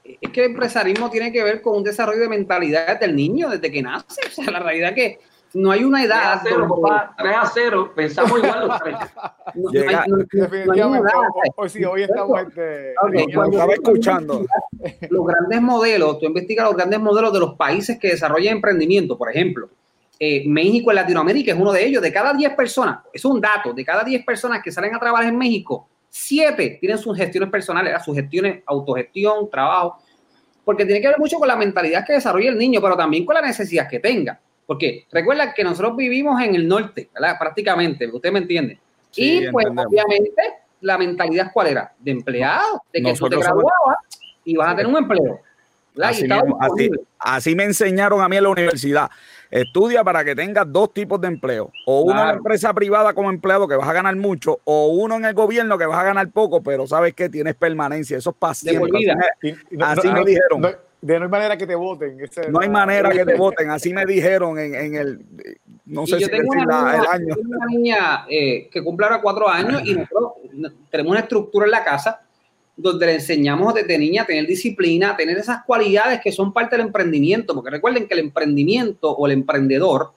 es 0.05 0.31
que 0.31 0.41
el 0.45 0.53
empresarismo 0.53 1.11
tiene 1.11 1.31
que 1.31 1.45
ver 1.45 1.61
con 1.61 1.77
un 1.77 1.85
desarrollo 1.85 2.23
de 2.23 2.29
mentalidad 2.29 2.99
del 2.99 3.15
niño 3.15 3.51
desde 3.51 3.71
que 3.71 3.83
nace. 3.83 4.23
O 4.27 4.31
sea, 4.31 4.51
la 4.51 4.59
realidad 4.61 4.91
es 4.91 4.95
que 4.95 5.32
no 5.55 5.71
hay 5.71 5.85
una 5.85 6.05
edad. 6.05 6.41
3 6.43 6.55
a 6.55 6.59
0, 6.59 6.81
papá, 6.83 7.15
3 7.19 7.37
a 7.37 7.47
0, 7.47 7.93
pensamos 7.95 8.39
igual 8.39 8.69
los 8.69 8.83
tres. 8.83 8.97
No, 9.55 9.71
Llega, 9.71 10.07
no, 10.07 10.17
no, 10.17 10.25
definitivamente, 10.33 11.13
hoy 11.57 11.69
sí, 11.69 11.85
hoy 11.85 12.05
estamos 12.05 12.41
este, 12.41 12.95
okay, 13.03 13.27
estaba 13.29 13.75
escuchando. 13.75 14.47
Los 15.11 15.27
grandes 15.27 15.61
modelos, 15.61 16.19
tú 16.19 16.27
investigas 16.27 16.67
los 16.67 16.77
grandes 16.77 17.01
modelos 17.01 17.33
de 17.35 17.41
los 17.41 17.55
países 17.55 17.99
que 17.99 18.09
desarrollan 18.09 18.57
emprendimiento, 18.57 19.19
por 19.19 19.31
ejemplo. 19.31 19.69
Eh, 20.19 20.45
México 20.47 20.91
en 20.91 20.95
Latinoamérica 20.95 21.53
es 21.53 21.59
uno 21.59 21.73
de 21.73 21.85
ellos. 21.85 22.01
De 22.01 22.13
cada 22.13 22.33
10 22.33 22.55
personas, 22.55 23.01
es 23.13 23.25
un 23.25 23.41
dato, 23.41 23.75
de 23.75 23.85
cada 23.85 24.05
10 24.05 24.25
personas 24.25 24.63
que 24.63 24.73
salen 24.73 24.95
a 24.95 24.99
trabajar 24.99 25.29
en 25.29 25.37
México, 25.37 25.89
7 26.09 26.79
tienen 26.81 26.97
sus 26.97 27.17
gestiones 27.17 27.51
personales, 27.51 28.03
sus 28.05 28.15
gestiones, 28.15 28.63
autogestión, 28.67 29.51
trabajo, 29.51 29.99
porque 30.65 30.85
tiene 30.85 31.01
que 31.01 31.09
ver 31.09 31.19
mucho 31.19 31.39
con 31.39 31.49
la 31.49 31.57
mentalidad 31.57 32.07
que 32.07 32.15
desarrolla 32.15 32.51
el 32.51 32.59
niño, 32.59 32.81
pero 32.81 32.97
también 32.97 33.27
con 33.27 33.35
la 33.35 33.43
necesidad 33.43 33.89
que 33.89 33.99
tenga. 33.99 34.41
Porque 34.73 35.07
recuerda 35.13 35.53
que 35.53 35.65
nosotros 35.65 35.95
vivimos 35.95 36.41
en 36.41 36.55
el 36.55 36.67
norte, 36.67 37.11
¿verdad? 37.13 37.37
Prácticamente, 37.39 38.09
usted 38.11 38.33
me 38.33 38.39
entiende. 38.39 38.79
y 39.15 39.47
pues 39.51 39.67
obviamente 39.67 40.43
la 40.81 40.97
mentalidad 40.97 41.51
cuál 41.53 41.67
era? 41.67 41.93
De 41.99 42.11
empleado, 42.11 42.83
de 42.91 43.03
que 43.03 43.13
tú 43.13 43.29
te 43.29 43.37
graduabas 43.37 43.99
y 44.47 44.57
vas 44.57 44.73
a 44.73 44.77
tener 44.77 44.87
un 44.87 44.97
empleo. 44.97 45.41
Así, 46.03 46.27
así, 47.19 47.55
me 47.55 47.65
enseñaron 47.65 48.23
a 48.23 48.31
mí 48.31 48.39
en 48.39 48.45
la 48.45 48.49
universidad. 48.49 49.11
Estudia 49.51 50.03
para 50.03 50.25
que 50.25 50.35
tengas 50.35 50.65
dos 50.73 50.95
tipos 50.95 51.21
de 51.21 51.29
empleo. 51.29 51.71
O 51.85 52.01
uno 52.05 52.23
en 52.23 52.29
la 52.29 52.33
empresa 52.33 52.73
privada 52.73 53.13
como 53.13 53.29
empleado 53.29 53.69
que 53.69 53.77
vas 53.77 53.87
a 53.87 53.93
ganar 53.93 54.17
mucho, 54.17 54.61
o 54.65 54.87
uno 54.87 55.17
en 55.17 55.27
el 55.27 55.35
gobierno 55.35 55.77
que 55.77 55.85
vas 55.85 55.99
a 55.99 56.05
ganar 56.05 56.31
poco, 56.31 56.63
pero 56.63 56.87
sabes 56.87 57.13
que 57.13 57.29
tienes 57.29 57.57
permanencia. 57.57 58.17
Eso 58.17 58.31
es 58.31 58.37
paciente. 58.37 58.89
Así, 59.83 60.09
me, 60.09 60.25
dijeron. 60.25 60.63
De 61.03 61.19
no 61.19 61.25
hay 61.25 61.31
manera 61.31 61.57
que 61.57 61.67
te 61.67 61.75
voten. 61.75 62.17
no 62.49 62.61
hay 62.61 62.69
manera 62.69 63.11
que 63.11 63.25
te 63.25 63.35
voten. 63.35 63.71
Así 63.71 63.93
me 63.93 64.07
dijeron 64.07 64.57
en, 64.57 64.95
el. 64.95 65.21
No 65.85 66.07
sé 66.07 66.21
si 66.21 66.31
tengo 66.31 66.53
una 66.53 66.63
niña, 66.65 66.95
el 66.95 67.07
año. 67.09 67.35
Tengo 67.35 67.57
una 67.57 67.67
niña 67.67 68.25
eh, 68.31 68.69
que 68.71 68.85
cumple 68.85 69.07
ahora 69.07 69.21
cuatro 69.21 69.49
años 69.49 69.83
y 69.85 69.95
nosotros 69.95 70.35
tenemos 70.89 71.11
una 71.11 71.21
estructura 71.21 71.67
en 71.67 71.73
la 71.73 71.83
casa 71.83 72.21
donde 72.77 73.07
le 73.07 73.15
enseñamos 73.15 73.75
desde 73.75 73.99
niña 73.99 74.23
a 74.23 74.27
tener 74.27 74.47
disciplina, 74.47 75.11
a 75.11 75.17
tener 75.17 75.37
esas 75.37 75.65
cualidades 75.65 76.21
que 76.21 76.31
son 76.31 76.53
parte 76.53 76.77
del 76.77 76.87
emprendimiento, 76.87 77.53
porque 77.53 77.71
recuerden 77.71 78.07
que 78.07 78.15
el 78.15 78.21
emprendimiento 78.21 79.11
o 79.11 79.27
el 79.27 79.33
emprendedor 79.33 80.13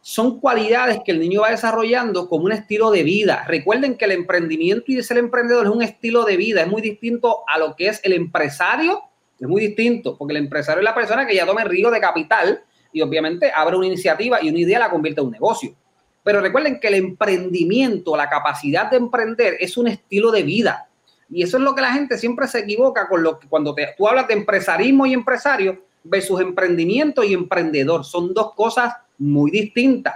son 0.00 0.38
cualidades 0.38 1.00
que 1.04 1.10
el 1.10 1.18
niño 1.18 1.40
va 1.40 1.50
desarrollando 1.50 2.28
como 2.28 2.44
un 2.44 2.52
estilo 2.52 2.92
de 2.92 3.02
vida. 3.02 3.44
Recuerden 3.48 3.96
que 3.96 4.04
el 4.04 4.12
emprendimiento 4.12 4.92
y 4.92 5.02
ser 5.02 5.18
emprendedor 5.18 5.66
es 5.66 5.72
un 5.72 5.82
estilo 5.82 6.24
de 6.24 6.36
vida, 6.36 6.62
es 6.62 6.68
muy 6.68 6.82
distinto 6.82 7.40
a 7.48 7.58
lo 7.58 7.74
que 7.74 7.88
es 7.88 8.00
el 8.04 8.12
empresario, 8.12 9.02
es 9.38 9.48
muy 9.48 9.60
distinto, 9.60 10.16
porque 10.16 10.32
el 10.32 10.38
empresario 10.38 10.80
es 10.80 10.84
la 10.84 10.94
persona 10.94 11.26
que 11.26 11.34
ya 11.34 11.46
toma 11.46 11.62
el 11.62 11.68
riesgo 11.68 11.90
de 11.90 12.00
capital 12.00 12.62
y 12.92 13.00
obviamente 13.00 13.50
abre 13.54 13.76
una 13.76 13.86
iniciativa 13.86 14.42
y 14.42 14.48
una 14.48 14.58
idea 14.58 14.78
la 14.78 14.90
convierte 14.90 15.20
en 15.20 15.26
un 15.26 15.32
negocio. 15.32 15.74
Pero 16.22 16.40
recuerden 16.40 16.80
que 16.80 16.88
el 16.88 16.94
emprendimiento, 16.94 18.16
la 18.16 18.28
capacidad 18.28 18.90
de 18.90 18.96
emprender 18.96 19.56
es 19.60 19.76
un 19.76 19.88
estilo 19.88 20.30
de 20.30 20.42
vida 20.42 20.88
y 21.30 21.42
eso 21.42 21.56
es 21.56 21.62
lo 21.62 21.74
que 21.74 21.80
la 21.80 21.92
gente 21.92 22.18
siempre 22.18 22.46
se 22.46 22.60
equivoca 22.60 23.08
con 23.08 23.22
lo 23.22 23.38
que 23.38 23.48
cuando 23.48 23.74
te, 23.74 23.88
tú 23.96 24.06
hablas 24.06 24.28
de 24.28 24.34
empresarismo 24.34 25.06
y 25.06 25.14
empresario 25.14 25.84
versus 26.02 26.40
emprendimiento 26.40 27.24
y 27.24 27.32
emprendedor. 27.32 28.04
Son 28.04 28.32
dos 28.32 28.54
cosas 28.54 28.94
muy 29.18 29.50
distintas. 29.50 30.14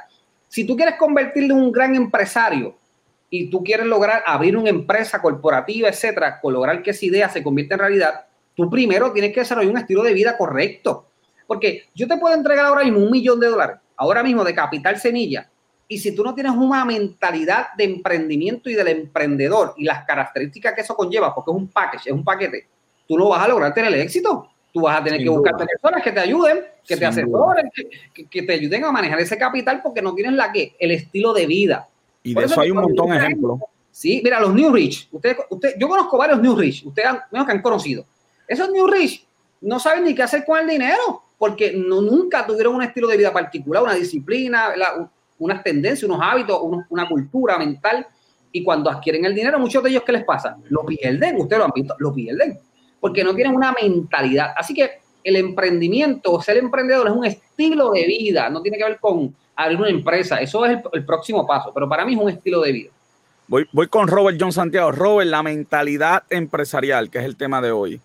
Si 0.49 0.65
tú 0.65 0.77
quieres 0.77 0.97
convertirte 0.97 1.53
en 1.53 1.59
un 1.59 1.73
gran 1.73 1.95
empresario 1.95 2.77
y 3.31 3.51
tú 3.51 3.63
quieres 3.63 3.87
lograr 3.87 4.23
abrir 4.27 4.57
una 4.57 4.71
empresa 4.71 5.21
corporativa, 5.21 5.89
etcétera, 5.89 6.41
con 6.41 6.53
lograr 6.55 6.83
que 6.83 6.91
esa 6.91 7.07
idea 7.07 7.29
se 7.29 7.43
convierta 7.43 7.75
en 7.75 7.81
realidad, 7.81 8.27
tú 8.59 8.69
primero 8.69 9.13
tienes 9.13 9.33
que 9.33 9.39
desarrollar 9.39 9.71
un 9.71 9.79
estilo 9.79 10.03
de 10.03 10.13
vida 10.13 10.37
correcto. 10.37 11.07
Porque 11.47 11.85
yo 11.95 12.09
te 12.09 12.17
puedo 12.17 12.35
entregar 12.35 12.67
ahora 12.67 12.83
mismo 12.83 12.99
un 12.99 13.11
millón 13.13 13.39
de 13.39 13.47
dólares, 13.47 13.77
ahora 13.97 14.25
mismo 14.25 14.43
de 14.43 14.53
capital 14.53 14.99
semilla, 14.99 15.49
y 15.87 15.99
si 15.99 16.13
tú 16.13 16.25
no 16.25 16.35
tienes 16.35 16.53
una 16.53 16.85
mentalidad 16.85 17.69
de 17.77 17.85
emprendimiento 17.85 18.69
y 18.69 18.75
del 18.75 18.89
emprendedor 18.89 19.75
y 19.77 19.85
las 19.85 20.05
características 20.05 20.75
que 20.75 20.81
eso 20.81 20.97
conlleva, 20.97 21.33
porque 21.33 21.53
es 21.53 21.57
un 21.57 21.69
package, 21.69 22.09
es 22.09 22.13
un 22.13 22.25
paquete, 22.25 22.67
tú 23.07 23.17
no 23.17 23.29
vas 23.29 23.45
a 23.45 23.49
lograr 23.49 23.73
tener 23.73 23.95
el 23.95 24.01
éxito. 24.01 24.51
Tú 24.71 24.83
vas 24.83 25.01
a 25.01 25.05
tener 25.05 25.23
que 25.23 25.29
buscar 25.31 25.57
personas 25.57 26.03
que 26.03 26.13
te 26.13 26.21
ayuden, 26.21 26.63
que 26.85 26.97
te 26.97 27.07
asesoren, 27.07 27.71
que, 28.13 28.43
te 28.43 28.53
ayuden 28.53 28.85
a 28.85 28.93
manejar 28.93 29.19
ese 29.21 29.39
capital 29.39 29.81
porque 29.83 30.03
no 30.03 30.15
tienes 30.15 30.35
la 30.35 30.53
que, 30.53 30.77
el 30.79 30.91
estilo 30.91 31.33
de 31.33 31.47
vida. 31.47 31.89
Y 32.23 32.35
de 32.35 32.45
eso, 32.45 32.61
hay 32.61 32.71
un 32.71 32.79
montón 32.79 33.09
de 33.09 33.17
ejemplos. 33.17 33.61
Sí, 33.91 34.21
mira, 34.23 34.39
los 34.41 34.53
New 34.53 34.71
Rich. 34.71 35.09
Usted, 35.11 35.37
usted, 35.49 35.75
yo 35.79 35.89
conozco 35.89 36.19
varios 36.19 36.41
New 36.41 36.55
Rich, 36.55 36.85
ustedes 36.85 37.09
han, 37.09 37.47
que 37.47 37.53
han 37.53 37.63
conocido. 37.63 38.05
Esos 38.49 38.71
New 38.71 38.87
Rich 38.87 39.27
no 39.61 39.79
saben 39.79 40.05
ni 40.05 40.15
qué 40.15 40.23
hacer 40.23 40.45
con 40.45 40.59
el 40.59 40.67
dinero 40.67 41.23
porque 41.37 41.73
no, 41.73 42.03
nunca 42.03 42.47
tuvieron 42.47 42.75
un 42.75 42.83
estilo 42.83 43.07
de 43.07 43.17
vida 43.17 43.33
particular, 43.33 43.83
una 43.83 43.95
disciplina, 43.95 44.73
unas 45.39 45.63
tendencias, 45.63 46.11
unos 46.11 46.21
hábitos, 46.21 46.61
una 46.89 47.09
cultura 47.09 47.57
mental. 47.57 48.07
Y 48.51 48.65
cuando 48.65 48.91
adquieren 48.91 49.25
el 49.25 49.35
dinero, 49.35 49.59
muchos 49.59 49.83
de 49.83 49.91
ellos, 49.91 50.03
¿qué 50.05 50.13
les 50.13 50.25
pasa? 50.25 50.57
Lo 50.69 50.85
pierden, 50.85 51.37
ustedes 51.37 51.59
lo 51.59 51.67
han 51.67 51.73
visto, 51.75 51.95
lo 51.99 52.13
pierden, 52.13 52.59
porque 52.99 53.23
no 53.23 53.35
tienen 53.35 53.55
una 53.55 53.73
mentalidad. 53.73 54.53
Así 54.57 54.75
que 54.75 54.91
el 55.23 55.37
emprendimiento, 55.37 56.41
ser 56.41 56.57
emprendedor 56.57 57.07
es 57.07 57.13
un 57.13 57.25
estilo 57.25 57.91
de 57.93 58.07
vida, 58.07 58.49
no 58.49 58.63
tiene 58.63 58.79
que 58.79 58.85
ver 58.85 58.99
con 58.99 59.35
abrir 59.55 59.79
una 59.79 59.91
empresa, 59.91 60.41
eso 60.41 60.65
es 60.65 60.79
el, 60.93 61.05
próximo 61.05 61.47
paso, 61.47 61.73
pero 61.75 61.89
para 61.89 62.05
mí 62.05 62.15
es 62.15 62.21
un 62.21 62.31
estilo 62.31 62.63
de 62.63 62.73
vida. 62.73 62.91
Voy, 63.49 63.69
voy 63.73 63.89
con 63.89 64.09
Robert 64.09 64.39
John 64.41 64.53
Santiago. 64.53 64.93
Robert, 64.93 65.29
la 65.29 65.43
mentalidad 65.43 66.23
empresarial, 66.31 67.11
que 67.11 67.19
es 67.19 67.25
el 67.25 67.37
tema 67.37 67.61
de 67.61 67.71
hoy. 67.71 68.01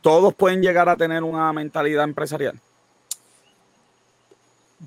¿Todos 0.00 0.34
pueden 0.34 0.62
llegar 0.62 0.88
a 0.88 0.96
tener 0.96 1.22
una 1.22 1.52
mentalidad 1.52 2.04
empresarial? 2.04 2.58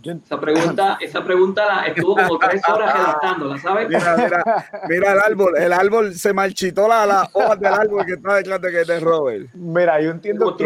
Esa 0.04 0.40
pregunta, 0.40 0.98
esa 1.00 1.24
pregunta 1.24 1.66
la 1.68 1.86
estuvo 1.86 2.16
como 2.16 2.40
tres 2.40 2.68
horas 2.68 2.94
redactándola, 2.94 3.60
¿sabes? 3.60 3.88
Mira, 3.88 4.18
mira, 4.18 4.66
mira, 4.90 5.14
el 5.14 5.20
árbol, 5.20 5.56
el 5.56 5.72
árbol 5.72 6.16
se 6.16 6.34
marchitó 6.34 6.88
la, 6.88 7.06
la 7.06 7.30
hoja 7.32 7.56
del 7.56 7.74
árbol 7.74 8.04
que 8.04 8.14
está 8.14 8.36
detrás 8.36 8.60
de 8.60 8.72
que 8.72 8.82
es 8.82 9.04
Robert. 9.04 9.54
Mira, 9.54 10.02
yo 10.02 10.10
entiendo 10.10 10.58
que... 10.58 10.64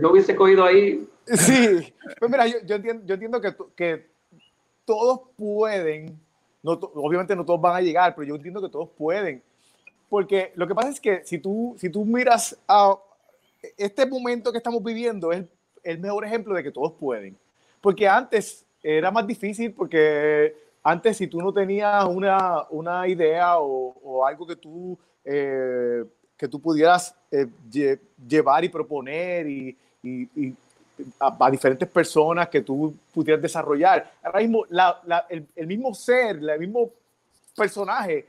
yo 0.00 0.10
hubiese 0.10 0.36
cogido 0.36 0.64
ahí. 0.64 1.08
Sí, 1.26 1.92
pues 2.20 2.30
mira, 2.30 2.46
yo, 2.46 2.58
yo 2.64 2.76
entiendo, 2.76 3.04
yo 3.04 3.14
entiendo 3.14 3.40
que, 3.40 3.56
que 3.74 4.10
todos 4.84 5.22
pueden, 5.36 6.18
no, 6.62 6.72
obviamente 6.72 7.34
no 7.34 7.44
todos 7.44 7.60
van 7.60 7.74
a 7.74 7.80
llegar, 7.80 8.14
pero 8.14 8.28
yo 8.28 8.36
entiendo 8.36 8.62
que 8.62 8.68
todos 8.68 8.88
pueden. 8.96 9.42
Porque 10.08 10.52
lo 10.54 10.68
que 10.68 10.74
pasa 10.74 10.88
es 10.90 11.00
que 11.00 11.22
si 11.24 11.38
tú, 11.38 11.74
si 11.78 11.90
tú 11.90 12.04
miras 12.04 12.56
a 12.68 12.96
este 13.76 14.06
momento 14.06 14.52
que 14.52 14.58
estamos 14.58 14.82
viviendo, 14.82 15.32
es 15.32 15.44
el 15.82 15.98
mejor 15.98 16.24
ejemplo 16.24 16.54
de 16.54 16.62
que 16.62 16.70
todos 16.70 16.92
pueden. 16.92 17.36
Porque 17.80 18.08
antes 18.08 18.64
era 18.82 19.10
más 19.10 19.26
difícil 19.26 19.72
porque 19.72 20.54
antes 20.82 21.16
si 21.16 21.26
tú 21.26 21.40
no 21.40 21.52
tenías 21.52 22.04
una, 22.04 22.64
una 22.70 23.06
idea 23.08 23.58
o, 23.58 24.24
algo 24.24 24.46
que 24.46 24.56
tú, 24.56 24.98
eh, 25.24 26.04
que 26.36 26.48
tú 26.48 26.60
pudieras 26.60 27.14
eh, 27.30 27.46
llevar 28.26 28.64
y 28.64 28.68
proponer 28.68 29.46
y, 29.48 29.76
a, 31.20 31.50
diferentes 31.50 31.88
personas 31.88 32.48
que 32.48 32.62
tú 32.62 32.94
pudieras 33.12 33.42
desarrollar. 33.42 34.10
Ahora 34.22 34.40
mismo 34.40 34.64
el, 35.28 35.66
mismo 35.66 35.94
ser, 35.94 36.36
el 36.36 36.58
mismo 36.58 36.90
personaje, 37.54 38.26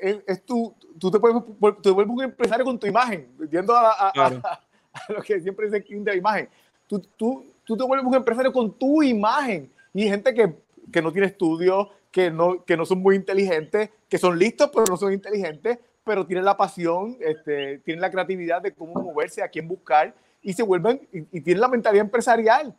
es, 0.00 0.18
es, 0.26 0.44
tú, 0.44 0.74
tú 0.98 1.10
te, 1.10 1.18
puedes, 1.18 1.42
te 1.82 1.90
vuelves 1.90 2.14
un 2.14 2.22
empresario 2.22 2.64
con 2.64 2.78
tu 2.78 2.86
imagen, 2.86 3.28
viendo 3.38 3.74
a, 3.74 3.90
a, 3.90 4.10
a 4.92 5.12
lo 5.12 5.22
que 5.22 5.40
siempre 5.40 5.70
dice 5.70 5.84
de 5.88 6.10
la 6.10 6.16
imagen. 6.16 6.48
Tú, 6.86 7.00
tú, 7.16 7.46
tú 7.64 7.76
te 7.76 7.84
vuelves 7.84 8.06
un 8.06 8.14
empresario 8.14 8.52
con 8.52 8.72
tu 8.72 9.02
imagen. 9.02 9.70
Y 9.94 10.08
gente 10.08 10.34
que, 10.34 10.54
que 10.92 11.02
no 11.02 11.12
tiene 11.12 11.28
estudios, 11.28 11.88
que 12.10 12.30
no, 12.30 12.64
que 12.64 12.76
no 12.76 12.84
son 12.84 13.00
muy 13.00 13.16
inteligentes, 13.16 13.90
que 14.08 14.18
son 14.18 14.38
listos, 14.38 14.70
pero 14.72 14.86
no 14.88 14.96
son 14.96 15.12
inteligentes, 15.12 15.78
pero 16.04 16.26
tienen 16.26 16.44
la 16.44 16.56
pasión, 16.56 17.16
este, 17.20 17.78
tienen 17.78 18.00
la 18.00 18.10
creatividad 18.10 18.62
de 18.62 18.72
cómo 18.72 19.00
moverse, 19.00 19.42
a 19.42 19.48
quién 19.48 19.68
buscar, 19.68 20.14
y 20.42 20.52
se 20.52 20.62
vuelven, 20.62 21.06
y, 21.12 21.40
tienen 21.40 21.60
la 21.60 21.68
mentalidad 21.68 22.04
empresarial. 22.04 22.74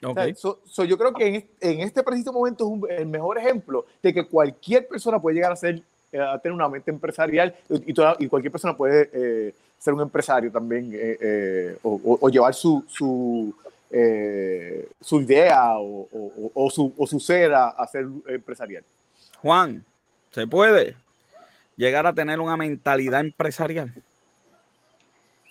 Okay. 0.00 0.32
yo 0.86 0.96
creo 0.96 1.12
que 1.12 1.26
en, 1.26 1.50
en, 1.60 1.80
este 1.80 2.04
preciso 2.04 2.32
momento 2.32 2.72
es 2.88 3.00
el 3.00 3.06
mejor 3.06 3.36
ejemplo 3.36 3.84
de 4.00 4.14
que 4.14 4.28
cualquier 4.28 4.86
persona 4.86 5.20
puede 5.20 5.34
llegar 5.34 5.50
a, 5.50 5.56
ser, 5.56 5.82
a 6.12 6.38
tener 6.38 6.54
una 6.54 6.68
mente 6.68 6.90
empresarial 6.90 7.54
y, 7.68 7.92
toda, 7.92 8.16
y 8.18 8.28
cualquier 8.28 8.52
persona 8.52 8.76
puede 8.76 9.10
eh, 9.12 9.54
ser 9.78 9.94
un 9.94 10.00
empresario 10.00 10.50
también 10.50 10.90
eh, 10.92 11.76
o, 11.82 12.18
o, 12.20 12.28
llevar 12.28 12.54
su, 12.54 12.84
su, 12.88 13.54
eh, 13.90 14.88
su 15.00 15.20
idea 15.20 15.76
o, 15.78 16.70
su, 16.70 16.94
o 16.96 17.06
su 17.06 17.20
ser 17.20 17.54
a, 17.54 17.86
ser 17.86 18.06
empresarial. 18.26 18.84
Juan, 19.40 19.84
¿se 20.30 20.46
puede 20.46 20.96
llegar 21.76 22.06
a 22.06 22.12
tener 22.12 22.40
una 22.40 22.56
mentalidad 22.56 23.20
empresarial? 23.20 23.92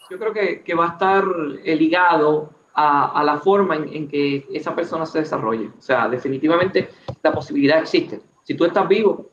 Yo 0.10 0.20
creo 0.20 0.34
que, 0.34 0.74
va 0.74 0.86
a 0.86 0.92
estar 0.94 1.26
ligado 1.26 2.52
a, 2.74 3.24
la 3.24 3.40
forma 3.40 3.76
en, 3.76 4.08
que 4.08 4.46
esa 4.54 4.76
persona 4.76 5.06
se 5.06 5.20
desarrolle. 5.20 5.72
O 5.78 5.82
sea, 5.82 6.08
definitivamente 6.08 6.90
la 7.24 7.32
posibilidad 7.32 7.80
existe. 7.80 8.22
Si 8.44 8.54
tú 8.54 8.66
estás 8.66 8.88
vivo, 8.88 9.30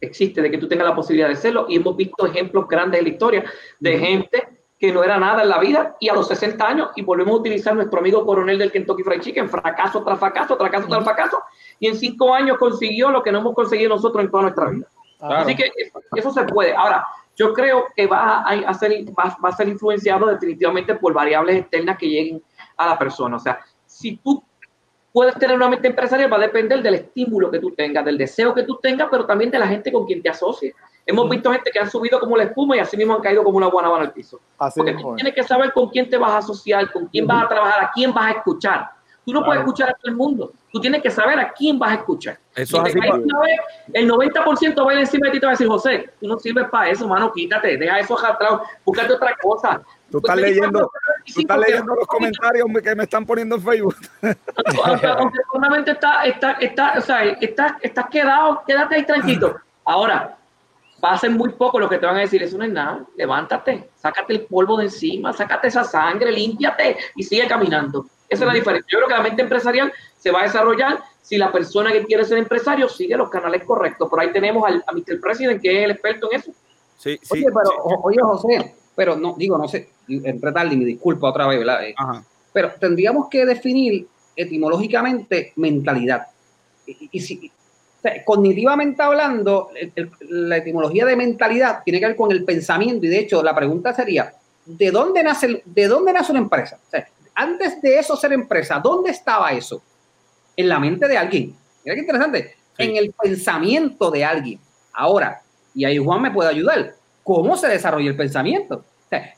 existe 0.00 0.42
de 0.42 0.50
que 0.50 0.58
tú 0.58 0.68
tengas 0.68 0.86
la 0.86 0.94
posibilidad 0.94 1.28
de 1.28 1.36
serlo. 1.36 1.66
Y 1.68 1.76
hemos 1.76 1.96
visto 1.96 2.26
ejemplos 2.26 2.68
grandes 2.68 2.98
en 2.98 3.04
la 3.04 3.10
historia 3.10 3.44
de 3.80 3.98
gente 3.98 4.48
que 4.78 4.92
no 4.92 5.02
era 5.02 5.18
nada 5.18 5.42
en 5.42 5.48
la 5.48 5.58
vida 5.58 5.96
y 5.98 6.08
a 6.08 6.14
los 6.14 6.28
60 6.28 6.64
años, 6.64 6.88
y 6.94 7.02
volvemos 7.02 7.34
a 7.34 7.38
utilizar 7.38 7.74
nuestro 7.74 7.98
amigo 7.98 8.24
coronel 8.24 8.58
del 8.58 8.70
Kentucky 8.70 9.02
Fried 9.02 9.20
Chicken, 9.20 9.48
fracaso 9.48 10.04
tras 10.04 10.18
fracaso, 10.18 10.56
fracaso 10.56 10.86
tras 10.86 11.02
fracaso, 11.02 11.42
y 11.80 11.88
en 11.88 11.96
cinco 11.96 12.32
años 12.32 12.58
consiguió 12.58 13.10
lo 13.10 13.22
que 13.22 13.32
no 13.32 13.40
hemos 13.40 13.54
conseguido 13.54 13.90
nosotros 13.90 14.24
en 14.24 14.30
toda 14.30 14.44
nuestra 14.44 14.70
vida. 14.70 14.86
Así 15.20 15.56
que 15.56 15.72
eso, 16.14 16.30
se 16.30 16.44
puede. 16.44 16.76
Ahora, 16.76 17.04
yo 17.34 17.52
creo 17.52 17.86
que 17.96 18.06
va 18.06 18.42
a, 18.42 18.74
ser, 18.74 18.92
va, 19.18 19.36
a 19.42 19.52
ser 19.52 19.68
influenciado 19.68 20.26
definitivamente 20.26 20.94
por 20.94 21.12
variables 21.12 21.56
externas 21.56 21.98
que 21.98 22.08
lleguen 22.08 22.42
a 22.76 22.86
la 22.86 22.98
persona. 22.98 23.36
O 23.36 23.40
sea, 23.40 23.58
si 23.84 24.16
tú 24.18 24.44
puedes 25.12 25.34
tener 25.36 25.56
una 25.56 25.68
mente 25.68 25.88
empresarial, 25.88 26.32
va 26.32 26.36
a 26.36 26.40
depender 26.40 26.82
del 26.82 26.94
estímulo 26.94 27.50
que 27.50 27.58
tú 27.58 27.70
tengas, 27.72 28.04
del 28.04 28.18
deseo 28.18 28.54
que 28.54 28.62
tú 28.62 28.78
tengas, 28.82 29.08
pero 29.10 29.26
también 29.26 29.50
de 29.50 29.58
la 29.58 29.66
gente 29.66 29.92
con 29.92 30.06
quien 30.06 30.22
te 30.22 30.28
asocies. 30.28 30.74
Hemos 31.06 31.28
visto 31.30 31.50
gente 31.50 31.70
que 31.70 31.78
han 31.78 31.90
subido 31.90 32.20
como 32.20 32.36
la 32.36 32.44
espuma 32.44 32.76
y 32.76 32.80
así 32.80 32.96
mismo 32.96 33.14
han 33.14 33.22
caído 33.22 33.42
como 33.42 33.56
una 33.56 33.68
guanabana 33.68 34.04
al 34.04 34.12
piso. 34.12 34.40
Porque 34.76 34.92
tú 34.94 35.14
tienes 35.16 35.34
que 35.34 35.42
saber 35.42 35.72
con 35.72 35.88
quién 35.88 36.10
te 36.10 36.18
vas 36.18 36.32
a 36.32 36.38
asociar, 36.38 36.92
con 36.92 37.06
quién 37.06 37.26
vas 37.26 37.44
a 37.44 37.48
trabajar, 37.48 37.84
a 37.84 37.90
quién 37.94 38.12
vas 38.12 38.26
a 38.26 38.38
escuchar. 38.38 38.90
Tú 39.24 39.34
no 39.34 39.44
puedes 39.44 39.60
escuchar 39.60 39.90
a 39.90 39.92
todo 39.92 40.10
el 40.10 40.16
mundo. 40.16 40.52
Tú 40.72 40.80
tienes 40.80 41.02
que 41.02 41.10
saber 41.10 41.38
a 41.38 41.52
quién 41.52 41.78
vas 41.78 41.92
a 41.92 41.94
escuchar. 41.96 42.38
Eso 42.54 42.82
es 42.86 42.96
así. 42.96 42.98
el 43.92 44.10
90% 44.10 44.86
va 44.86 44.90
a 44.90 44.94
ir 44.94 45.00
encima 45.00 45.26
de 45.26 45.32
ti 45.32 45.36
y 45.36 45.40
te 45.40 45.46
va 45.46 45.50
a 45.50 45.54
decir, 45.54 45.68
José, 45.68 46.10
tú 46.18 46.26
no 46.28 46.38
sirves 46.38 46.66
para 46.70 46.88
eso, 46.88 47.06
mano, 47.06 47.30
quítate, 47.32 47.76
deja 47.76 47.98
eso 47.98 48.18
atrás, 48.18 48.60
búscate 48.86 49.12
otra 49.12 49.36
cosa. 49.42 49.82
Tú 50.10 50.16
estás 50.16 50.34
pues, 50.34 50.46
leyendo, 50.46 50.90
tú 51.32 51.40
estás 51.40 51.58
leyendo 51.58 51.94
los 51.94 52.06
comentarios 52.06 52.66
que 52.82 52.94
me 52.94 53.04
están 53.04 53.26
poniendo 53.26 53.56
en 53.56 53.62
Facebook. 53.62 53.96
Aunque 55.18 55.38
solamente 55.52 55.90
está, 55.92 56.24
está, 56.24 56.52
está, 56.52 56.94
o 56.98 57.00
sea, 57.00 57.24
estás, 57.24 57.72
estás 57.82 58.06
quedado, 58.10 58.62
quédate 58.66 58.96
ahí 58.96 59.06
tranquilo. 59.06 59.60
Ahora, 59.84 60.36
va 61.02 61.12
a 61.12 61.18
ser 61.18 61.30
muy 61.30 61.50
poco 61.50 61.78
lo 61.78 61.88
que 61.88 61.98
te 61.98 62.06
van 62.06 62.16
a 62.16 62.20
decir, 62.20 62.42
eso 62.42 62.58
no 62.58 62.64
es 62.64 62.72
nada, 62.72 63.04
levántate, 63.16 63.90
sácate 63.96 64.32
el 64.32 64.40
polvo 64.42 64.76
de 64.76 64.84
encima, 64.84 65.32
sácate 65.32 65.68
esa 65.68 65.84
sangre, 65.84 66.32
límpiate 66.32 66.96
y 67.16 67.22
sigue 67.22 67.46
caminando. 67.46 68.06
Esa 68.28 68.44
es 68.44 68.48
la 68.48 68.54
diferencia. 68.54 68.88
Yo 68.90 68.98
creo 68.98 69.08
que 69.08 69.14
la 69.14 69.22
mente 69.22 69.42
empresarial 69.42 69.92
se 70.18 70.30
va 70.30 70.40
a 70.40 70.44
desarrollar 70.44 71.02
si 71.22 71.38
la 71.38 71.50
persona 71.52 71.92
que 71.92 72.04
quiere 72.04 72.24
ser 72.24 72.38
empresario 72.38 72.88
sigue 72.88 73.16
los 73.16 73.30
canales 73.30 73.64
correctos. 73.64 74.08
Por 74.08 74.20
ahí 74.20 74.32
tenemos 74.32 74.66
al, 74.66 74.84
a 74.86 74.92
Mr. 74.92 75.20
President, 75.20 75.62
que 75.62 75.78
es 75.78 75.84
el 75.84 75.90
experto 75.92 76.30
en 76.30 76.40
eso. 76.40 76.52
Sí, 76.96 77.18
sí, 77.22 77.28
oye, 77.32 77.46
pero, 77.46 78.00
oye, 78.02 78.18
José, 78.20 78.74
pero 78.98 79.14
no, 79.14 79.36
digo, 79.38 79.56
no 79.56 79.68
sé, 79.68 79.90
entre 80.08 80.50
tal 80.50 80.72
y 80.72 80.76
me 80.76 80.84
disculpa 80.84 81.28
otra 81.28 81.46
vez, 81.46 81.60
¿verdad? 81.60 81.84
Eh, 81.86 81.94
pero 82.52 82.72
tendríamos 82.80 83.28
que 83.28 83.46
definir 83.46 84.08
etimológicamente 84.34 85.52
mentalidad. 85.54 86.26
Y, 86.84 87.20
si, 87.20 87.48
cognitivamente 88.24 89.00
hablando, 89.00 89.70
la 90.30 90.56
etimología 90.56 91.06
de 91.06 91.14
mentalidad 91.14 91.84
tiene 91.84 92.00
que 92.00 92.06
ver 92.06 92.16
con 92.16 92.32
el 92.32 92.44
pensamiento 92.44 93.06
y 93.06 93.08
de 93.08 93.20
hecho 93.20 93.40
la 93.40 93.54
pregunta 93.54 93.94
sería, 93.94 94.34
¿de 94.66 94.90
dónde 94.90 95.22
nace, 95.22 95.62
de 95.64 95.86
dónde 95.86 96.12
nace 96.12 96.32
una 96.32 96.40
empresa? 96.40 96.80
antes 97.36 97.80
de 97.80 98.00
eso 98.00 98.16
ser 98.16 98.32
empresa, 98.32 98.80
¿dónde 98.82 99.12
estaba 99.12 99.52
eso? 99.52 99.80
En 100.56 100.68
la 100.68 100.80
mente 100.80 101.06
de 101.06 101.16
alguien. 101.16 101.54
Mira 101.84 101.94
qué 101.94 102.00
interesante. 102.00 102.56
En 102.76 102.96
el 102.96 103.12
pensamiento 103.12 104.10
de 104.10 104.24
alguien. 104.24 104.58
Ahora, 104.92 105.40
y 105.72 105.84
ahí 105.84 105.98
Juan 105.98 106.20
me 106.20 106.32
puede 106.32 106.50
ayudar. 106.50 106.96
¿Cómo 107.22 107.56
se 107.56 107.68
desarrolla 107.68 108.08
el 108.08 108.16
pensamiento? 108.16 108.84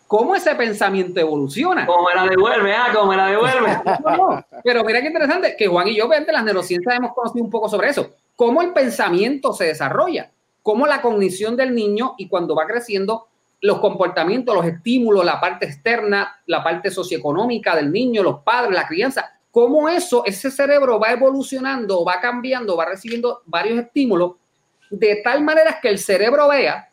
¿Cómo 0.07 0.35
ese 0.35 0.55
pensamiento 0.55 1.21
evoluciona? 1.21 1.87
¿Cómo 1.87 2.09
me 2.09 2.15
la 2.15 2.27
devuelve? 2.27 2.75
Ah, 2.75 2.89
¿cómo 2.93 3.11
me 3.11 3.17
la 3.17 3.27
devuelve? 3.29 3.81
Pero 4.65 4.85
mira 4.85 5.01
qué 5.01 5.07
interesante, 5.07 5.55
que 5.57 5.69
Juan 5.69 5.89
y 5.89 5.97
yo, 5.97 6.09
de 6.09 6.33
las 6.33 6.45
neurociencias, 6.45 6.97
hemos 6.97 7.15
conocido 7.15 7.45
un 7.45 7.51
poco 7.51 7.69
sobre 7.69 7.91
eso. 7.91 8.11
¿Cómo 8.35 8.63
el 8.63 8.73
pensamiento 8.73 9.53
se 9.53 9.67
desarrolla? 9.67 10.31
¿Cómo 10.63 10.87
la 10.87 11.01
cognición 11.01 11.57
del 11.57 11.75
niño 11.75 12.15
y 12.19 12.29
cuando 12.29 12.55
va 12.55 12.67
creciendo 12.67 13.29
los 13.61 13.79
comportamientos, 13.79 14.55
los 14.55 14.65
estímulos, 14.65 15.25
la 15.25 15.41
parte 15.41 15.67
externa, 15.67 16.41
la 16.47 16.65
parte 16.65 16.91
socioeconómica 16.91 17.77
del 17.77 17.93
niño, 17.93 18.23
los 18.23 18.41
padres, 18.41 18.75
la 18.75 18.87
crianza, 18.87 19.39
cómo 19.51 19.89
eso, 19.89 20.25
ese 20.25 20.51
cerebro 20.51 20.99
va 20.99 21.13
evolucionando, 21.13 22.05
va 22.05 22.21
cambiando, 22.21 22.77
va 22.77 22.87
recibiendo 22.87 23.43
varios 23.45 23.79
estímulos, 23.79 24.37
de 24.91 25.17
tal 25.23 25.45
manera 25.45 25.79
que 25.81 25.89
el 25.89 25.99
cerebro 25.99 26.49
vea 26.49 26.90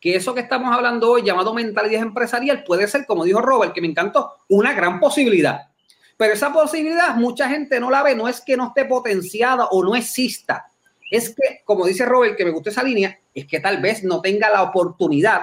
que 0.00 0.14
eso 0.14 0.34
que 0.34 0.40
estamos 0.40 0.74
hablando 0.74 1.10
hoy, 1.10 1.22
llamado 1.22 1.52
mentalidad 1.54 2.02
empresarial, 2.02 2.64
puede 2.64 2.86
ser, 2.86 3.06
como 3.06 3.24
dijo 3.24 3.40
Robert, 3.40 3.72
que 3.72 3.80
me 3.80 3.88
encantó, 3.88 4.36
una 4.48 4.72
gran 4.72 5.00
posibilidad. 5.00 5.68
Pero 6.16 6.34
esa 6.34 6.52
posibilidad 6.52 7.14
mucha 7.14 7.48
gente 7.48 7.80
no 7.80 7.90
la 7.90 8.02
ve, 8.02 8.14
no 8.14 8.28
es 8.28 8.40
que 8.40 8.56
no 8.56 8.68
esté 8.68 8.84
potenciada 8.84 9.66
o 9.66 9.82
no 9.82 9.94
exista, 9.94 10.66
es 11.10 11.30
que, 11.30 11.62
como 11.64 11.86
dice 11.86 12.04
Robert, 12.04 12.36
que 12.36 12.44
me 12.44 12.50
gusta 12.50 12.70
esa 12.70 12.82
línea, 12.82 13.18
es 13.34 13.46
que 13.46 13.60
tal 13.60 13.80
vez 13.80 14.04
no 14.04 14.20
tenga 14.20 14.50
la 14.50 14.62
oportunidad 14.62 15.40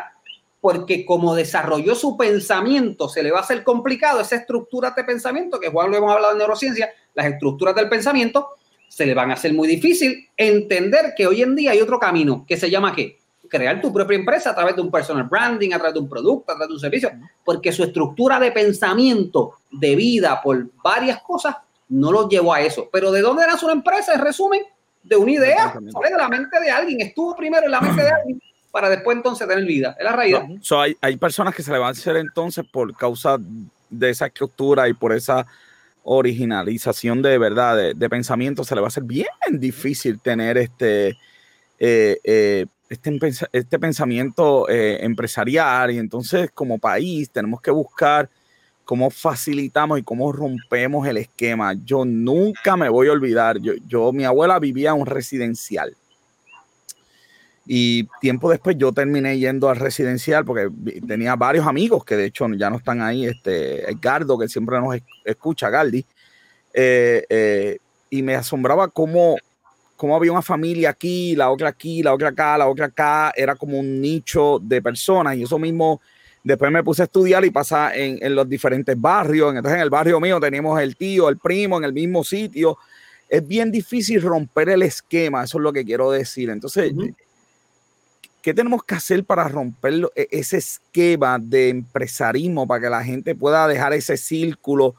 porque 0.62 1.06
como 1.06 1.36
desarrolló 1.36 1.94
su 1.94 2.18
pensamiento, 2.18 3.08
se 3.08 3.22
le 3.22 3.30
va 3.30 3.38
a 3.38 3.42
hacer 3.42 3.64
complicado 3.64 4.20
esa 4.20 4.36
estructura 4.36 4.92
de 4.92 5.04
pensamiento, 5.04 5.60
que 5.60 5.70
Juan 5.70 5.92
lo 5.92 5.98
hemos 5.98 6.12
hablado 6.12 6.34
en 6.34 6.40
neurociencia, 6.40 6.90
las 7.14 7.28
estructuras 7.28 7.76
del 7.76 7.88
pensamiento, 7.88 8.50
se 8.88 9.06
le 9.06 9.14
van 9.14 9.30
a 9.30 9.36
hacer 9.36 9.54
muy 9.54 9.68
difícil 9.68 10.28
entender 10.36 11.14
que 11.16 11.28
hoy 11.28 11.44
en 11.44 11.56
día 11.56 11.72
hay 11.72 11.82
otro 11.82 12.00
camino 12.00 12.46
que 12.48 12.58
se 12.58 12.72
llama 12.72 12.96
¿qué? 12.96 13.20
Crear 13.50 13.82
tu 13.82 13.92
propia 13.92 14.18
empresa 14.18 14.52
a 14.52 14.56
través 14.56 14.76
de 14.76 14.82
un 14.82 14.92
personal 14.92 15.24
branding, 15.24 15.72
a 15.74 15.78
través 15.78 15.94
de 15.94 16.00
un 16.00 16.10
producto, 16.10 16.52
a 16.52 16.56
través 16.56 16.70
de 16.70 16.74
un 16.76 16.80
servicio, 16.80 17.12
porque 17.44 17.72
su 17.72 17.84
estructura 17.84 18.40
de 18.40 18.52
pensamiento, 18.52 19.56
de 19.72 19.96
vida, 19.96 20.42
por 20.42 20.68
varias 20.84 21.22
cosas, 21.22 21.56
no 21.90 22.12
lo 22.12 22.28
llevó 22.28 22.54
a 22.54 22.62
eso. 22.62 22.90
Pero 22.92 23.12
¿de 23.12 23.22
dónde 23.22 23.46
nace 23.46 23.66
una 23.66 23.74
empresa? 23.74 24.14
En 24.14 24.22
resumen, 24.22 24.62
de 25.04 25.16
una 25.16 25.32
idea, 25.32 25.74
de 25.80 26.18
la 26.18 26.30
mente 26.30 26.60
de 26.60 26.72
alguien, 26.72 27.02
estuvo 27.02 27.36
primero 27.36 27.66
en 27.66 27.72
la 27.72 27.82
mente 27.82 28.02
de 28.02 28.10
alguien 28.10 28.42
para 28.72 28.90
después 28.90 29.16
entonces 29.16 29.48
tener 29.48 29.64
vida. 29.64 29.96
Es 29.98 30.04
la 30.04 30.12
realidad. 30.12 30.46
hay, 30.72 30.98
hay, 31.00 31.18
personas 31.18 31.56
que 31.56 31.64
se 31.64 31.72
le 31.72 31.78
van 31.78 31.88
a 31.88 31.92
hacer 31.92 32.18
entonces 32.18 32.66
por 32.70 32.94
causa 32.96 33.38
de 33.90 34.10
esa 34.10 34.26
estructura 34.26 34.90
y 34.90 34.94
por 34.94 35.14
esa 35.14 35.46
originalización 36.04 37.22
de 37.22 37.38
verdad, 37.38 37.94
de, 37.96 38.10
pensamiento, 38.10 38.64
se 38.64 38.76
le 38.76 38.82
va 38.82 38.88
a 38.88 38.90
hacer 38.90 39.04
bien 39.04 39.28
difícil 39.52 40.20
tener 40.20 40.58
este, 40.58 41.18
eh, 41.80 42.20
eh, 42.24 42.66
este, 42.96 43.48
este, 43.52 43.80
pensamiento 43.80 44.68
eh, 44.70 45.04
empresarial. 45.04 45.92
Y 45.92 45.98
entonces 45.98 46.52
como 46.52 46.80
país 46.80 47.30
tenemos 47.30 47.62
que 47.62 47.72
buscar 47.72 48.30
cómo 48.84 49.10
facilitamos 49.10 50.00
y 50.00 50.04
cómo 50.04 50.32
rompemos 50.32 51.08
el 51.08 51.18
esquema. 51.18 51.74
Yo 51.86 52.06
nunca 52.06 52.78
me 52.78 52.90
voy 52.90 53.08
a 53.08 53.12
olvidar, 53.12 53.60
yo, 53.60 53.74
yo 53.88 54.12
mi 54.12 54.26
abuela 54.26 54.60
vivía 54.60 54.92
en 54.92 55.02
un 55.02 55.08
residencial 55.08 55.96
y 57.68 58.08
tiempo 58.22 58.50
después 58.50 58.78
yo 58.78 58.92
terminé 58.92 59.40
yendo 59.40 59.70
al 59.70 59.78
residencial 59.78 60.46
porque 60.46 60.70
tenía 61.08 61.36
varios 61.36 61.66
amigos 61.66 62.06
que 62.06 62.16
de 62.16 62.26
hecho 62.26 62.48
ya 62.54 62.70
no 62.70 62.78
están 62.78 63.02
ahí, 63.02 63.26
este 63.26 63.90
Edgardo, 63.90 64.38
que 64.38 64.48
siempre 64.48 64.80
nos 64.80 64.96
escucha, 65.24 65.70
Galdi, 65.70 66.06
eh, 66.74 67.26
eh, 67.28 67.78
y 68.12 68.22
me 68.22 68.36
asombraba 68.36 68.88
cómo, 68.88 69.38
cómo 69.96 70.16
había 70.16 70.32
una 70.32 70.42
familia 70.42 70.92
aquí, 70.92 71.36
la 71.36 71.50
otra 71.50 71.70
aquí, 71.70 72.04
la 72.04 72.14
otra 72.14 72.30
acá, 72.30 72.58
la 72.58 72.68
otra 72.68 72.88
acá, 72.88 73.34
era 73.36 73.56
como 73.56 73.80
un 73.80 74.02
nicho 74.02 74.60
de 74.62 74.82
personas. 74.82 75.36
Y 75.38 75.44
eso 75.44 75.58
mismo 75.58 76.02
después 76.44 76.72
me 76.72 76.84
puse 76.84 77.02
a 77.02 77.06
estudiar 77.06 77.44
y 77.46 77.50
pasa 77.50 77.96
en, 77.96 78.20
en 78.22 78.36
los 78.36 78.48
diferentes 78.48 79.00
barrios, 79.00 79.50
entonces 79.56 79.76
en 79.76 79.82
el 79.82 79.90
barrio 79.90 80.20
mío 80.20 80.40
teníamos 80.40 80.80
el 80.80 80.96
tío, 80.96 81.28
el 81.30 81.38
primo 81.38 81.78
en 81.78 81.86
el 81.86 81.94
mismo 81.94 82.24
sitio, 82.24 82.78
es 83.28 83.48
bien 83.48 83.72
difícil 83.72 84.22
romper 84.22 84.70
el 84.70 84.84
esquema, 84.84 85.44
eso 85.44 85.58
es 85.58 85.64
lo 85.64 85.74
que 85.74 85.84
quiero 85.84 86.12
decir. 86.12 86.50
Entonces, 86.52 86.94
¿Qué 88.46 88.54
tenemos 88.54 88.84
que 88.84 88.94
hacer 88.94 89.26
para 89.26 89.48
romper 89.48 90.08
e, 90.16 90.28
ese 90.30 90.58
esquema 90.58 91.40
de 91.42 91.70
empresarismo 91.70 92.68
para 92.68 92.80
que 92.80 92.90
la 92.92 93.04
gente 93.04 93.34
pueda 93.34 93.68
dejar 93.68 93.94
ese 93.94 94.18
círculo 94.18 94.94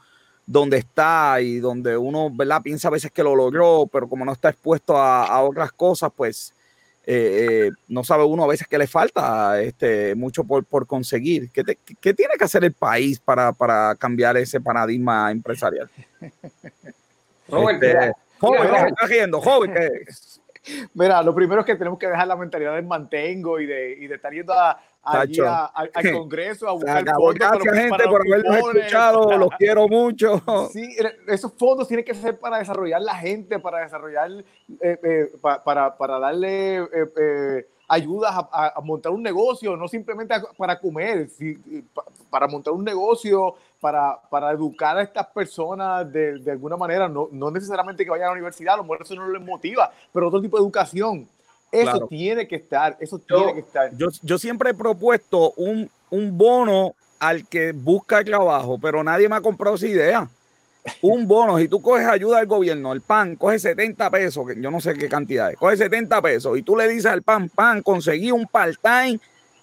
donde 0.47 0.77
está 0.77 1.41
y 1.41 1.59
donde 1.59 1.97
uno 1.97 2.31
¿verdad? 2.31 2.61
piensa 2.61 2.87
a 2.87 2.91
veces 2.91 3.11
que 3.11 3.21
lo 3.21 3.35
logró, 3.35 3.87
pero 3.91 4.07
como 4.07 4.23
no 4.23 4.31
está 4.31 4.49
expuesto 4.49 4.97
a, 4.97 5.43
otras 5.43 5.73
cosas, 5.73 6.09
pues 6.15 6.53
eh, 7.05 7.67
eh, 7.67 7.71
no 7.89 8.03
sabe 8.03 8.23
uno 8.23 8.45
a 8.45 8.47
veces 8.47 8.65
que 8.65 8.77
le 8.77 8.87
falta 8.87 9.61
este, 9.61 10.15
mucho 10.15 10.45
por, 10.45 10.87
conseguir. 10.87 11.51
¿Qué, 11.51 12.13
tiene 12.13 12.35
que 12.37 12.45
hacer 12.45 12.63
el 12.63 12.73
país 12.73 13.19
para, 13.19 13.53
cambiar 13.99 14.37
ese 14.37 14.61
paradigma 14.61 15.29
empresarial? 15.31 15.89
Robert, 17.49 17.83
este, 17.83 18.11
joven, 18.39 18.61
joven, 18.61 19.31
joven, 19.31 19.73
Mira, 20.93 21.21
lo 21.23 21.33
primero 21.33 21.61
es 21.61 21.65
que 21.65 21.75
tenemos 21.75 21.99
que 21.99 22.07
dejar 22.07 22.27
la 22.27 22.35
mentalidad 22.35 22.75
del 22.75 22.85
mantengo 22.85 23.59
y 23.59 23.65
de, 23.65 23.97
y 23.99 24.07
de 24.07 24.15
estar 24.15 24.33
yendo 24.33 24.53
a, 24.53 24.79
allí 25.07 25.39
al 25.41 25.91
Congreso 26.13 26.67
a 26.67 26.73
buscar 26.73 27.05
fondos. 27.05 27.35
Gracias, 27.35 27.75
gente, 27.75 28.03
por 28.05 28.21
habernos 28.21 28.57
escuchado. 28.57 29.37
Los 29.37 29.49
quiero 29.57 29.87
mucho. 29.87 30.41
Sí, 30.71 30.95
esos 31.27 31.53
fondos 31.53 31.87
tienen 31.87 32.05
que 32.05 32.13
ser 32.13 32.39
para 32.39 32.59
desarrollar 32.59 33.01
la 33.01 33.15
gente, 33.15 33.59
para 33.59 33.79
desarrollar, 33.79 34.31
eh, 34.31 34.99
eh, 35.03 35.31
para, 35.41 35.95
para, 35.95 36.19
darle 36.19 36.77
eh, 36.77 37.67
ayudas 37.87 38.33
a, 38.51 38.73
montar 38.83 39.11
un 39.11 39.23
negocio, 39.23 39.75
no 39.77 39.87
simplemente 39.87 40.35
para 40.57 40.79
comer, 40.79 41.29
para 42.29 42.47
montar 42.47 42.73
un 42.73 42.83
negocio, 42.83 43.55
para, 43.79 44.19
para 44.29 44.51
educar 44.51 44.97
a 44.97 45.01
estas 45.01 45.27
personas 45.27 46.11
de, 46.11 46.39
de 46.39 46.51
alguna 46.51 46.77
manera, 46.77 47.07
no, 47.07 47.29
no, 47.31 47.51
necesariamente 47.51 48.03
que 48.03 48.09
vayan 48.09 48.25
a 48.25 48.29
la 48.29 48.33
universidad, 48.33 48.75
a 48.75 48.77
lo 48.77 48.83
mejor 48.83 49.01
eso 49.01 49.15
no 49.15 49.29
les 49.29 49.41
motiva, 49.41 49.91
pero 50.13 50.27
otro 50.27 50.41
tipo 50.41 50.57
de 50.57 50.63
educación. 50.63 51.27
Eso 51.69 52.07
tiene 52.07 52.47
que 52.47 52.55
estar, 52.55 52.95
eso 52.99 53.19
tiene 53.19 53.53
que 53.53 53.59
estar. 53.59 53.91
Yo, 53.97 54.07
yo 54.21 54.37
siempre 54.37 54.69
he 54.69 54.73
propuesto 54.73 55.51
un, 55.57 55.89
un 56.09 56.37
bono 56.37 56.95
al 57.19 57.45
que 57.45 57.73
busca 57.73 58.23
trabajo, 58.23 58.79
pero 58.79 59.03
nadie 59.03 59.27
me 59.27 59.35
ha 59.35 59.41
comprado 59.41 59.75
esa 59.75 59.87
idea 59.87 60.29
un 61.01 61.27
bono, 61.27 61.57
si 61.57 61.67
tú 61.67 61.81
coges 61.81 62.07
ayuda 62.07 62.37
del 62.37 62.47
gobierno, 62.47 62.93
el 62.93 63.01
PAN 63.01 63.35
coge 63.35 63.59
70 63.59 64.09
pesos, 64.09 64.47
que 64.47 64.61
yo 64.61 64.71
no 64.71 64.79
sé 64.79 64.93
qué 64.93 65.09
cantidad 65.09 65.51
es, 65.51 65.57
coge 65.57 65.77
70 65.77 66.21
pesos 66.21 66.57
y 66.57 66.61
tú 66.61 66.75
le 66.75 66.87
dices 66.87 67.07
al 67.07 67.23
PAN, 67.23 67.49
PAN, 67.49 67.81
conseguí 67.81 68.31
un 68.31 68.47
part-time 68.47 69.19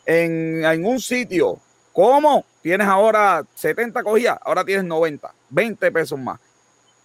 en, 0.06 0.64
en, 0.64 0.86
un 0.86 1.00
sitio. 1.00 1.58
¿Cómo? 1.94 2.44
Tienes 2.60 2.88
ahora 2.88 3.46
70 3.54 4.02
cogidas, 4.02 4.36
ahora 4.42 4.64
tienes 4.64 4.84
90, 4.84 5.32
20 5.48 5.92
pesos 5.92 6.18
más. 6.18 6.40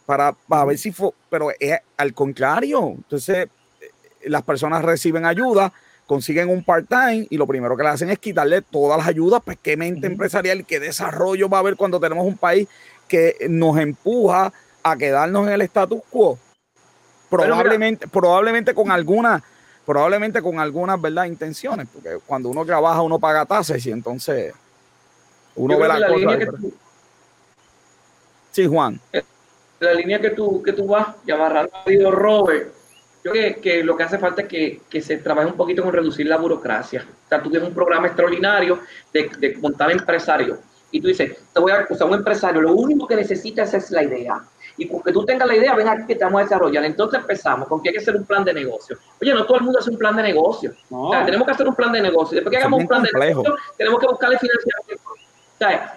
Para, 0.08 0.34
para 0.34 0.66
ver 0.66 0.80
si 0.80 0.92
fue, 0.92 1.12
pero 1.30 1.52
es 1.60 1.78
al 1.96 2.14
contrario. 2.16 2.96
Entonces, 2.98 3.48
eh, 3.80 3.92
las 4.24 4.42
personas 4.42 4.84
reciben 4.84 5.28
ayuda, 5.28 5.72
consiguen 6.08 6.50
un 6.50 6.64
part-time 6.64 7.28
y 7.30 7.38
lo 7.38 7.46
primero 7.46 7.78
que 7.78 7.84
le 7.84 7.90
hacen 7.90 8.10
es 8.10 8.18
quitarle 8.18 8.64
todas 8.64 8.98
las 8.98 9.08
ayudas, 9.08 9.44
pues 9.46 9.60
qué 9.62 9.78
mente 9.78 10.08
empresarial 10.08 10.62
y 10.62 10.64
qué 10.64 10.80
desarrollo 10.80 11.48
va 11.48 11.58
a 11.58 11.60
haber 11.60 11.76
cuando 11.76 12.00
tenemos 12.00 12.26
un 12.26 12.38
país 12.38 12.68
que 13.08 13.36
nos 13.48 13.78
empuja 13.78 14.52
a 14.82 14.98
quedarnos 14.98 15.46
en 15.46 15.54
el 15.54 15.62
status 15.62 16.02
quo. 16.10 16.40
Probablemente, 17.30 18.08
probablemente 18.08 18.74
con 18.74 18.90
algunas, 18.90 19.44
probablemente 19.86 20.42
con 20.42 20.58
algunas 20.58 21.00
verdad 21.00 21.26
intenciones, 21.26 21.88
porque 21.94 22.18
cuando 22.26 22.50
uno 22.50 22.66
trabaja 22.66 23.04
uno 23.04 23.20
paga 23.20 23.46
tasas 23.46 23.86
y 23.86 23.92
entonces 23.92 24.56
uno 25.60 25.78
ve 25.78 25.88
la, 25.88 26.08
cosa. 26.08 26.58
Sí, 28.52 28.66
Juan. 28.66 29.00
La 29.80 29.94
línea 29.94 30.20
que 30.20 30.32
tú, 30.32 30.64
que 30.64 30.74
tú 30.74 30.88
vas, 30.88 31.08
ya 31.26 31.38
rápido, 31.38 32.12
Robert, 32.12 32.74
yo 33.24 33.32
creo 33.32 33.56
que, 33.56 33.62
que, 33.62 33.84
lo 33.84 33.96
que 33.96 34.04
hace 34.04 34.18
falta 34.18 34.42
es 34.44 34.48
que, 34.48 34.82
que, 34.90 35.02
se 35.02 35.18
trabaje 35.18 35.50
un 35.50 35.58
poquito 35.58 35.84
con 35.84 35.94
reducir 35.94 36.28
la 36.28 36.38
burocracia. 36.38 37.06
O 37.26 37.30
sea, 37.30 37.42
tú 37.42 37.50
tienes 37.50 37.68
un 37.68 37.76
programa 37.76 38.08
extraordinario 38.08 38.80
de, 39.14 39.30
de 39.38 39.58
montar 39.58 39.92
empresarios 39.92 40.60
y 40.92 41.02
tú 41.02 41.08
dices, 41.08 41.38
te 41.54 41.60
voy 41.60 41.72
a 41.72 41.86
usar 41.90 42.08
un 42.08 42.16
empresario, 42.16 42.62
lo 42.62 42.74
único 42.74 43.06
que 43.06 43.16
necesitas 43.16 43.74
es 43.74 43.92
la 43.92 44.04
idea. 44.04 44.42
Y 44.78 44.88
con 44.88 45.02
que 45.02 45.12
tú 45.12 45.26
tengas 45.26 45.48
la 45.48 45.56
idea, 45.56 45.76
ven 45.76 45.88
aquí 45.88 46.06
que 46.08 46.16
te 46.16 46.24
vamos 46.24 46.40
a 46.40 46.44
desarrollar. 46.46 46.86
Entonces 46.86 47.20
empezamos 47.20 47.68
con 47.68 47.82
que 47.82 47.90
hay 47.90 47.94
que 47.94 48.00
hacer 48.00 48.16
un 48.16 48.26
plan 48.26 48.46
de 48.46 48.54
negocio. 48.54 48.98
Oye, 49.22 49.34
no 49.34 49.46
todo 49.46 49.58
el 49.58 49.64
mundo 49.64 49.80
hace 49.80 49.90
un 49.90 49.98
plan 49.98 50.16
de 50.16 50.24
negocio. 50.24 50.74
tenemos 51.26 51.46
que 51.46 51.52
hacer 51.52 51.68
un 51.68 51.76
plan 51.76 51.92
de 51.92 52.02
negocio. 52.02 52.36
Después 52.36 52.52
que 52.52 52.58
hagamos 52.58 52.82
un 52.82 52.88
plan 52.88 53.04
de 53.04 53.12
negocio, 53.12 53.56
tenemos 53.78 54.00
que 54.00 54.08
buscarle 54.08 54.40
financiamiento. 54.40 55.04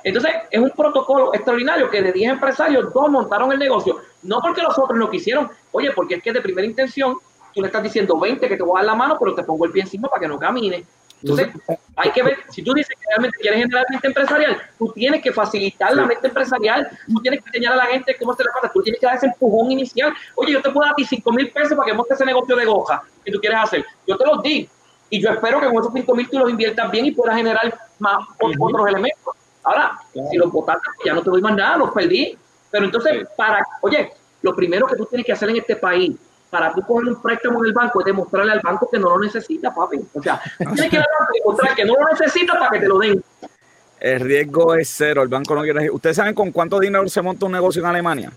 Entonces, 0.02 0.32
es 0.50 0.60
un 0.60 0.70
protocolo 0.70 1.34
extraordinario 1.34 1.88
que 1.88 2.02
de 2.02 2.12
10 2.12 2.32
empresarios, 2.32 2.92
dos 2.92 3.10
montaron 3.10 3.52
el 3.52 3.58
negocio. 3.58 4.00
No 4.22 4.40
porque 4.40 4.62
los 4.62 4.76
otros 4.78 4.98
no 4.98 5.10
quisieron, 5.10 5.50
oye, 5.70 5.90
porque 5.92 6.16
es 6.16 6.22
que 6.22 6.32
de 6.32 6.40
primera 6.40 6.66
intención 6.66 7.16
tú 7.54 7.60
le 7.60 7.66
estás 7.68 7.82
diciendo 7.82 8.18
20 8.18 8.48
que 8.48 8.56
te 8.56 8.62
voy 8.62 8.76
a 8.76 8.80
dar 8.80 8.86
la 8.86 8.94
mano, 8.94 9.16
pero 9.18 9.34
te 9.34 9.42
pongo 9.42 9.64
el 9.64 9.72
pie 9.72 9.82
encima 9.82 10.08
para 10.08 10.20
que 10.20 10.28
no 10.28 10.38
camine. 10.38 10.84
Entonces, 11.22 11.50
hay 11.94 12.10
que 12.10 12.22
ver, 12.22 12.38
si 12.50 12.62
tú 12.62 12.74
dices 12.74 12.96
que 12.98 13.04
realmente 13.08 13.38
quieres 13.38 13.60
generar 13.60 13.86
mente 13.88 14.08
empresarial, 14.08 14.60
tú 14.76 14.92
tienes 14.92 15.22
que 15.22 15.32
facilitar 15.32 15.94
la 15.94 16.04
mente 16.04 16.26
empresarial, 16.26 16.90
tú 17.06 17.20
tienes 17.22 17.40
que 17.40 17.48
enseñar 17.50 17.74
a 17.74 17.76
la 17.76 17.86
gente 17.86 18.16
cómo 18.18 18.34
se 18.34 18.42
la 18.42 18.50
pasa, 18.52 18.72
tú 18.72 18.82
tienes 18.82 19.00
que 19.00 19.06
dar 19.06 19.14
ese 19.14 19.26
empujón 19.26 19.70
inicial. 19.70 20.12
Oye, 20.34 20.52
yo 20.52 20.62
te 20.62 20.70
puedo 20.70 20.84
dar 20.84 20.96
5 20.98 21.32
mil 21.32 21.50
pesos 21.52 21.76
para 21.76 21.86
que 21.86 21.94
montes 21.94 22.16
ese 22.16 22.24
negocio 22.24 22.56
de 22.56 22.64
goja 22.64 23.04
que 23.24 23.30
tú 23.30 23.38
quieres 23.38 23.60
hacer. 23.60 23.86
Yo 24.06 24.16
te 24.16 24.26
los 24.26 24.42
di. 24.42 24.68
Y 25.10 25.20
yo 25.20 25.30
espero 25.30 25.60
que 25.60 25.66
con 25.66 25.76
esos 25.76 25.92
5 25.92 26.14
mil 26.14 26.28
tú 26.28 26.38
los 26.38 26.50
inviertas 26.50 26.90
bien 26.90 27.06
y 27.06 27.12
puedas 27.12 27.36
generar 27.36 27.78
más 28.00 28.26
otros 28.40 28.88
elementos. 28.88 29.36
Ahora, 29.64 29.98
si 30.30 30.36
los 30.36 30.50
botaste, 30.50 30.82
pues 30.96 31.06
ya 31.06 31.14
no 31.14 31.22
te 31.22 31.30
doy 31.30 31.40
más 31.40 31.54
nada, 31.56 31.76
los 31.76 31.90
perdí. 31.90 32.36
Pero 32.70 32.84
entonces, 32.86 33.26
para, 33.36 33.64
oye, 33.82 34.12
lo 34.42 34.54
primero 34.56 34.86
que 34.86 34.96
tú 34.96 35.06
tienes 35.06 35.26
que 35.26 35.32
hacer 35.32 35.50
en 35.50 35.56
este 35.56 35.76
país 35.76 36.16
para 36.52 36.70
tú 36.74 36.82
coger 36.82 37.08
un 37.08 37.22
préstamo 37.22 37.60
en 37.60 37.68
el 37.68 37.72
banco 37.72 38.00
es 38.00 38.06
demostrarle 38.06 38.52
al 38.52 38.60
banco 38.60 38.86
que 38.90 38.98
no 38.98 39.08
lo 39.10 39.18
necesita, 39.20 39.74
papi. 39.74 39.98
O 40.12 40.22
sea, 40.22 40.40
tienes 40.58 40.90
que 40.90 41.00
demostrar 41.38 41.74
que 41.74 41.84
no 41.84 41.94
lo 41.94 42.06
necesita 42.08 42.58
para 42.58 42.70
que 42.70 42.80
te 42.80 42.88
lo 42.88 42.98
den. 42.98 43.24
El 43.98 44.20
riesgo 44.20 44.74
es 44.74 44.92
cero, 44.94 45.22
el 45.22 45.28
banco 45.28 45.54
no 45.54 45.62
quiere. 45.62 45.90
¿Ustedes 45.90 46.16
saben 46.16 46.34
con 46.34 46.50
cuánto 46.50 46.78
dinero 46.78 47.08
se 47.08 47.22
monta 47.22 47.46
un 47.46 47.52
negocio 47.52 47.80
en 47.80 47.86
Alemania? 47.86 48.32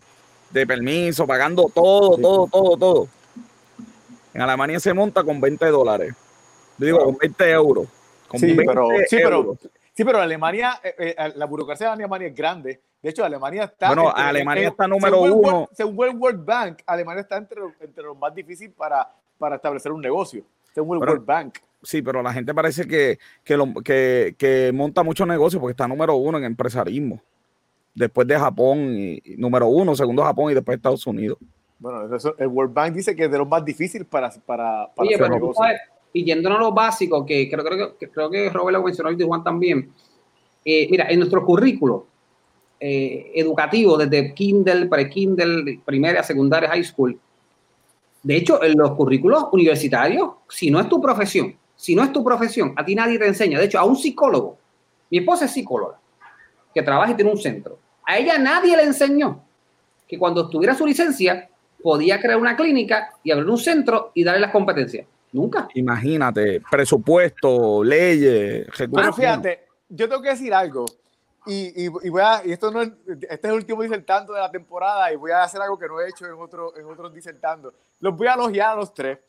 De 0.50 0.66
permiso, 0.66 1.28
pagando 1.28 1.70
todo, 1.74 2.18
todo, 2.18 2.48
todo, 2.48 2.78
todo. 2.78 3.08
En 4.34 4.42
Alemania 4.42 4.80
se 4.80 4.94
monta 4.94 5.24
con 5.24 5.42
20 5.42 5.66
dólares. 5.66 6.14
digo, 6.78 7.04
con 7.04 7.18
20 7.18 7.52
euros. 7.52 7.88
sí, 8.36 8.54
pero, 8.56 8.88
sí, 9.10 9.18
pero, 9.22 9.58
sí, 9.96 10.06
pero 10.06 10.20
Alemania, 10.20 10.80
eh, 10.84 11.16
eh, 11.18 11.34
la 11.36 11.46
burocracia 11.46 11.88
de 11.88 11.94
Alemania 11.94 12.28
es 12.28 12.36
grande 12.36 12.82
de 13.06 13.12
hecho, 13.12 13.24
Alemania 13.24 13.66
está. 13.66 13.90
Bueno, 13.90 14.12
Alemania 14.16 14.70
está 14.70 14.88
número 14.88 15.22
uno. 15.22 15.70
según 15.74 16.08
el 16.08 16.16
World 16.16 16.44
Bank, 16.44 16.82
Alemania 16.88 17.22
está 17.22 17.38
entre, 17.38 17.62
entre 17.80 18.04
los 18.04 18.18
más 18.18 18.34
difíciles 18.34 18.74
para, 18.76 19.08
para 19.38 19.58
establecer 19.58 19.92
un 19.92 20.02
negocio. 20.02 20.44
Según 20.74 20.98
el 20.98 21.08
World 21.08 21.24
Bank. 21.24 21.60
Sí, 21.84 22.02
pero 22.02 22.24
la 22.24 22.34
gente 22.34 22.52
parece 22.52 22.88
que, 22.88 23.20
que, 23.44 23.58
lo, 23.58 23.72
que, 23.84 24.34
que 24.40 24.72
monta 24.74 25.04
muchos 25.04 25.28
negocios 25.28 25.62
porque 25.62 25.74
está 25.74 25.88
número 25.88 26.16
uno 26.16 26.40
en 26.40 26.46
empresarismo. 26.46 27.22
Después 27.94 28.28
de 28.28 28.40
Japón, 28.40 28.80
y, 28.98 29.22
número 29.38 29.68
uno, 29.68 29.96
segundo 29.96 30.24
Japón 30.24 30.50
y 30.50 30.56
después 30.56 30.76
Estados 30.76 31.06
Unidos. 31.06 31.38
Bueno, 31.78 32.10
el 32.40 32.48
World 32.48 32.74
Bank 32.74 32.94
dice 32.96 33.16
que 33.16 33.26
es 33.26 33.32
de 33.32 33.38
los 33.38 33.48
más 33.48 33.64
difíciles 33.64 34.08
para, 34.08 34.32
para, 34.48 34.90
para 34.96 35.10
hacer 35.14 35.30
negocios. 35.30 35.68
Y 36.16 36.24
yéndonos 36.24 36.60
a 36.60 36.62
lo 36.62 36.72
básico, 36.72 37.26
que 37.26 37.50
creo, 37.50 37.64
creo, 37.66 37.98
que, 37.98 38.10
creo 38.10 38.30
que 38.30 38.50
Robert 38.50 38.78
lo 38.78 38.84
mencionó 38.84 39.12
y 39.12 39.22
Juan 39.22 39.44
también. 39.44 39.92
Eh, 40.64 40.88
mira, 40.90 41.08
en 41.10 41.20
nuestro 41.20 41.46
currículo, 41.46 42.08
eh, 42.80 43.34
educativo 43.36 43.98
desde 43.98 44.34
Kindle, 44.34 44.86
pre-Kindle, 44.86 45.82
primaria, 45.84 46.24
secundaria, 46.24 46.70
high 46.70 46.86
school. 46.86 47.20
De 48.24 48.38
hecho, 48.38 48.64
en 48.64 48.78
los 48.78 48.92
currículos 48.92 49.48
universitarios, 49.52 50.30
si 50.48 50.72
no 50.72 50.80
es 50.80 50.88
tu 50.88 51.02
profesión, 51.02 51.54
si 51.76 51.94
no 51.94 52.02
es 52.02 52.14
tu 52.14 52.24
profesión, 52.24 52.74
a 52.78 52.86
ti 52.86 52.96
nadie 52.96 53.20
te 53.20 53.28
enseña. 53.28 53.60
De 53.60 53.66
hecho, 53.66 53.78
a 53.78 53.84
un 53.84 53.98
psicólogo, 53.98 54.58
mi 55.12 55.18
esposa 55.18 55.46
es 55.46 55.52
psicóloga, 55.52 56.00
que 56.74 56.82
trabaja 56.82 57.12
y 57.12 57.16
tiene 57.16 57.32
un 57.32 57.38
centro. 57.38 57.78
A 58.06 58.18
ella 58.18 58.38
nadie 58.38 58.78
le 58.78 58.84
enseñó 58.84 59.44
que 60.08 60.18
cuando 60.18 60.50
tuviera 60.50 60.76
su 60.76 60.86
licencia 60.86 61.50
podía 61.84 62.22
crear 62.22 62.38
una 62.38 62.56
clínica 62.56 63.12
y 63.22 63.32
abrir 63.32 63.50
un 63.50 63.58
centro 63.58 64.12
y 64.14 64.24
darle 64.24 64.40
las 64.40 64.52
competencias. 64.52 65.08
Nunca. 65.36 65.68
Imagínate, 65.74 66.62
presupuesto, 66.72 67.84
leyes, 67.84 68.68
Pero 68.78 69.12
fíjate, 69.12 69.66
yo 69.90 70.08
tengo 70.08 70.22
que 70.22 70.30
decir 70.30 70.54
algo. 70.54 70.86
Y, 71.46 71.84
y, 71.84 71.90
voy 71.90 72.22
a, 72.24 72.42
y 72.46 72.54
esto 72.54 72.72
no 72.72 72.82
es, 72.82 72.90
este 73.06 73.34
es 73.34 73.44
el 73.44 73.52
último 73.52 73.84
disertando 73.84 74.34
de 74.34 74.40
la 74.40 74.50
temporada 74.50 75.12
y 75.12 75.18
voy 75.18 75.32
a 75.32 75.44
hacer 75.44 75.62
algo 75.62 75.78
que 75.78 75.88
no 75.88 76.00
he 76.00 76.08
hecho 76.08 76.26
en, 76.26 76.36
otro, 76.36 76.76
en 76.78 76.86
otros 76.86 77.14
disertando. 77.14 77.74
Los 78.00 78.16
voy 78.16 78.28
a 78.28 78.36
elogiar 78.36 78.70
a 78.70 78.76
los 78.78 78.94
tres. 78.94 79.20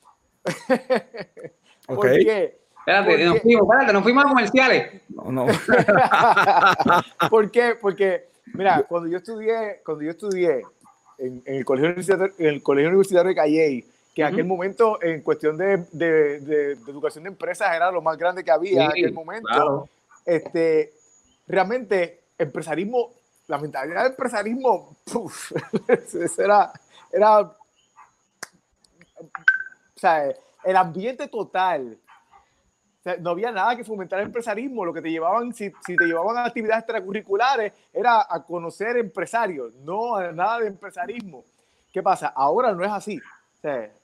¿Por 1.86 2.08
qué? 2.08 2.56
Espérate, 2.78 3.24
nos 3.24 3.40
fuimos, 3.40 3.62
espérate, 3.68 3.92
nos 3.92 4.02
fuimos 4.04 4.24
a 4.24 4.28
comerciales. 4.28 5.02
No, 5.08 5.32
no. 5.32 5.46
¿Por 7.30 7.50
qué? 7.50 7.76
Porque, 7.80 8.28
mira, 8.54 8.84
cuando 8.84 9.08
yo 9.08 9.16
estudié, 9.18 9.82
cuando 9.84 10.04
yo 10.04 10.12
estudié 10.12 10.62
en, 11.18 11.42
en 11.44 11.54
el, 11.56 11.64
colegio 11.64 11.90
universitario, 11.90 12.32
en 12.38 12.46
el 12.46 12.62
Colegio 12.62 12.90
Universitario 12.90 13.28
de 13.30 13.34
Calley, 13.34 13.84
que 14.16 14.22
en 14.22 14.28
aquel 14.28 14.46
momento, 14.46 14.98
en 15.02 15.20
cuestión 15.20 15.58
de, 15.58 15.76
de, 15.92 16.40
de, 16.40 16.72
educación 16.72 17.24
de 17.24 17.28
empresas, 17.28 17.70
era 17.76 17.90
lo 17.90 18.00
más 18.00 18.16
grande 18.16 18.42
que 18.42 18.50
había 18.50 18.84
en 18.84 18.90
aquel 18.90 19.12
momento. 19.12 19.90
Este, 20.24 20.94
realmente 21.46 22.22
empresarismo, 22.38 23.10
la 23.46 23.58
mentalidad 23.58 24.04
de 24.04 24.08
empresarismo, 24.08 24.96
era, 26.38 26.72
era, 27.12 27.40
o 27.40 27.56
sea, 29.96 30.34
el 30.64 30.76
ambiente 30.76 31.28
total. 31.28 31.98
no 33.20 33.30
había 33.30 33.52
nada 33.52 33.76
que 33.76 33.84
fomentar 33.84 34.20
el 34.20 34.28
empresarismo. 34.28 34.82
Lo 34.86 34.94
que 34.94 35.02
te 35.02 35.10
llevaban, 35.10 35.52
si, 35.52 35.70
si, 35.84 35.94
te 35.94 36.06
llevaban 36.06 36.38
a 36.38 36.46
actividades 36.46 36.84
extracurriculares, 36.84 37.74
era 37.92 38.26
a 38.26 38.42
conocer 38.42 38.96
empresarios, 38.96 39.74
no 39.74 40.16
a 40.16 40.32
nada 40.32 40.60
de 40.60 40.68
empresarismo. 40.68 41.44
¿Qué 41.92 42.02
pasa? 42.02 42.28
Ahora 42.28 42.72
no 42.72 42.82
es 42.82 42.90
así. 42.90 43.20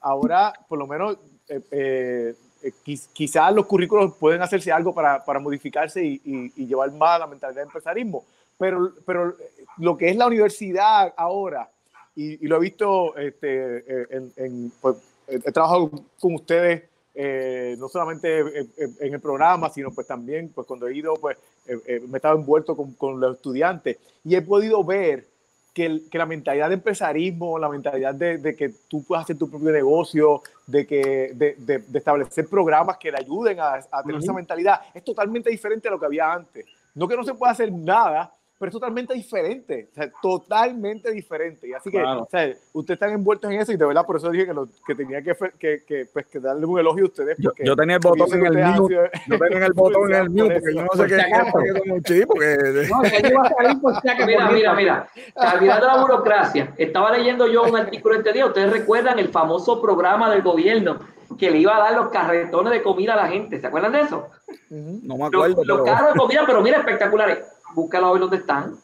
Ahora, 0.00 0.52
por 0.68 0.78
lo 0.78 0.86
menos, 0.86 1.18
eh, 1.48 1.60
eh, 1.70 2.34
eh, 2.62 2.72
quizás 3.12 3.52
los 3.54 3.66
currículos 3.66 4.14
pueden 4.16 4.42
hacerse 4.42 4.70
algo 4.70 4.94
para, 4.94 5.24
para 5.24 5.40
modificarse 5.40 6.04
y, 6.04 6.50
llevar 6.66 6.92
más 6.92 7.18
la 7.18 7.26
mentalidad 7.26 7.60
de 7.60 7.66
empresarismo, 7.66 8.24
pero, 8.58 8.92
pero 9.04 9.34
lo 9.78 9.96
que 9.96 10.08
es 10.08 10.16
la 10.16 10.26
universidad 10.26 11.12
ahora, 11.16 11.68
y, 12.14 12.46
lo 12.46 12.56
he 12.56 12.60
visto 12.60 13.16
este, 13.16 14.14
en, 14.14 14.32
en 14.36 14.72
pues, 14.80 14.96
he 15.26 15.52
trabajado 15.52 15.90
con 16.20 16.34
ustedes 16.34 16.84
eh, 17.14 17.76
no 17.78 17.88
solamente 17.88 18.38
en, 18.38 19.14
el 19.14 19.20
programa, 19.20 19.68
sino 19.68 19.90
pues 19.90 20.06
también 20.06 20.50
pues 20.54 20.66
cuando 20.66 20.86
he 20.86 20.96
ido, 20.96 21.14
pues 21.14 21.36
me 21.66 22.14
he 22.14 22.16
estado 22.16 22.38
envuelto 22.38 22.74
con, 22.74 22.94
con 22.94 23.20
los 23.20 23.36
estudiantes. 23.36 23.98
Y 24.24 24.34
he 24.34 24.42
podido 24.42 24.82
ver 24.82 25.26
que, 25.72 26.02
que, 26.10 26.18
la 26.18 26.26
mentalidad 26.26 26.68
de 26.68 26.74
empresarismo, 26.74 27.58
la 27.58 27.68
mentalidad 27.68 28.14
de, 28.14 28.38
de, 28.38 28.54
que 28.54 28.70
tú 28.88 29.02
puedas 29.04 29.24
hacer 29.24 29.38
tu 29.38 29.48
propio 29.48 29.70
negocio, 29.70 30.42
de, 30.66 30.86
que, 30.86 31.32
de, 31.34 31.54
de 31.56 31.98
establecer 31.98 32.46
programas 32.48 32.98
que 32.98 33.10
le 33.10 33.18
ayuden 33.18 33.58
a, 33.60 33.74
a 33.90 34.02
tener 34.02 34.20
esa 34.20 34.32
mentalidad, 34.32 34.80
es 34.92 35.02
totalmente 35.02 35.50
diferente 35.50 35.88
a 35.88 35.90
lo 35.90 35.98
que 35.98 36.06
había 36.06 36.32
antes. 36.32 36.66
no 36.94 37.08
que 37.08 37.16
no 37.16 37.24
se 37.24 37.34
pueda 37.34 37.52
hacer 37.52 37.72
nada, 37.72 38.32
pero 38.62 38.70
es 38.70 38.74
totalmente 38.74 39.12
diferente, 39.12 39.88
o 39.90 39.94
sea, 39.96 40.08
totalmente 40.22 41.10
diferente. 41.10 41.66
Y 41.66 41.72
así 41.72 41.90
que, 41.90 41.98
Claro. 41.98 42.22
o 42.22 42.28
sea, 42.30 42.46
ustedes 42.72 42.94
están 42.96 43.10
envueltos 43.10 43.50
en 43.50 43.60
eso 43.60 43.72
y 43.72 43.76
de 43.76 43.84
verdad 43.84 44.06
por 44.06 44.18
eso 44.18 44.30
dije 44.30 44.46
que, 44.46 44.54
lo, 44.54 44.68
que 44.86 44.94
tenía 44.94 45.20
que, 45.20 45.34
que, 45.58 45.82
que, 45.84 46.06
pues, 46.12 46.26
que 46.26 46.38
darle 46.38 46.64
un 46.64 46.78
elogio 46.78 47.02
a 47.06 47.08
ustedes. 47.08 47.36
Yo, 47.38 47.50
yo 47.58 47.74
tenía 47.74 47.96
el 47.96 48.00
botón 48.02 48.32
en 48.32 48.40
que 48.40 48.46
el 48.60 48.64
mute. 48.66 48.94
sido- 48.94 49.10
Yo 49.26 49.38
tenía 49.40 49.66
el 49.66 49.72
botón 49.72 50.14
en 50.14 50.20
el 50.22 50.30
mute 50.30 50.60
porque 50.60 50.74
yo 50.76 50.82
no 50.84 50.88
sé 50.94 51.06
qué 51.08 51.16
es 51.16 52.26
porque 52.28 52.86
No, 52.88 53.00
acaso. 53.00 54.26
Mira, 54.26 54.50
mira, 54.50 54.74
mira. 54.74 55.08
Olvidando 55.54 55.86
la 55.88 56.00
burocracia. 56.02 56.72
Estaba 56.78 57.10
leyendo 57.16 57.48
yo 57.48 57.64
un 57.64 57.76
artículo 57.76 58.14
este 58.14 58.32
día. 58.32 58.46
Ustedes 58.46 58.72
recuerdan 58.72 59.18
el 59.18 59.28
famoso 59.28 59.82
programa 59.82 60.30
del 60.30 60.42
gobierno 60.42 61.00
que 61.38 61.50
le 61.50 61.58
iba 61.58 61.74
a 61.76 61.80
dar 61.80 61.94
los 61.96 62.10
carretones 62.10 62.72
de 62.72 62.82
comida 62.82 63.14
a 63.14 63.16
la 63.16 63.26
gente. 63.28 63.58
¿Se 63.58 63.66
acuerdan 63.66 63.90
de 63.92 64.02
eso? 64.02 64.28
No 64.70 65.16
me 65.16 65.24
Los, 65.30 65.34
acuerdo. 65.34 65.64
los 65.64 65.80
pero- 65.80 65.84
carros 65.84 66.12
de 66.14 66.20
comida, 66.20 66.42
pero 66.46 66.60
mira, 66.62 66.78
espectaculares. 66.78 67.38
Búscalo 67.74 68.06
a 68.08 68.12
ver 68.12 68.20
dónde 68.20 68.36
están. 68.38 68.76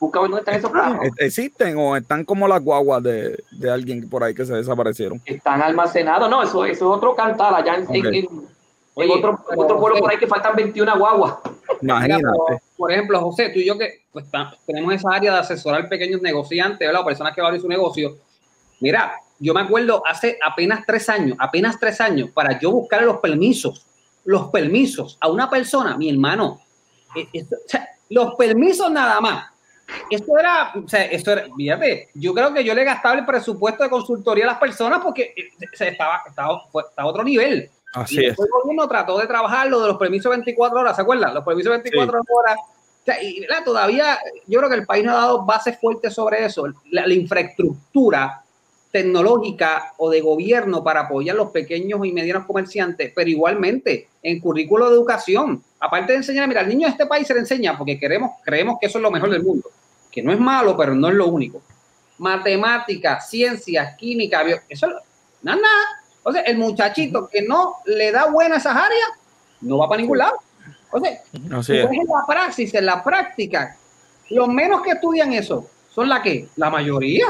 Busca 0.00 0.18
a 0.18 0.22
ver 0.22 0.30
dónde 0.30 0.40
están 0.40 0.54
esos 0.56 0.70
carros. 0.70 1.06
¿E- 1.18 1.24
¿Existen 1.26 1.76
o 1.78 1.96
están 1.96 2.24
como 2.24 2.46
las 2.48 2.62
guaguas 2.62 3.02
de, 3.02 3.42
de 3.52 3.70
alguien 3.70 4.08
por 4.08 4.22
ahí 4.24 4.34
que 4.34 4.44
se 4.44 4.54
desaparecieron? 4.54 5.20
Están 5.24 5.62
almacenados. 5.62 6.28
No, 6.28 6.42
eso, 6.42 6.64
eso 6.64 6.74
es 6.92 6.96
otro 6.98 7.14
cantar 7.14 7.54
allá 7.54 7.76
en, 7.76 7.82
en- 7.94 8.06
Ok. 8.06 8.12
en- 8.12 8.14
en 8.16 8.48
Oye, 9.10 9.10
otro, 9.18 9.40
otro 9.56 9.76
pueblo 9.80 9.88
José, 9.96 10.00
por 10.02 10.10
ahí 10.12 10.18
que 10.18 10.26
faltan 10.28 10.54
21 10.54 10.96
guaguas. 10.98 11.34
Imagínate. 11.82 12.22
por, 12.22 12.60
por 12.76 12.92
ejemplo, 12.92 13.20
José, 13.22 13.48
tú 13.50 13.58
y 13.58 13.66
yo 13.66 13.76
que 13.76 14.02
pues, 14.12 14.24
tenemos 14.66 14.94
esa 14.94 15.08
área 15.12 15.32
de 15.32 15.38
asesorar 15.38 15.88
pequeños 15.88 16.22
negociantes, 16.22 16.86
¿verdad? 16.86 17.02
O 17.02 17.04
personas 17.04 17.34
que 17.34 17.40
van 17.40 17.46
a 17.46 17.48
abrir 17.48 17.60
su 17.62 17.68
negocio. 17.68 18.16
Mira, 18.80 19.14
yo 19.40 19.52
me 19.52 19.62
acuerdo 19.62 20.00
hace 20.06 20.38
apenas 20.44 20.84
tres 20.86 21.08
años, 21.08 21.36
apenas 21.40 21.80
tres 21.80 22.00
años, 22.00 22.30
para 22.32 22.56
yo 22.60 22.70
buscar 22.70 23.02
los 23.02 23.16
permisos, 23.18 23.84
los 24.24 24.48
permisos 24.50 25.18
a 25.20 25.28
una 25.28 25.50
persona, 25.50 25.96
mi 25.96 26.08
hermano, 26.08 26.60
esto- 27.32 27.56
o 27.56 27.68
sea, 27.68 27.88
los 28.10 28.34
permisos 28.34 28.90
nada 28.90 29.20
más. 29.20 29.46
Esto 30.10 30.38
era, 30.38 30.72
o 30.82 30.88
sea, 30.88 31.04
esto 31.04 31.32
era, 31.32 31.46
fíjate, 31.54 32.08
yo 32.14 32.32
creo 32.32 32.54
que 32.54 32.64
yo 32.64 32.74
le 32.74 32.84
gastaba 32.84 33.16
el 33.16 33.26
presupuesto 33.26 33.84
de 33.84 33.90
consultoría 33.90 34.44
a 34.44 34.48
las 34.48 34.58
personas 34.58 35.00
porque 35.02 35.34
eh, 35.36 35.50
se 35.74 35.88
estaba, 35.88 36.22
estaba, 36.26 36.60
fue- 36.72 36.84
estaba 36.88 37.06
a 37.08 37.10
otro 37.10 37.22
nivel. 37.22 37.70
Así 37.92 38.16
y 38.16 38.18
es. 38.20 38.24
después 38.28 38.48
el 38.48 38.62
gobierno 38.62 38.88
trató 38.88 39.18
de 39.18 39.26
trabajar 39.26 39.68
lo 39.68 39.80
de 39.80 39.88
los 39.88 39.98
permisos 39.98 40.30
24 40.30 40.80
horas, 40.80 40.96
¿se 40.96 41.02
acuerdan? 41.02 41.34
Los 41.34 41.44
permisos 41.44 41.70
24 41.70 42.20
horas. 42.28 42.56
O 42.58 43.04
sea, 43.04 43.22
y 43.22 43.40
¿verdad? 43.40 43.62
todavía 43.64 44.18
yo 44.46 44.58
creo 44.58 44.70
que 44.70 44.76
el 44.76 44.86
país 44.86 45.04
no 45.04 45.12
ha 45.12 45.16
dado 45.16 45.44
bases 45.44 45.78
fuertes 45.78 46.14
sobre 46.14 46.44
eso. 46.46 46.66
La, 46.90 47.06
la 47.06 47.14
infraestructura 47.14 48.42
tecnológica 48.94 49.92
o 49.96 50.08
de 50.08 50.20
gobierno 50.20 50.84
para 50.84 51.00
apoyar 51.00 51.34
a 51.34 51.38
los 51.38 51.50
pequeños 51.50 52.06
y 52.06 52.12
medianos 52.12 52.46
comerciantes, 52.46 53.10
pero 53.12 53.28
igualmente 53.28 54.06
en 54.22 54.38
currículo 54.38 54.88
de 54.88 54.94
educación, 54.94 55.64
aparte 55.80 56.12
de 56.12 56.18
enseñar, 56.18 56.46
mira, 56.46 56.60
al 56.60 56.68
niño 56.68 56.86
de 56.86 56.92
este 56.92 57.06
país 57.06 57.26
se 57.26 57.34
le 57.34 57.40
enseña 57.40 57.76
porque 57.76 57.98
queremos, 57.98 58.30
creemos 58.44 58.78
que 58.80 58.86
eso 58.86 58.98
es 58.98 59.02
lo 59.02 59.10
mejor 59.10 59.30
del 59.30 59.42
mundo, 59.42 59.68
que 60.12 60.22
no 60.22 60.32
es 60.32 60.38
malo, 60.38 60.76
pero 60.76 60.94
no 60.94 61.08
es 61.08 61.14
lo 61.14 61.26
único. 61.26 61.60
Matemáticas, 62.18 63.28
ciencias, 63.28 63.96
química, 63.96 64.44
bio, 64.44 64.60
eso 64.68 64.86
nada, 65.42 65.60
nada. 65.60 65.84
O 66.22 66.30
sea, 66.30 66.42
el 66.42 66.56
muchachito 66.56 67.28
que 67.28 67.42
no 67.42 67.78
le 67.86 68.12
da 68.12 68.30
buena 68.30 68.58
esas 68.58 68.76
áreas, 68.76 69.08
no 69.60 69.78
va 69.78 69.88
para 69.88 70.02
ningún 70.02 70.18
lado. 70.18 70.36
O 70.92 71.00
sea, 71.00 71.20
en 71.32 71.50
la 71.50 72.24
praxis, 72.28 72.72
en 72.74 72.86
la 72.86 73.02
práctica, 73.02 73.76
los 74.30 74.46
menos 74.46 74.82
que 74.82 74.92
estudian 74.92 75.32
eso 75.32 75.68
son 75.92 76.08
la 76.08 76.22
que, 76.22 76.46
la 76.54 76.70
mayoría. 76.70 77.26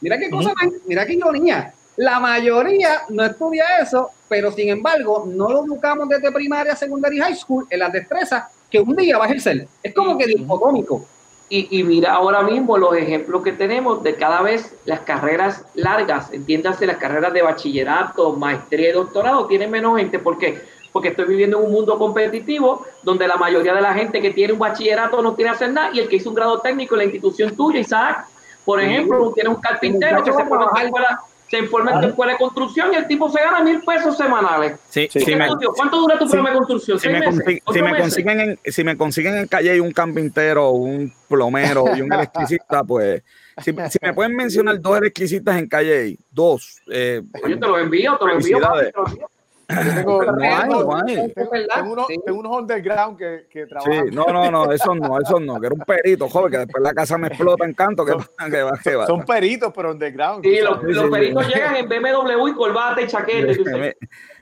Mira 0.00 0.18
qué 0.18 0.30
cosa, 0.30 0.52
mira 0.86 1.06
qué 1.06 1.14
ironía. 1.14 1.72
La 1.96 2.20
mayoría 2.20 3.02
no 3.08 3.24
estudia 3.24 3.64
eso, 3.82 4.10
pero 4.28 4.52
sin 4.52 4.68
embargo, 4.68 5.24
no 5.26 5.48
lo 5.50 5.64
educamos 5.64 6.08
desde 6.08 6.30
primaria, 6.30 6.76
secundaria 6.76 7.18
y 7.18 7.20
high 7.20 7.36
school 7.36 7.66
en 7.68 7.80
las 7.80 7.92
destrezas 7.92 8.44
que 8.70 8.78
un 8.78 8.94
día 8.94 9.18
va 9.18 9.24
a 9.24 9.26
ejercer. 9.26 9.66
Es 9.82 9.94
como 9.94 10.16
que 10.16 10.26
dicotómico. 10.26 11.04
Y, 11.50 11.80
y 11.80 11.82
mira 11.82 12.12
ahora 12.12 12.42
mismo 12.42 12.76
los 12.76 12.94
ejemplos 12.94 13.42
que 13.42 13.52
tenemos 13.52 14.02
de 14.02 14.14
cada 14.14 14.42
vez 14.42 14.74
las 14.84 15.00
carreras 15.00 15.64
largas, 15.74 16.32
entiéndase 16.32 16.86
las 16.86 16.98
carreras 16.98 17.32
de 17.32 17.42
bachillerato, 17.42 18.34
maestría 18.34 18.90
y 18.90 18.92
doctorado, 18.92 19.46
tienen 19.46 19.70
menos 19.70 19.98
gente. 19.98 20.18
¿Por 20.18 20.38
qué? 20.38 20.60
Porque 20.92 21.08
estoy 21.08 21.24
viviendo 21.24 21.58
en 21.58 21.64
un 21.64 21.72
mundo 21.72 21.98
competitivo 21.98 22.86
donde 23.02 23.26
la 23.26 23.36
mayoría 23.36 23.74
de 23.74 23.80
la 23.80 23.94
gente 23.94 24.20
que 24.20 24.30
tiene 24.30 24.52
un 24.52 24.58
bachillerato 24.58 25.20
no 25.20 25.34
quiere 25.34 25.50
hacer 25.50 25.72
nada 25.72 25.90
y 25.92 26.00
el 26.00 26.08
que 26.08 26.16
hizo 26.16 26.28
un 26.28 26.36
grado 26.36 26.60
técnico 26.60 26.94
en 26.94 26.98
la 26.98 27.04
institución 27.04 27.56
tuya, 27.56 27.80
Isaac, 27.80 28.28
por 28.68 28.80
Sí. 28.80 28.84
ejemplo, 28.84 29.32
tiene 29.34 29.48
un 29.48 29.56
carpintero 29.62 30.22
que 30.22 30.30
se 30.30 30.44
forma 30.44 30.66
en 30.66 30.70
tu 30.72 30.76
escuela, 30.84 31.20
se 31.48 31.58
informa 31.58 31.92
en 31.94 32.00
tu 32.02 32.06
escuela 32.08 32.32
de 32.32 32.38
construcción 32.38 32.92
y 32.92 32.96
el 32.96 33.06
tipo 33.08 33.30
se 33.30 33.40
gana 33.40 33.62
mil 33.64 33.80
pesos 33.80 34.14
semanales. 34.14 34.78
Sí, 34.90 35.08
Sí. 35.10 35.20
sí 35.20 35.24
¿Qué 35.24 35.36
me-? 35.36 35.48
¿Cuánto 35.74 35.96
dura 36.02 36.18
tu 36.18 36.26
sí. 36.26 36.32
programa 36.32 36.50
de 36.50 36.56
construcción? 36.58 36.98
si 36.98 37.08
¿Seis 37.08 37.82
me, 37.82 37.98
consiguen 37.98 38.40
en, 38.40 38.58
si 38.70 38.84
me 38.84 38.94
consiguen 38.98 39.38
en 39.38 39.46
calle 39.48 39.80
un 39.80 39.90
carpintero, 39.92 40.68
un 40.72 41.10
plomero 41.28 41.96
y 41.96 42.02
un 42.02 42.12
electricista, 42.12 42.84
pues 42.84 43.22
si, 43.64 43.72
si 43.88 43.98
me 44.02 44.12
pueden 44.12 44.36
mencionar 44.36 44.78
dos 44.78 44.98
electricistas 44.98 45.56
en 45.56 45.66
calle, 45.66 46.18
dos. 46.30 46.82
Eh, 46.90 47.22
Oye, 47.42 47.56
te 47.56 47.66
lo 47.66 47.78
envío, 47.78 48.18
te 48.18 48.26
lo 48.26 48.32
envío. 48.32 48.60
papi, 48.60 48.78
te 48.80 49.00
envío. 49.12 49.30
Yo 49.68 49.94
tengo, 49.94 50.22
No 50.24 50.42
hay, 50.42 50.68
no 50.70 50.96
hay. 50.96 51.32
tengo- 51.34 51.50
¿verdad? 51.50 51.74
tengo 51.76 51.92
unos, 51.92 52.06
Sí. 52.06 52.16
tengo 52.24 52.38
unos 52.40 52.56
underground 52.62 53.18
que, 53.18 53.46
que 53.50 53.64
sí, 53.64 53.68
trabajan. 53.68 54.06
no, 54.12 54.24
no, 54.26 54.50
no, 54.50 54.72
eso 54.72 54.94
no, 54.94 55.20
eso 55.20 55.38
no, 55.40 55.60
que 55.60 55.66
era 55.66 55.74
un 55.74 55.80
perito, 55.82 56.26
joven, 56.28 56.50
que 56.52 56.58
después 56.58 56.82
la 56.82 56.94
casa 56.94 57.18
me 57.18 57.28
explota 57.28 57.64
en 57.66 57.74
canto, 57.74 58.04
que, 58.06 58.12
que 58.50 58.62
va, 58.62 58.78
que 58.82 58.94
va. 58.96 59.06
Son 59.06 59.24
peritos, 59.26 59.70
pero 59.76 59.90
underground. 59.92 60.42
Sí, 60.44 60.58
los, 60.62 60.80
sabes. 60.80 60.96
los 60.96 61.04
sí, 61.04 61.10
peritos 61.10 61.46
sí. 61.46 61.52
llegan 61.54 61.76
en 61.76 61.86
BMW 61.88 62.48
y 62.48 62.54
corbata 62.54 63.00
y 63.02 63.06
chaqueta. 63.06 63.52
y 63.52 63.58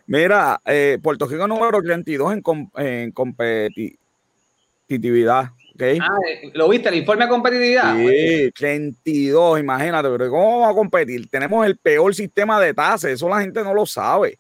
Mira, 0.09 0.61
eh, 0.65 0.99
Puerto 1.03 1.27
Rico 1.27 1.49
número 1.49 1.83
32 1.83 2.33
en, 2.35 2.41
com- 2.41 2.71
en 2.77 3.11
competitividad, 3.11 5.51
¿ok? 5.75 5.83
Ah, 6.01 6.17
eh, 6.29 6.51
¿Lo 6.55 6.69
viste? 6.69 6.89
El 6.89 6.95
informe 6.97 7.25
de 7.25 7.31
competitividad. 7.31 7.97
Sí, 7.97 8.53
32, 8.57 9.59
imagínate, 9.59 10.09
pero 10.09 10.31
¿cómo 10.31 10.61
vamos 10.61 10.71
a 10.71 10.75
competir? 10.77 11.29
Tenemos 11.29 11.67
el 11.67 11.77
peor 11.77 12.15
sistema 12.15 12.61
de 12.61 12.73
tasas, 12.75 13.11
eso 13.11 13.29
la 13.29 13.41
gente 13.41 13.65
no 13.65 13.75
lo 13.75 13.85
sabe. 13.87 14.39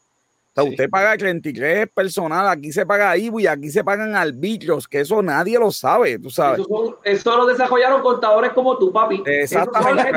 O 0.57 0.61
sea, 0.63 0.65
Sí. 0.65 0.71
usted 0.71 0.89
paga 0.89 1.17
33 1.19 1.87
personal, 1.93 2.49
aquí 2.49 2.73
se 2.73 2.87
paga 2.87 3.15
IBU 3.15 3.41
y 3.41 3.47
aquí 3.47 3.69
se 3.69 3.85
pagan 3.85 4.17
arbitrios, 4.17 4.89
que 4.89 5.01
eso 5.01 5.21
nadie 5.23 5.59
lo 5.59 5.71
sabe, 5.71 6.19
tú 6.19 6.31
sabes. 6.31 6.61
Eso, 6.61 6.69
son- 6.69 6.97
eso 7.05 7.37
lo 7.37 7.45
desarrollaron 7.47 8.01
contadores 8.01 8.53
como 8.55 8.79
tú, 8.79 8.91
papi. 8.91 9.23
Exactamente. 9.27 10.13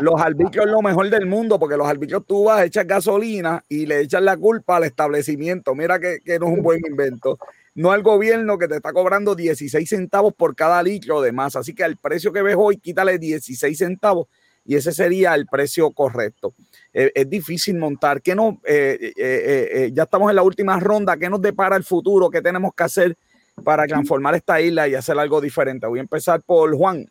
Los 0.00 0.20
arbitrios 0.20 0.66
es 0.66 0.72
lo 0.72 0.82
mejor 0.82 1.08
del 1.08 1.26
mundo, 1.26 1.56
porque 1.60 1.76
los 1.76 1.86
arbitrios 1.86 2.24
tú 2.26 2.44
vas, 2.44 2.64
echas 2.64 2.84
gasolina 2.84 3.64
y 3.68 3.86
le 3.86 4.00
echas 4.00 4.22
la 4.22 4.36
culpa 4.36 4.78
al 4.78 4.84
establecimiento. 4.84 5.74
Mira 5.76 6.00
que, 6.00 6.18
que 6.24 6.38
no 6.40 6.46
es 6.46 6.52
un 6.54 6.62
buen 6.64 6.80
invento. 6.84 7.38
No 7.76 7.92
al 7.92 8.02
gobierno 8.02 8.58
que 8.58 8.66
te 8.66 8.76
está 8.76 8.92
cobrando 8.92 9.36
16 9.36 9.88
centavos 9.88 10.32
por 10.34 10.56
cada 10.56 10.82
litro 10.82 11.20
de 11.20 11.30
más. 11.30 11.54
Así 11.54 11.74
que 11.74 11.84
al 11.84 11.96
precio 11.96 12.32
que 12.32 12.42
ves 12.42 12.56
hoy, 12.58 12.78
quítale 12.78 13.18
16 13.20 13.78
centavos 13.78 14.26
y 14.66 14.74
ese 14.76 14.92
sería 14.92 15.34
el 15.34 15.46
precio 15.46 15.90
correcto. 15.90 16.54
Eh, 16.92 17.12
es 17.14 17.28
difícil 17.30 17.76
montar. 17.76 18.20
¿Qué 18.22 18.34
no, 18.34 18.60
eh, 18.64 19.12
eh, 19.16 19.68
eh, 19.72 19.90
ya 19.92 20.04
estamos 20.04 20.30
en 20.30 20.36
la 20.36 20.42
última 20.42 20.78
ronda. 20.80 21.16
¿Qué 21.16 21.28
nos 21.30 21.40
depara 21.40 21.76
el 21.76 21.84
futuro? 21.84 22.30
¿Qué 22.30 22.42
tenemos 22.42 22.72
que 22.74 22.84
hacer 22.84 23.16
para 23.62 23.86
transformar 23.86 24.34
esta 24.34 24.60
isla 24.60 24.88
y 24.88 24.94
hacer 24.94 25.18
algo 25.18 25.40
diferente? 25.40 25.86
Voy 25.86 25.98
a 25.98 26.02
empezar 26.02 26.42
por 26.42 26.74
Juan. 26.76 27.06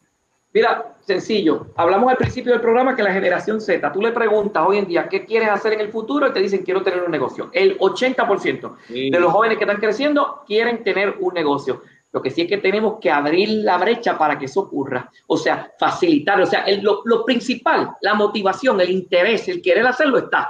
Mira, 0.54 0.96
sencillo. 1.02 1.68
Hablamos 1.76 2.10
al 2.10 2.16
principio 2.16 2.54
del 2.54 2.62
programa 2.62 2.96
que 2.96 3.04
la 3.04 3.12
generación 3.12 3.60
Z, 3.60 3.92
tú 3.92 4.02
le 4.02 4.14
preguntas 4.14 4.64
hoy 4.66 4.78
en 4.78 4.88
día 4.88 5.10
qué 5.10 5.26
quieres 5.26 5.50
hacer 5.50 5.74
en 5.74 5.82
el 5.82 5.92
futuro 5.92 6.28
y 6.30 6.32
te 6.32 6.40
dicen 6.40 6.64
quiero 6.64 6.82
tener 6.82 7.04
un 7.04 7.12
negocio. 7.12 7.50
El 7.52 7.78
80% 7.78 8.78
Sí. 8.88 9.10
de 9.10 9.20
los 9.20 9.34
jóvenes 9.34 9.58
que 9.58 9.66
están 9.66 9.82
creciendo 9.82 10.44
quieren 10.48 10.82
tener 10.82 11.16
un 11.20 11.34
negocio. 11.34 11.82
Lo 12.16 12.22
que 12.22 12.32
sí 12.32 12.44
es 12.44 12.48
que 12.48 12.60
tenemos 12.60 12.98
que 13.02 13.12
abrir 13.12 13.50
la 13.66 13.78
brecha 13.78 14.18
para 14.18 14.40
que 14.40 14.46
eso 14.46 14.62
ocurra. 14.62 15.12
O 15.28 15.36
sea, 15.36 15.70
facilitar. 15.78 16.40
O 16.40 16.46
sea, 16.46 16.62
el- 16.62 16.82
lo, 16.82 17.02
lo 17.04 17.26
principal, 17.26 17.90
la 18.00 18.14
motivación, 18.14 18.80
el 18.80 18.90
interés, 18.90 19.50
el 19.50 19.62
querer 19.62 19.86
hacerlo 19.86 20.20
está. 20.20 20.50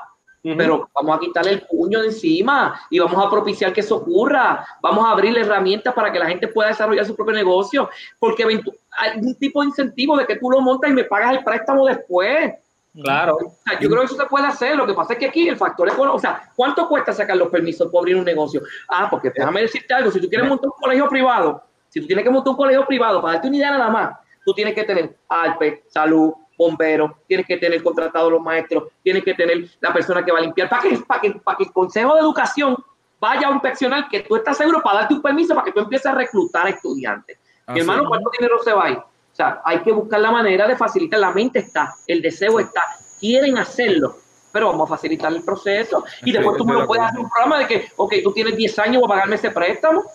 Pero 0.57 0.88
vamos 0.93 1.18
a 1.18 1.20
quitarle 1.20 1.53
el 1.53 1.61
puño 1.63 2.01
de 2.01 2.09
encima 2.09 2.80
y 2.91 2.99
vamos 2.99 3.26
a 3.26 3.32
propiciar 3.32 3.74
que 3.74 3.80
eso 3.82 3.95
ocurra. 3.95 4.63
Vamos 4.80 5.03
a 5.03 5.09
abrirle 5.09 5.41
herramientas 5.41 5.91
para 5.95 6.11
que 6.11 6.20
la 6.20 6.28
gente 6.28 6.47
pueda 6.49 6.70
desarrollar 6.70 7.03
su 7.03 7.16
propio 7.16 7.34
negocio. 7.34 7.89
Porque 8.20 8.43
hay 8.43 9.18
un 9.20 9.36
tipo 9.39 9.61
de 9.61 9.68
incentivo 9.70 10.16
de 10.18 10.28
que 10.28 10.36
tú 10.36 10.51
lo 10.51 10.61
montas 10.61 10.91
y 10.91 10.93
me 10.93 11.05
pagas 11.05 11.32
el 11.36 11.43
préstamo 11.43 11.88
después. 11.88 12.53
Claro. 13.01 13.35
O 13.35 13.55
sea, 13.63 13.79
yo 13.79 13.89
creo 13.89 14.01
que 14.01 14.05
eso 14.05 14.15
se 14.15 14.25
puede 14.25 14.47
hacer. 14.47 14.75
Lo 14.75 14.87
que 14.87 14.93
pasa 14.93 15.13
es 15.13 15.19
que 15.19 15.25
aquí 15.25 15.47
el 15.47 15.57
factor 15.57 15.87
económico, 15.87 16.15
o 16.15 16.19
sea, 16.19 16.49
¿cuánto 16.55 16.87
cuesta 16.87 17.13
sacar 17.13 17.35
los 17.37 17.49
permisos 17.49 17.87
para 17.87 17.99
abrir 17.99 18.15
un 18.15 18.25
negocio? 18.25 18.61
Ah, 18.89 19.07
porque 19.09 19.31
déjame 19.35 19.61
decirte 19.61 19.93
algo, 19.93 20.11
si 20.11 20.21
tú 20.21 20.29
quieres 20.29 20.47
montar 20.47 20.67
un 20.67 20.81
colegio 20.81 21.07
privado, 21.09 21.63
si 21.89 22.01
tú 22.01 22.07
tienes 22.07 22.23
que 22.23 22.29
montar 22.29 22.51
un 22.51 22.57
colegio 22.57 22.85
privado, 22.85 23.21
para 23.21 23.33
darte 23.33 23.47
una 23.47 23.57
idea 23.57 23.71
nada 23.71 23.89
más, 23.89 24.17
tú 24.45 24.53
tienes 24.53 24.73
que 24.73 24.83
tener 24.83 25.15
ALPE, 25.27 25.83
salud, 25.87 26.33
bomberos, 26.57 27.11
tienes 27.27 27.45
que 27.45 27.57
tener 27.57 27.83
contratados 27.83 28.31
los 28.31 28.41
maestros, 28.41 28.85
tienes 29.03 29.23
que 29.23 29.33
tener 29.33 29.69
la 29.81 29.93
persona 29.93 30.23
que 30.23 30.31
va 30.31 30.39
a 30.39 30.41
limpiar, 30.41 30.69
para 30.69 30.81
que, 30.83 30.97
para 30.99 31.21
que, 31.21 31.31
para 31.31 31.57
que 31.57 31.63
el 31.65 31.73
Consejo 31.73 32.15
de 32.15 32.21
Educación 32.21 32.77
vaya 33.19 33.47
a 33.47 33.51
inspeccionar 33.51 34.07
que 34.07 34.21
tú 34.21 34.35
estás 34.35 34.57
seguro 34.57 34.81
para 34.81 34.99
darte 34.99 35.15
un 35.15 35.21
permiso 35.21 35.53
para 35.53 35.65
que 35.65 35.71
tú 35.71 35.79
empieces 35.79 36.05
a 36.05 36.15
reclutar 36.15 36.67
estudiantes. 36.67 37.37
Mi 37.67 37.73
Así 37.73 37.79
hermano. 37.81 38.07
¿cuánto 38.07 38.29
dinero 38.37 38.59
se 38.63 38.73
va 38.73 38.85
a 38.85 38.89
ir? 38.91 38.99
O 39.36 39.38
sea, 39.38 39.61
hay 39.65 39.79
que 39.79 39.91
buscar 39.91 40.21
la 40.21 40.31
manera 40.31 40.65
de 40.65 40.77
facilitar. 40.77 41.19
La 41.19 41.31
mente 41.31 41.59
está, 41.59 41.93
el 42.07 42.21
deseo 42.21 42.57
está, 42.57 42.81
quieren 43.19 43.57
hacerlo, 43.57 44.17
pero 44.49 44.67
vamos 44.67 44.89
a 44.89 44.95
facilitar 44.95 45.33
el 45.33 45.43
proceso. 45.43 46.05
Y 46.21 46.27
Sí, 46.27 46.31
después 46.31 46.55
tú 46.55 46.63
me 46.63 46.73
lo 46.73 46.88
puedes 46.88 47.03
hacer 47.03 47.19
un 47.19 47.29
programa 47.29 47.59
de 47.59 47.67
que, 47.67 47.88
ok, 47.97 48.13
tú 48.23 48.31
tienes 48.31 48.55
10 48.55 48.79
años 48.79 49.01
para 49.01 49.15
pagarme 49.15 49.36
ese 49.36 49.51
préstamo. 49.51 50.05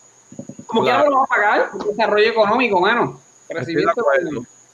Como 0.64 0.84
que 0.86 0.90
no 0.90 1.10
lo 1.10 1.16
va 1.18 1.24
a 1.24 1.26
pagar. 1.26 1.70
Desarrollo 1.86 2.30
económico, 2.30 2.80
mano. 2.80 3.20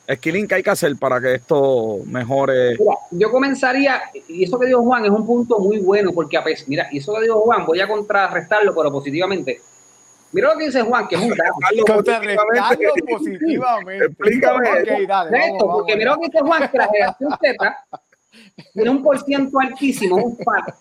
Esquilín, 0.07 0.47
¿qué 0.47 0.55
hay 0.55 0.63
que 0.63 0.71
hacer 0.71 0.95
para 0.97 1.21
que 1.21 1.35
esto 1.35 1.99
mejore? 2.07 2.79
yo 3.11 3.33
comenzaría, 3.33 4.01
y 4.29 4.45
eso 4.45 4.61
que 4.61 4.67
dijo 4.67 4.83
Juan 4.83 5.07
es 5.07 5.11
un 5.11 5.27
punto 5.27 5.59
muy 5.59 5.81
bueno, 5.81 6.13
porque 6.13 6.37
a 6.37 6.45
pesar, 6.45 6.69
mira, 6.69 6.87
y 6.93 6.99
eso 6.99 7.13
que 7.15 7.23
dijo 7.23 7.41
Juan, 7.41 7.67
voy 7.67 7.81
a 7.81 7.89
contrarrestarlo, 7.89 8.73
pero 8.77 8.93
positivamente. 8.93 9.61
Mira 10.37 10.53
lo 10.53 10.59
que 10.59 10.67
dice 10.67 10.83
Juan, 10.83 11.09
que 11.09 11.15
es 11.15 11.23
un 11.23 11.31
dato. 11.31 11.55
Contrarrestarlo 11.87 12.93
positivamente. 13.09 14.05
Explícame. 14.05 14.83
Okay, 14.83 15.07
dale, 15.07 15.39
Esto, 15.47 15.67
porque 15.67 15.97
mira 15.97 16.13
lo 16.13 16.21
que 16.21 16.27
dice 16.27 16.41
Juan, 16.41 16.69
que 16.71 16.77
la 16.77 16.89
generación 16.89 17.31
Z 17.41 17.87
tiene 18.75 18.91
un 18.91 19.03
por 19.03 19.19
ciento 19.19 19.59
altísimo, 19.59 20.17
un 20.17 20.37
par 20.37 20.75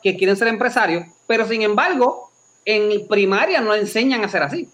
que 0.00 0.16
quieren 0.16 0.36
ser 0.36 0.46
empresarios, 0.46 1.06
pero 1.26 1.44
sin 1.44 1.62
embargo, 1.62 2.30
en 2.64 3.08
primaria 3.08 3.60
no 3.60 3.74
enseñan 3.74 4.22
a 4.22 4.28
ser 4.28 4.44
así. 4.44 4.68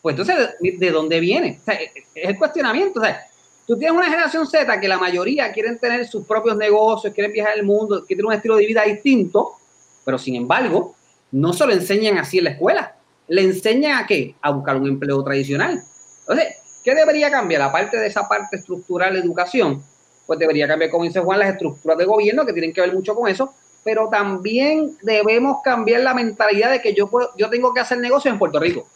Pues 0.00 0.16
entonces, 0.16 0.54
¿de 0.60 0.90
dónde 0.92 1.18
viene? 1.18 1.58
O 1.60 1.64
sea, 1.64 1.74
es 1.74 1.90
el 2.14 2.38
cuestionamiento. 2.38 3.00
O 3.00 3.04
sea, 3.04 3.26
tú 3.66 3.76
tienes 3.76 3.96
una 3.96 4.08
generación 4.08 4.46
Z 4.46 4.78
que 4.78 4.86
la 4.86 4.98
mayoría 4.98 5.50
quieren 5.50 5.80
tener 5.80 6.06
sus 6.06 6.24
propios 6.24 6.56
negocios, 6.56 7.12
quieren 7.12 7.32
viajar 7.32 7.54
el 7.56 7.64
mundo, 7.64 8.04
quieren 8.06 8.24
un 8.24 8.34
estilo 8.34 8.54
de 8.54 8.66
vida 8.66 8.84
distinto, 8.84 9.56
pero 10.04 10.16
sin 10.16 10.36
embargo, 10.36 10.94
no 11.32 11.52
se 11.52 11.66
lo 11.66 11.72
enseñan 11.72 12.18
así 12.18 12.38
en 12.38 12.44
la 12.44 12.50
escuela. 12.50 12.94
Le 13.30 13.42
enseñan 13.42 13.96
a 13.96 14.06
qué? 14.06 14.34
A 14.42 14.50
buscar 14.50 14.76
un 14.76 14.88
empleo 14.88 15.22
tradicional. 15.22 15.82
Entonces, 16.22 16.56
¿qué 16.82 16.96
debería 16.96 17.30
cambiar? 17.30 17.62
Aparte 17.62 17.96
de 17.96 18.08
esa 18.08 18.28
parte 18.28 18.56
estructural 18.56 19.14
de 19.14 19.20
educación, 19.20 19.82
pues 20.26 20.36
debería 20.38 20.66
cambiar, 20.66 20.90
como 20.90 21.04
dice 21.04 21.20
Juan, 21.20 21.38
las 21.38 21.50
estructuras 21.50 21.96
de 21.96 22.04
gobierno 22.06 22.44
que 22.44 22.52
tienen 22.52 22.72
que 22.72 22.80
ver 22.80 22.92
mucho 22.92 23.14
con 23.14 23.28
eso, 23.28 23.54
pero 23.84 24.08
también 24.08 24.96
debemos 25.02 25.62
cambiar 25.62 26.00
la 26.00 26.12
mentalidad 26.12 26.72
de 26.72 26.82
que 26.82 26.92
yo, 26.92 27.08
puedo, 27.08 27.30
yo 27.36 27.48
tengo 27.48 27.72
que 27.72 27.80
hacer 27.80 27.98
negocios 27.98 28.32
en 28.32 28.38
Puerto 28.38 28.58
Rico. 28.58 28.86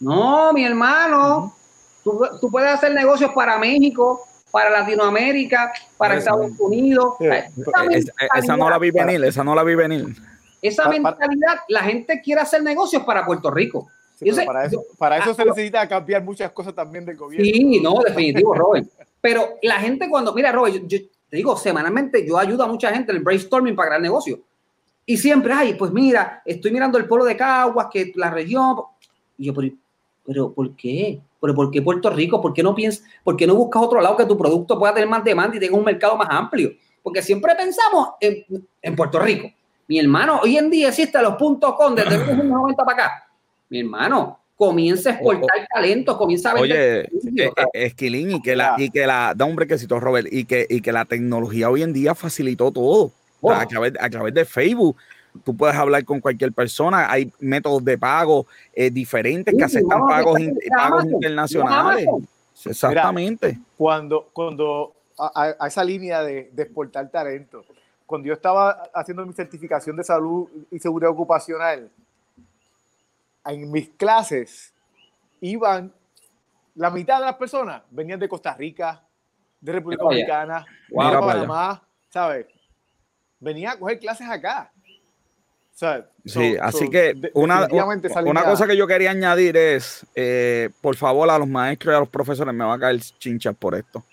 No, 0.00 0.52
mi 0.54 0.64
hermano, 0.64 1.54
tú, 2.02 2.18
tú, 2.40 2.50
puedes 2.50 2.70
hacer 2.70 2.94
negocios 2.94 3.30
para 3.34 3.58
México, 3.58 4.26
para 4.50 4.70
Latinoamérica, 4.70 5.70
para 5.98 6.16
Estados 6.16 6.50
Unidos. 6.58 7.14
Esa, 7.20 8.56
no 8.56 8.70
la 8.70 8.78
vi 8.78 8.90
venir, 8.90 9.22
esa 9.24 9.44
no 9.44 9.54
la 9.54 9.62
vi 9.62 9.74
venir. 9.74 10.16
Esa 10.62 10.88
mentalidad, 10.88 11.60
la 11.68 11.82
gente 11.82 12.20
quiere 12.20 12.40
hacer 12.40 12.62
negocios 12.62 13.02
para 13.04 13.24
Puerto 13.24 13.50
Rico. 13.50 13.88
para 14.46 14.66
eso, 14.66 14.84
para 14.98 15.18
eso 15.18 15.34
se 15.34 15.44
necesita 15.44 15.88
cambiar 15.88 16.22
muchas 16.22 16.52
cosas 16.52 16.74
también 16.74 17.04
del 17.06 17.16
gobierno. 17.16 17.44
Sí, 17.44 17.80
no, 17.80 18.00
definitivo, 18.04 18.54
Robert. 18.54 18.88
Pero 19.20 19.58
la 19.62 19.80
gente 19.80 20.08
cuando, 20.08 20.34
mira, 20.34 20.52
Robert, 20.52 20.86
yo, 20.86 20.98
te 21.28 21.36
digo, 21.36 21.56
semanalmente 21.56 22.26
yo 22.26 22.38
ayudo 22.38 22.64
a 22.64 22.66
mucha 22.66 22.92
gente 22.92 23.12
en 23.12 23.18
el 23.18 23.22
brainstorming 23.22 23.76
para 23.76 23.88
crear 23.88 24.02
negocios. 24.02 24.40
Y 25.06 25.16
siempre, 25.16 25.52
ay, 25.52 25.74
pues 25.74 25.92
mira, 25.92 26.42
estoy 26.44 26.70
mirando 26.70 26.98
el 26.98 27.06
polo 27.06 27.24
de 27.24 27.36
Caguas, 27.36 27.88
que 27.90 28.12
la 28.14 28.30
región. 28.30 28.76
Y 29.38 29.46
yo, 29.46 29.54
pero, 29.54 29.72
pero 30.24 30.52
¿por 30.52 30.76
qué? 30.76 31.20
¿Pero 31.40 31.54
por 31.54 31.70
qué 31.70 31.80
Puerto 31.80 32.10
Rico? 32.10 32.40
¿Por 32.40 32.52
qué 32.52 32.62
no 32.62 32.74
piensas, 32.74 33.04
por 33.24 33.36
qué 33.36 33.46
no 33.46 33.54
buscas 33.54 33.82
otro 33.82 34.00
lado 34.00 34.16
que 34.16 34.26
tu 34.26 34.36
producto 34.36 34.78
pueda 34.78 34.92
tener 34.92 35.08
más 35.08 35.24
demanda 35.24 35.56
y 35.56 35.60
tenga 35.60 35.76
un 35.76 35.84
mercado 35.84 36.16
más 36.16 36.28
amplio? 36.30 36.72
Porque 37.02 37.22
siempre 37.22 37.54
pensamos 37.56 38.10
en, 38.20 38.44
en 38.82 38.96
Puerto 38.96 39.18
Rico. 39.18 39.50
Mi 39.90 39.98
hermano, 39.98 40.38
hoy 40.44 40.56
en 40.56 40.70
día 40.70 40.90
existen 40.90 41.20
los 41.20 41.34
puntos 41.34 41.74
con 41.74 41.96
desde 41.96 42.16
los 42.16 42.44
90 42.44 42.84
para 42.84 42.96
acá. 42.96 43.24
Mi 43.70 43.80
hermano, 43.80 44.38
comienza 44.54 45.10
a 45.10 45.12
exportar 45.14 45.66
talento, 45.68 46.16
comienza 46.16 46.52
a 46.52 46.54
vender. 46.54 47.10
Oye, 47.12 47.44
eh, 47.44 47.50
eh, 47.56 47.86
Esquilín, 47.86 48.30
y 48.30 48.40
que 48.40 48.54
la, 48.54 48.76
y 48.78 48.88
que 48.90 49.04
la, 49.04 49.34
da 49.34 49.46
un 49.46 49.56
brequecito, 49.56 49.98
Robert, 49.98 50.28
y 50.30 50.44
que, 50.44 50.64
y 50.70 50.80
que 50.80 50.92
la 50.92 51.06
tecnología 51.06 51.68
hoy 51.68 51.82
en 51.82 51.92
día 51.92 52.14
facilitó 52.14 52.70
todo. 52.70 53.10
Oh. 53.40 53.50
a, 53.50 53.66
través, 53.66 53.94
a 53.98 54.08
través 54.08 54.32
de 54.32 54.44
Facebook 54.44 54.96
tú 55.44 55.56
puedes 55.56 55.74
hablar 55.74 56.04
con 56.04 56.20
cualquier 56.20 56.52
persona, 56.52 57.10
hay 57.10 57.32
métodos 57.40 57.84
de 57.84 57.98
pago 57.98 58.46
eh, 58.72 58.90
diferentes 58.90 59.52
que 59.56 59.64
aceptan 59.64 60.06
pagos, 60.06 60.38
pagos 60.70 61.04
internacionales. 61.06 62.06
Exactamente. 62.64 63.58
cuando 63.76 64.28
cuando 64.32 64.92
a, 65.18 65.66
esa 65.66 65.82
línea 65.82 66.22
de, 66.22 66.50
de, 66.52 66.62
exportar 66.62 67.10
talento, 67.10 67.64
cuando 68.10 68.26
yo 68.26 68.34
estaba 68.34 68.90
haciendo 68.92 69.24
mi 69.24 69.32
certificación 69.32 69.96
de 69.96 70.02
salud 70.02 70.48
y 70.68 70.80
seguridad 70.80 71.12
ocupacional, 71.12 71.88
en 73.46 73.70
mis 73.70 73.88
clases 73.90 74.74
iban, 75.40 75.92
la 76.74 76.90
mitad 76.90 77.20
de 77.20 77.26
las 77.26 77.36
personas 77.36 77.82
venían 77.88 78.18
de 78.18 78.28
Costa 78.28 78.52
Rica, 78.54 79.00
de 79.60 79.72
República 79.72 80.02
Dominicana, 80.02 80.66
de 80.88 80.96
Panamá, 80.96 81.80
¿sabes? 82.08 82.46
Venían 83.38 83.74
a 83.74 83.78
coger 83.78 84.00
clases 84.00 84.28
acá. 84.28 84.72
sí, 86.24 86.56
así 86.60 86.90
que 86.90 87.30
una, 87.34 87.68
una 88.24 88.42
cosa 88.42 88.66
que 88.66 88.76
yo 88.76 88.88
quería 88.88 89.12
añadir 89.12 89.56
es, 89.56 90.04
eh, 90.16 90.70
por 90.80 90.96
favor, 90.96 91.30
a 91.30 91.38
los 91.38 91.46
maestros 91.46 91.92
y 91.92 91.96
a 91.96 92.00
los 92.00 92.08
profesores, 92.08 92.52
me 92.52 92.64
va 92.64 92.74
a 92.74 92.78
caer 92.80 93.00
chinchas 93.20 93.54
por 93.54 93.76
esto. 93.76 94.04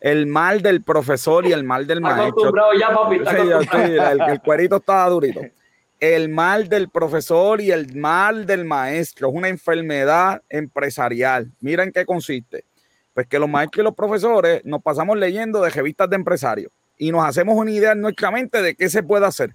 El 0.00 0.26
mal 0.26 0.62
del 0.62 0.82
profesor 0.82 1.46
y 1.46 1.52
el 1.52 1.62
mal 1.62 1.86
del 1.86 2.00
maestro. 2.00 2.52
Ya, 2.78 2.94
papi, 2.94 3.16
el, 3.16 4.20
el, 4.20 4.40
cuerito 4.40 4.76
estaba 4.76 5.08
durito 5.10 5.40
el 6.00 6.30
mal 6.30 6.68
del 6.68 6.88
profesor 6.88 7.60
y 7.60 7.70
el 7.70 7.94
mal 7.94 8.46
del 8.46 8.64
maestro. 8.64 9.28
Es 9.28 9.34
una 9.34 9.48
enfermedad 9.48 10.42
empresarial. 10.48 11.52
Miren 11.60 11.92
qué 11.92 12.06
consiste. 12.06 12.64
Pues 13.12 13.26
que 13.26 13.38
los 13.38 13.48
maestros 13.48 13.82
y 13.82 13.84
los 13.84 13.94
profesores 13.94 14.62
nos 14.64 14.82
pasamos 14.82 15.18
leyendo 15.18 15.60
de 15.60 15.70
revistas 15.70 16.08
de 16.08 16.16
empresarios 16.16 16.72
y 16.96 17.12
nos 17.12 17.24
hacemos 17.24 17.56
una 17.56 17.70
idea 17.70 17.92
en 17.92 18.00
nuestra 18.00 18.30
mente 18.30 18.62
de 18.62 18.74
qué 18.74 18.88
se 18.88 19.02
puede 19.02 19.26
hacer. 19.26 19.54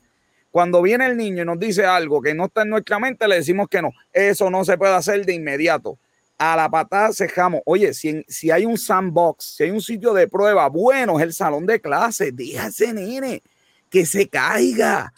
Cuando 0.51 0.81
viene 0.81 1.05
el 1.05 1.17
niño 1.17 1.43
y 1.43 1.45
nos 1.45 1.59
dice 1.59 1.85
algo 1.85 2.21
que 2.21 2.33
no 2.33 2.45
está 2.45 2.61
en 2.61 2.69
nuestra 2.69 2.99
mente, 2.99 3.27
le 3.27 3.35
decimos 3.35 3.67
que 3.69 3.81
no. 3.81 3.91
Eso 4.13 4.49
no 4.49 4.63
se 4.65 4.77
puede 4.77 4.93
hacer 4.93 5.25
de 5.25 5.33
inmediato. 5.33 5.97
A 6.37 6.55
la 6.55 6.69
patada 6.69 7.13
cejamos. 7.13 7.61
Oye, 7.65 7.93
si, 7.93 8.23
si 8.27 8.51
hay 8.51 8.65
un 8.65 8.77
sandbox, 8.77 9.55
si 9.55 9.63
hay 9.63 9.71
un 9.71 9.81
sitio 9.81 10.13
de 10.13 10.27
prueba, 10.27 10.67
bueno, 10.67 11.17
es 11.17 11.23
el 11.23 11.33
salón 11.33 11.65
de 11.65 11.79
clase. 11.79 12.31
Déjase, 12.31 12.93
nene, 12.93 13.41
que 13.89 14.05
se 14.05 14.27
caiga 14.27 15.13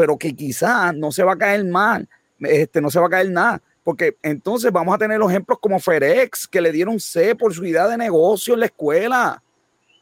pero 0.00 0.16
que 0.16 0.34
quizás 0.34 0.94
no 0.94 1.12
se 1.12 1.22
va 1.22 1.34
a 1.34 1.36
caer 1.36 1.62
mal, 1.62 2.08
este, 2.38 2.80
no 2.80 2.88
se 2.88 2.98
va 2.98 3.06
a 3.06 3.10
caer 3.10 3.30
nada. 3.30 3.60
Porque 3.84 4.16
entonces 4.22 4.72
vamos 4.72 4.94
a 4.94 4.98
tener 4.98 5.18
los 5.18 5.30
ejemplos 5.30 5.58
como 5.60 5.78
Ferex, 5.78 6.48
que 6.48 6.62
le 6.62 6.72
dieron 6.72 6.98
C 6.98 7.34
por 7.34 7.52
su 7.52 7.66
idea 7.66 7.86
de 7.86 7.98
negocio 7.98 8.54
en 8.54 8.60
la 8.60 8.66
escuela. 8.66 9.42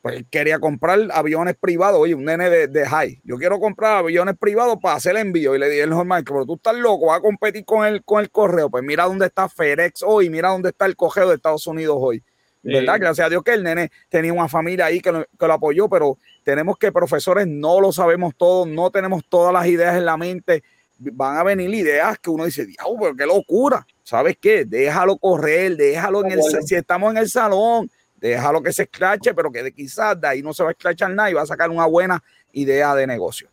Pues 0.08 0.24
quería 0.30 0.58
comprar 0.58 0.98
aviones 1.12 1.54
privados. 1.56 2.00
Oye, 2.00 2.14
un 2.14 2.24
nene 2.24 2.48
de, 2.48 2.66
de 2.66 2.86
high. 2.86 3.20
Yo 3.24 3.36
quiero 3.36 3.60
comprar 3.60 3.98
aviones 3.98 4.36
privados 4.38 4.78
para 4.80 4.96
hacer 4.96 5.12
el 5.12 5.18
envío. 5.18 5.54
Y 5.54 5.58
le 5.58 5.68
dije 5.68 5.82
al 5.82 5.90
normal, 5.90 6.24
pero 6.24 6.46
tú 6.46 6.54
estás 6.54 6.76
loco, 6.76 7.06
vas 7.06 7.18
a 7.18 7.22
competir 7.22 7.64
con 7.64 7.86
el, 7.86 8.02
con 8.04 8.20
el 8.20 8.30
correo. 8.30 8.70
Pues 8.70 8.82
mira 8.82 9.04
dónde 9.04 9.26
está 9.26 9.48
Ferex 9.48 10.02
hoy, 10.02 10.30
mira 10.30 10.48
dónde 10.48 10.70
está 10.70 10.86
el 10.86 10.96
correo 10.96 11.28
de 11.28 11.34
Estados 11.34 11.66
Unidos 11.66 11.96
hoy. 12.00 12.22
¿Verdad? 12.62 12.96
Gracias 12.98 13.26
a 13.26 13.30
Dios 13.30 13.42
que 13.42 13.52
el 13.52 13.62
nene 13.62 13.90
tenía 14.08 14.32
una 14.32 14.48
familia 14.48 14.86
ahí 14.86 15.00
que 15.00 15.12
lo, 15.12 15.24
que 15.38 15.46
lo 15.46 15.52
apoyó, 15.52 15.88
pero 15.88 16.18
tenemos 16.42 16.76
que 16.76 16.90
profesores 16.92 17.46
no 17.46 17.80
lo 17.80 17.92
sabemos 17.92 18.34
todo, 18.36 18.66
no 18.66 18.90
tenemos 18.90 19.24
todas 19.28 19.52
las 19.52 19.66
ideas 19.66 19.96
en 19.96 20.04
la 20.04 20.16
mente. 20.16 20.62
Van 20.98 21.36
a 21.36 21.44
venir 21.44 21.72
ideas 21.72 22.18
que 22.18 22.30
uno 22.30 22.44
dice, 22.44 22.66
Dios, 22.66 22.86
pero 22.98 23.14
qué 23.14 23.26
locura. 23.26 23.86
¿Sabes 24.02 24.36
qué? 24.40 24.64
Déjalo 24.64 25.16
correr, 25.18 25.76
déjalo 25.76 26.24
en 26.24 26.32
el, 26.32 26.42
si 26.64 26.74
estamos 26.74 27.10
en 27.12 27.18
el 27.18 27.28
salón, 27.28 27.90
déjalo 28.20 28.62
que 28.62 28.72
se 28.72 28.84
escrache, 28.84 29.34
pero 29.34 29.50
que 29.50 29.62
de 29.62 29.72
quizás 29.72 30.20
de 30.20 30.28
ahí 30.28 30.42
no 30.42 30.52
se 30.52 30.62
va 30.62 30.70
a 30.70 30.72
escrachar 30.72 31.10
nada 31.10 31.30
y 31.30 31.34
va 31.34 31.42
a 31.42 31.46
sacar 31.46 31.70
una 31.70 31.86
buena 31.86 32.22
idea 32.52 32.94
de 32.94 33.06
negocio. 33.06 33.48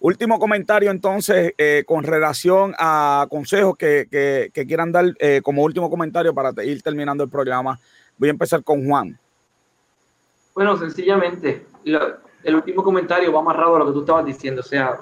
Último 0.00 0.38
comentario 0.38 0.90
entonces 0.90 1.54
eh, 1.56 1.84
con 1.86 2.02
relación 2.04 2.74
a 2.78 3.26
consejos 3.30 3.76
que, 3.76 4.08
que, 4.10 4.66
quieran 4.66 4.90
dar 4.92 5.14
eh, 5.18 5.40
como 5.42 5.62
último 5.62 5.88
comentario 5.88 6.34
para 6.34 6.52
ir 6.64 6.82
terminando 6.82 7.24
el 7.24 7.30
programa. 7.30 7.78
Voy 8.18 8.28
a 8.28 8.32
empezar 8.32 8.62
con 8.64 8.86
Juan. 8.86 9.18
Bueno, 10.54 10.76
sencillamente, 10.76 11.64
el 11.84 12.54
último 12.54 12.82
comentario 12.82 13.32
va 13.32 13.40
amarrado 13.40 13.76
a 13.76 13.78
lo 13.78 13.86
que 13.86 13.92
tú 13.92 14.00
estabas 14.00 14.24
diciendo. 14.24 14.60
O 14.60 14.64
sea, 14.64 14.98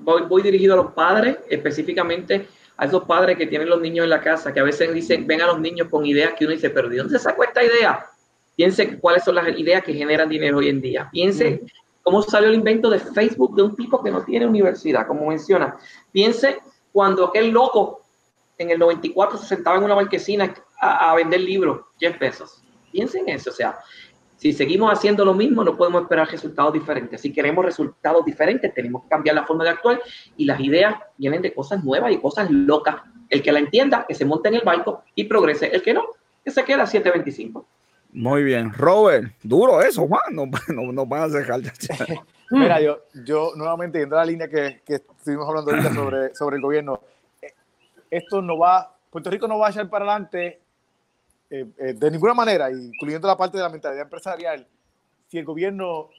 voy, 0.00 0.42
dirigido 0.42 0.74
a 0.74 0.76
los 0.76 0.92
padres, 0.92 1.38
específicamente 1.50 2.48
a 2.78 2.86
esos 2.86 3.04
padres 3.04 3.36
que 3.36 3.46
tienen 3.46 3.68
los 3.68 3.80
niños 3.80 4.04
en 4.04 4.10
la 4.10 4.20
casa, 4.20 4.54
que 4.54 4.60
a 4.60 4.62
veces 4.62 4.94
dicen, 4.94 5.26
ven 5.26 5.42
a 5.42 5.48
los 5.48 5.60
niños 5.60 5.88
con 5.90 6.06
ideas 6.06 6.34
que 6.34 6.44
uno 6.44 6.54
dice, 6.54 6.70
pero 6.70 6.88
¿de 6.88 6.98
dónde 6.98 7.18
sacó 7.18 7.42
esta 7.42 7.62
idea? 7.62 8.06
Piense 8.54 8.98
cuáles 8.98 9.24
son 9.24 9.34
las 9.34 9.48
ideas 9.58 9.82
que 9.82 9.92
generan 9.92 10.28
dinero 10.28 10.58
hoy 10.58 10.68
en 10.68 10.80
día. 10.80 11.08
Piense 11.10 11.62
cómo 12.02 12.22
salió 12.22 12.48
el 12.48 12.54
invento 12.54 12.88
de 12.88 13.00
Facebook 13.00 13.56
de 13.56 13.62
un 13.62 13.74
tipo 13.74 14.02
que 14.02 14.12
no 14.12 14.24
tiene 14.24 14.46
universidad, 14.46 15.08
como 15.08 15.26
menciona. 15.26 15.76
Piense 16.12 16.60
cuando 16.92 17.26
aquel 17.26 17.50
loco 17.50 18.02
en 18.56 18.70
el 18.70 18.78
94 18.78 19.38
se 19.38 19.46
sentaba 19.46 19.76
en 19.76 19.84
una 19.84 19.96
marquesina 19.96 20.54
a, 20.80 21.10
a 21.10 21.14
vender 21.16 21.40
libros, 21.40 21.80
10 21.98 22.16
pesos. 22.16 22.62
Piensen 22.92 23.28
en 23.28 23.36
eso, 23.36 23.50
o 23.50 23.52
sea, 23.52 23.76
si 24.38 24.52
seguimos 24.52 24.92
haciendo 24.92 25.24
lo 25.24 25.34
mismo, 25.34 25.64
no 25.64 25.76
podemos 25.76 26.02
esperar 26.02 26.28
resultados 26.30 26.72
diferentes. 26.72 27.20
Si 27.20 27.32
queremos 27.32 27.64
resultados 27.64 28.24
diferentes, 28.24 28.72
tenemos 28.72 29.02
que 29.02 29.08
cambiar 29.08 29.34
la 29.34 29.44
forma 29.44 29.64
de 29.64 29.70
actuar 29.70 30.00
y 30.36 30.44
las 30.44 30.60
ideas 30.60 30.94
vienen 31.16 31.42
de 31.42 31.52
cosas 31.52 31.82
nuevas 31.82 32.12
y 32.12 32.18
cosas 32.18 32.48
locas. 32.48 32.96
El 33.28 33.42
que 33.42 33.50
la 33.50 33.58
entienda, 33.58 34.06
que 34.06 34.14
se 34.14 34.24
monte 34.24 34.48
en 34.48 34.54
el 34.54 34.62
barco 34.62 35.02
y 35.16 35.24
progrese. 35.24 35.66
El 35.66 35.82
que 35.82 35.92
no, 35.92 36.04
que 36.44 36.52
se 36.52 36.64
queda 36.64 36.84
a 36.84 36.86
725. 36.86 37.66
Muy 38.12 38.44
bien. 38.44 38.72
Robert, 38.72 39.32
duro 39.42 39.82
eso, 39.82 40.06
Juan. 40.06 40.22
No, 40.30 40.46
no, 40.92 41.04
van 41.04 41.22
a 41.22 41.28
dejar. 41.28 41.60
Mira, 42.50 42.80
yo, 42.80 43.00
yo 43.26 43.50
nuevamente, 43.56 43.98
yendo 43.98 44.16
a 44.16 44.20
la 44.20 44.26
línea 44.26 44.48
que, 44.48 44.82
que 44.86 44.94
estuvimos 44.94 45.48
hablando 45.48 45.72
ahorita 45.72 45.92
sobre, 45.92 46.34
sobre 46.36 46.56
el 46.56 46.62
gobierno, 46.62 47.00
eh, 47.42 47.52
esto 48.08 48.40
no 48.40 48.56
va 48.56 48.94
Puerto 49.10 49.30
Rico 49.30 49.48
no 49.48 49.58
va 49.58 49.68
a 49.68 49.70
echar 49.70 49.88
para 49.88 50.04
adelante 50.04 50.60
eh, 51.50 51.66
eh, 51.78 51.92
de 51.94 52.10
ninguna 52.10 52.34
manera, 52.34 52.70
incluyendo 52.70 53.26
la 53.26 53.36
parte 53.36 53.56
de 53.56 53.62
la 53.62 53.68
mentalidad 53.68 54.02
empresarial, 54.02 54.66
si 55.28 55.38
el 55.38 55.44
gobierno 55.44 56.10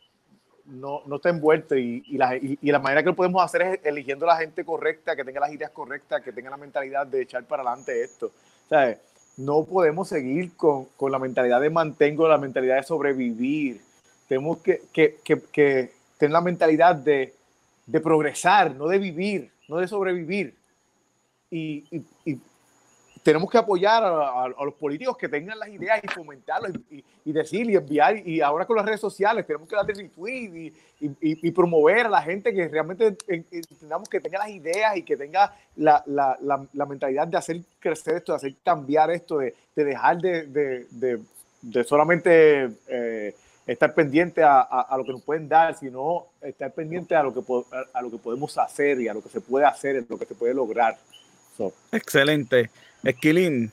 no, 0.66 1.02
no 1.06 1.16
está 1.18 1.30
envuelto 1.30 1.76
y, 1.76 2.04
y, 2.08 2.18
la, 2.18 2.36
y, 2.36 2.58
la, 2.62 2.80
manera 2.80 3.04
que 3.04 3.14
podemos 3.14 3.44
hacer 3.44 3.62
es 3.62 3.80
eligiendo 3.84 4.26
la 4.26 4.38
gente 4.38 4.64
correcta, 4.64 5.16
que 5.16 5.24
tenga 5.24 5.40
las 5.40 5.54
ideas 5.54 5.72
correctas, 5.72 6.22
que 6.22 6.32
tenga 6.32 6.50
la 6.50 6.58
mentalidad 6.58 7.08
de 7.08 7.22
echar 7.22 7.44
para 7.46 7.64
adelante 7.64 8.04
esto. 8.04 8.32
Sea, 8.68 8.98
no 9.38 9.64
podemos 9.64 10.10
seguir 10.10 10.56
con, 10.56 10.86
con, 10.98 11.12
la 11.12 11.20
mentalidad 11.20 11.62
de 11.62 11.70
mantengo, 11.70 12.28
la 12.28 12.38
mentalidad 12.38 12.76
de 12.76 12.84
sobrevivir. 12.84 13.82
Tenemos 14.28 14.60
que, 14.60 14.82
que, 14.94 15.18
que, 15.24 15.92
tener 16.18 16.34
la 16.34 16.42
mentalidad 16.42 16.96
de, 16.96 17.34
de, 17.86 18.00
progresar, 18.02 18.76
no 18.76 18.88
de 18.88 19.00
vivir, 19.00 19.52
no 19.68 19.78
de 19.78 19.88
sobrevivir. 19.88 20.56
Y, 21.50 21.86
tenemos 23.24 23.49
que 23.49 23.57
apoyar 23.57 24.03
a, 24.03 24.47
los 24.63 24.74
políticos 24.76 25.17
que 25.17 25.28
tengan 25.28 25.57
las 25.59 25.70
ideas 25.70 26.01
y 26.03 26.07
fomentarlos 26.07 26.72
y, 26.89 27.32
decir 27.32 27.70
y 27.70 27.76
enviar. 27.76 28.17
Y 28.28 28.41
ahora 28.41 28.65
con 28.65 28.76
las 28.76 28.86
redes 28.86 28.99
sociales 28.99 29.45
tenemos 29.45 29.67
que 29.67 29.76
darle 29.76 29.93
retweet 29.93 30.74
y, 30.99 31.47
y, 31.47 31.51
promover 31.51 32.07
a 32.07 32.09
la 32.09 32.22
gente 32.22 32.53
que 32.53 32.67
realmente 32.67 33.15
entendamos 33.28 34.09
que 34.09 34.20
tenga 34.20 34.39
las 34.39 34.49
ideas 34.49 34.97
y 34.97 35.03
que 35.03 35.15
tenga 35.15 35.55
la, 35.76 36.03
mentalidad 36.88 37.28
de 37.28 37.38
hacer 37.38 37.61
crecer 37.80 38.15
esto, 38.15 38.32
de 38.32 38.36
hacer 38.38 38.55
cambiar 38.63 39.11
esto, 39.11 39.38
de, 39.38 39.55
de 39.76 39.86
dejar 39.86 40.17
de, 40.20 41.20
solamente 41.86 42.70
eh, 42.88 43.36
estar 43.67 43.93
pendiente 43.93 44.43
a, 44.43 44.61
a, 44.61 44.97
lo 44.97 45.03
que 45.03 45.11
nos 45.11 45.22
pueden 45.22 45.47
dar, 45.47 45.76
sino 45.78 46.28
estar 46.41 46.72
pendiente 46.72 47.15
a 47.15 47.24
lo, 47.24 47.34
que, 47.34 47.41
a 47.93 48.01
lo 48.01 48.09
que 48.09 48.17
podemos 48.17 48.57
hacer 48.57 48.99
y 48.99 49.07
a 49.07 49.13
lo 49.13 49.22
que 49.22 49.30
se 49.30 49.41
puede 49.41 49.65
hacer, 49.65 49.97
a 49.97 50.05
lo 50.07 50.17
que 50.17 50.26
se 50.26 50.36
puede 50.36 50.53
lograr. 50.53 50.97
Excelente. 51.91 52.70
Esquilín, 53.04 53.72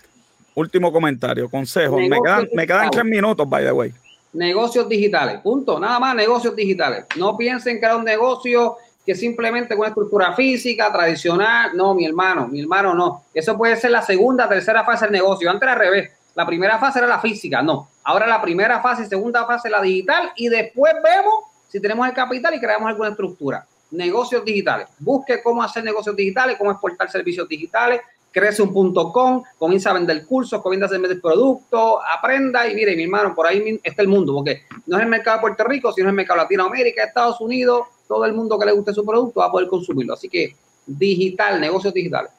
último 0.55 0.93
comentario, 0.93 1.49
consejo. 1.49 1.99
Me 1.99 2.19
quedan, 2.21 2.49
me 2.53 2.67
quedan, 2.67 2.91
tres 2.91 3.05
minutos, 3.05 3.49
by 3.49 3.65
the 3.65 3.73
way. 3.73 3.93
Negocios 4.33 4.89
digitales, 4.89 5.41
punto. 5.41 5.81
Nada 5.81 5.99
más 5.99 6.15
negocios 6.15 6.55
digitales. 6.55 7.07
No 7.17 7.37
piensen 7.37 7.81
que 7.81 7.87
era 7.87 7.97
un 7.97 8.05
negocio 8.05 8.77
que 9.05 9.15
simplemente 9.15 9.71
con 9.71 9.81
una 9.81 9.89
estructura 9.89 10.33
física, 10.35 10.93
tradicional. 10.93 11.71
No, 11.75 11.95
mi 11.95 12.05
hermano, 12.05 12.49
mi 12.49 12.61
hermano, 12.61 12.95
no. 12.95 13.25
Eso 13.33 13.57
puede 13.57 13.77
ser 13.77 13.93
la 13.93 14.03
segunda, 14.03 14.49
tercera 14.49 14.85
fase 14.85 15.07
del 15.07 15.13
negocio. 15.13 15.49
Antes 15.49 15.63
era 15.63 15.73
al 15.73 15.79
revés. 15.79 16.11
La 16.35 16.45
primera 16.45 16.79
fase 16.79 16.99
era 16.99 17.09
la 17.09 17.19
física, 17.19 17.63
no. 17.63 17.89
Ahora 18.05 18.27
la 18.27 18.43
primera 18.43 18.81
fase 18.83 19.05
y 19.05 19.07
segunda 19.07 19.47
fase 19.47 19.71
la 19.71 19.81
digital 19.81 20.33
y 20.37 20.49
después 20.49 20.95
vemos 21.03 21.45
si 21.69 21.81
tenemos 21.81 22.07
el 22.07 22.15
capital 22.15 22.55
y 22.55 22.61
creamos 22.61 22.89
alguna 22.89 23.11
estructura. 23.11 23.67
Negocios 23.91 24.45
digitales. 24.45 24.89
Busque 24.99 25.43
cómo 25.43 25.63
hacer 25.63 25.83
negocios 25.83 26.15
digitales, 26.15 26.57
cómo 26.59 26.73
exportar 26.73 27.11
servicios 27.11 27.49
digitales, 27.49 28.01
crece 28.37 28.61
un.com, 28.61 29.43
comienza 29.57 29.91
a 29.91 29.95
vender 29.95 30.27
cursos, 30.27 30.61
comienza 30.61 30.95
a 30.95 30.99
vender 30.99 31.19
productos, 31.23 32.01
aprenda 32.19 32.69
y 32.69 32.75
mire, 32.75 32.95
mi 32.95 33.05
hermano, 33.05 33.35
por 33.35 33.47
ahí 33.47 33.81
está 33.83 34.03
el 34.03 34.09
mundo, 34.09 34.35
porque 34.35 34.65
no 34.85 34.99
es 34.99 35.03
el 35.05 35.09
mercado 35.09 35.39
de 35.39 35.41
Puerto 35.41 35.65
Rico, 35.65 35.91
sino 35.91 36.11
el 36.11 36.15
mercado 36.15 36.41
de 36.41 36.45
Latinoamérica, 36.45 37.05
Estados 37.05 37.41
Unidos, 37.41 37.87
todo 38.07 38.27
el 38.27 38.35
mundo 38.35 38.59
que 38.59 38.67
le 38.67 38.73
guste 38.73 38.93
su 38.93 39.07
producto 39.07 39.41
va 39.41 39.47
a 39.47 39.51
poder 39.51 39.69
consumirlo. 39.69 40.13
Así 40.13 40.29
que 40.29 40.55
digital, 40.87 41.59
negocios 41.59 41.95
digitales. 41.95 42.31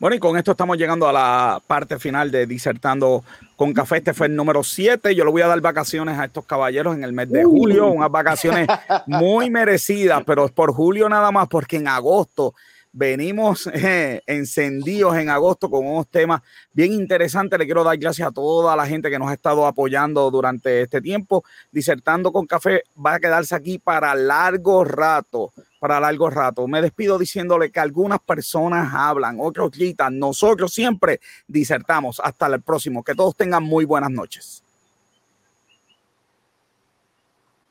Bueno, 0.00 0.16
y 0.16 0.18
con 0.18 0.36
esto 0.36 0.50
estamos 0.50 0.76
llegando 0.76 1.08
a 1.08 1.12
la 1.12 1.62
parte 1.64 2.00
final 2.00 2.32
de 2.32 2.46
Disertando 2.46 3.22
con 3.54 3.72
Café. 3.72 3.98
Este 3.98 4.12
fue 4.12 4.26
el 4.26 4.34
número 4.34 4.64
7. 4.64 5.14
Yo 5.14 5.24
le 5.24 5.30
voy 5.30 5.42
a 5.42 5.46
dar 5.46 5.60
vacaciones 5.60 6.18
a 6.18 6.24
estos 6.24 6.46
caballeros 6.46 6.96
en 6.96 7.04
el 7.04 7.12
mes 7.12 7.30
de 7.30 7.44
julio, 7.44 7.86
unas 7.86 8.10
vacaciones 8.10 8.66
muy 9.06 9.50
merecidas, 9.50 10.24
pero 10.26 10.46
es 10.46 10.50
por 10.50 10.72
julio 10.72 11.08
nada 11.08 11.30
más, 11.30 11.46
porque 11.46 11.76
en 11.76 11.86
agosto 11.86 12.54
Venimos 12.92 13.66
eh, 13.72 14.20
encendidos 14.26 15.16
en 15.16 15.28
agosto 15.28 15.70
con 15.70 15.86
unos 15.86 16.08
temas 16.08 16.42
bien 16.72 16.92
interesantes. 16.92 17.58
Le 17.58 17.64
quiero 17.64 17.84
dar 17.84 17.96
gracias 17.98 18.28
a 18.28 18.32
toda 18.32 18.74
la 18.74 18.86
gente 18.86 19.10
que 19.10 19.18
nos 19.18 19.30
ha 19.30 19.34
estado 19.34 19.66
apoyando 19.66 20.30
durante 20.30 20.82
este 20.82 21.00
tiempo. 21.00 21.44
Disertando 21.70 22.32
con 22.32 22.46
café 22.46 22.82
va 23.04 23.14
a 23.14 23.20
quedarse 23.20 23.54
aquí 23.54 23.78
para 23.78 24.14
largo 24.14 24.84
rato, 24.84 25.52
para 25.78 26.00
largo 26.00 26.30
rato. 26.30 26.66
Me 26.66 26.82
despido 26.82 27.18
diciéndole 27.18 27.70
que 27.70 27.80
algunas 27.80 28.18
personas 28.20 28.92
hablan, 28.92 29.36
otros 29.40 29.70
gritan. 29.70 30.18
Nosotros 30.18 30.72
siempre 30.72 31.20
disertamos. 31.46 32.20
Hasta 32.22 32.46
el 32.46 32.60
próximo. 32.60 33.04
Que 33.04 33.14
todos 33.14 33.36
tengan 33.36 33.62
muy 33.62 33.84
buenas 33.84 34.10
noches. 34.10 34.64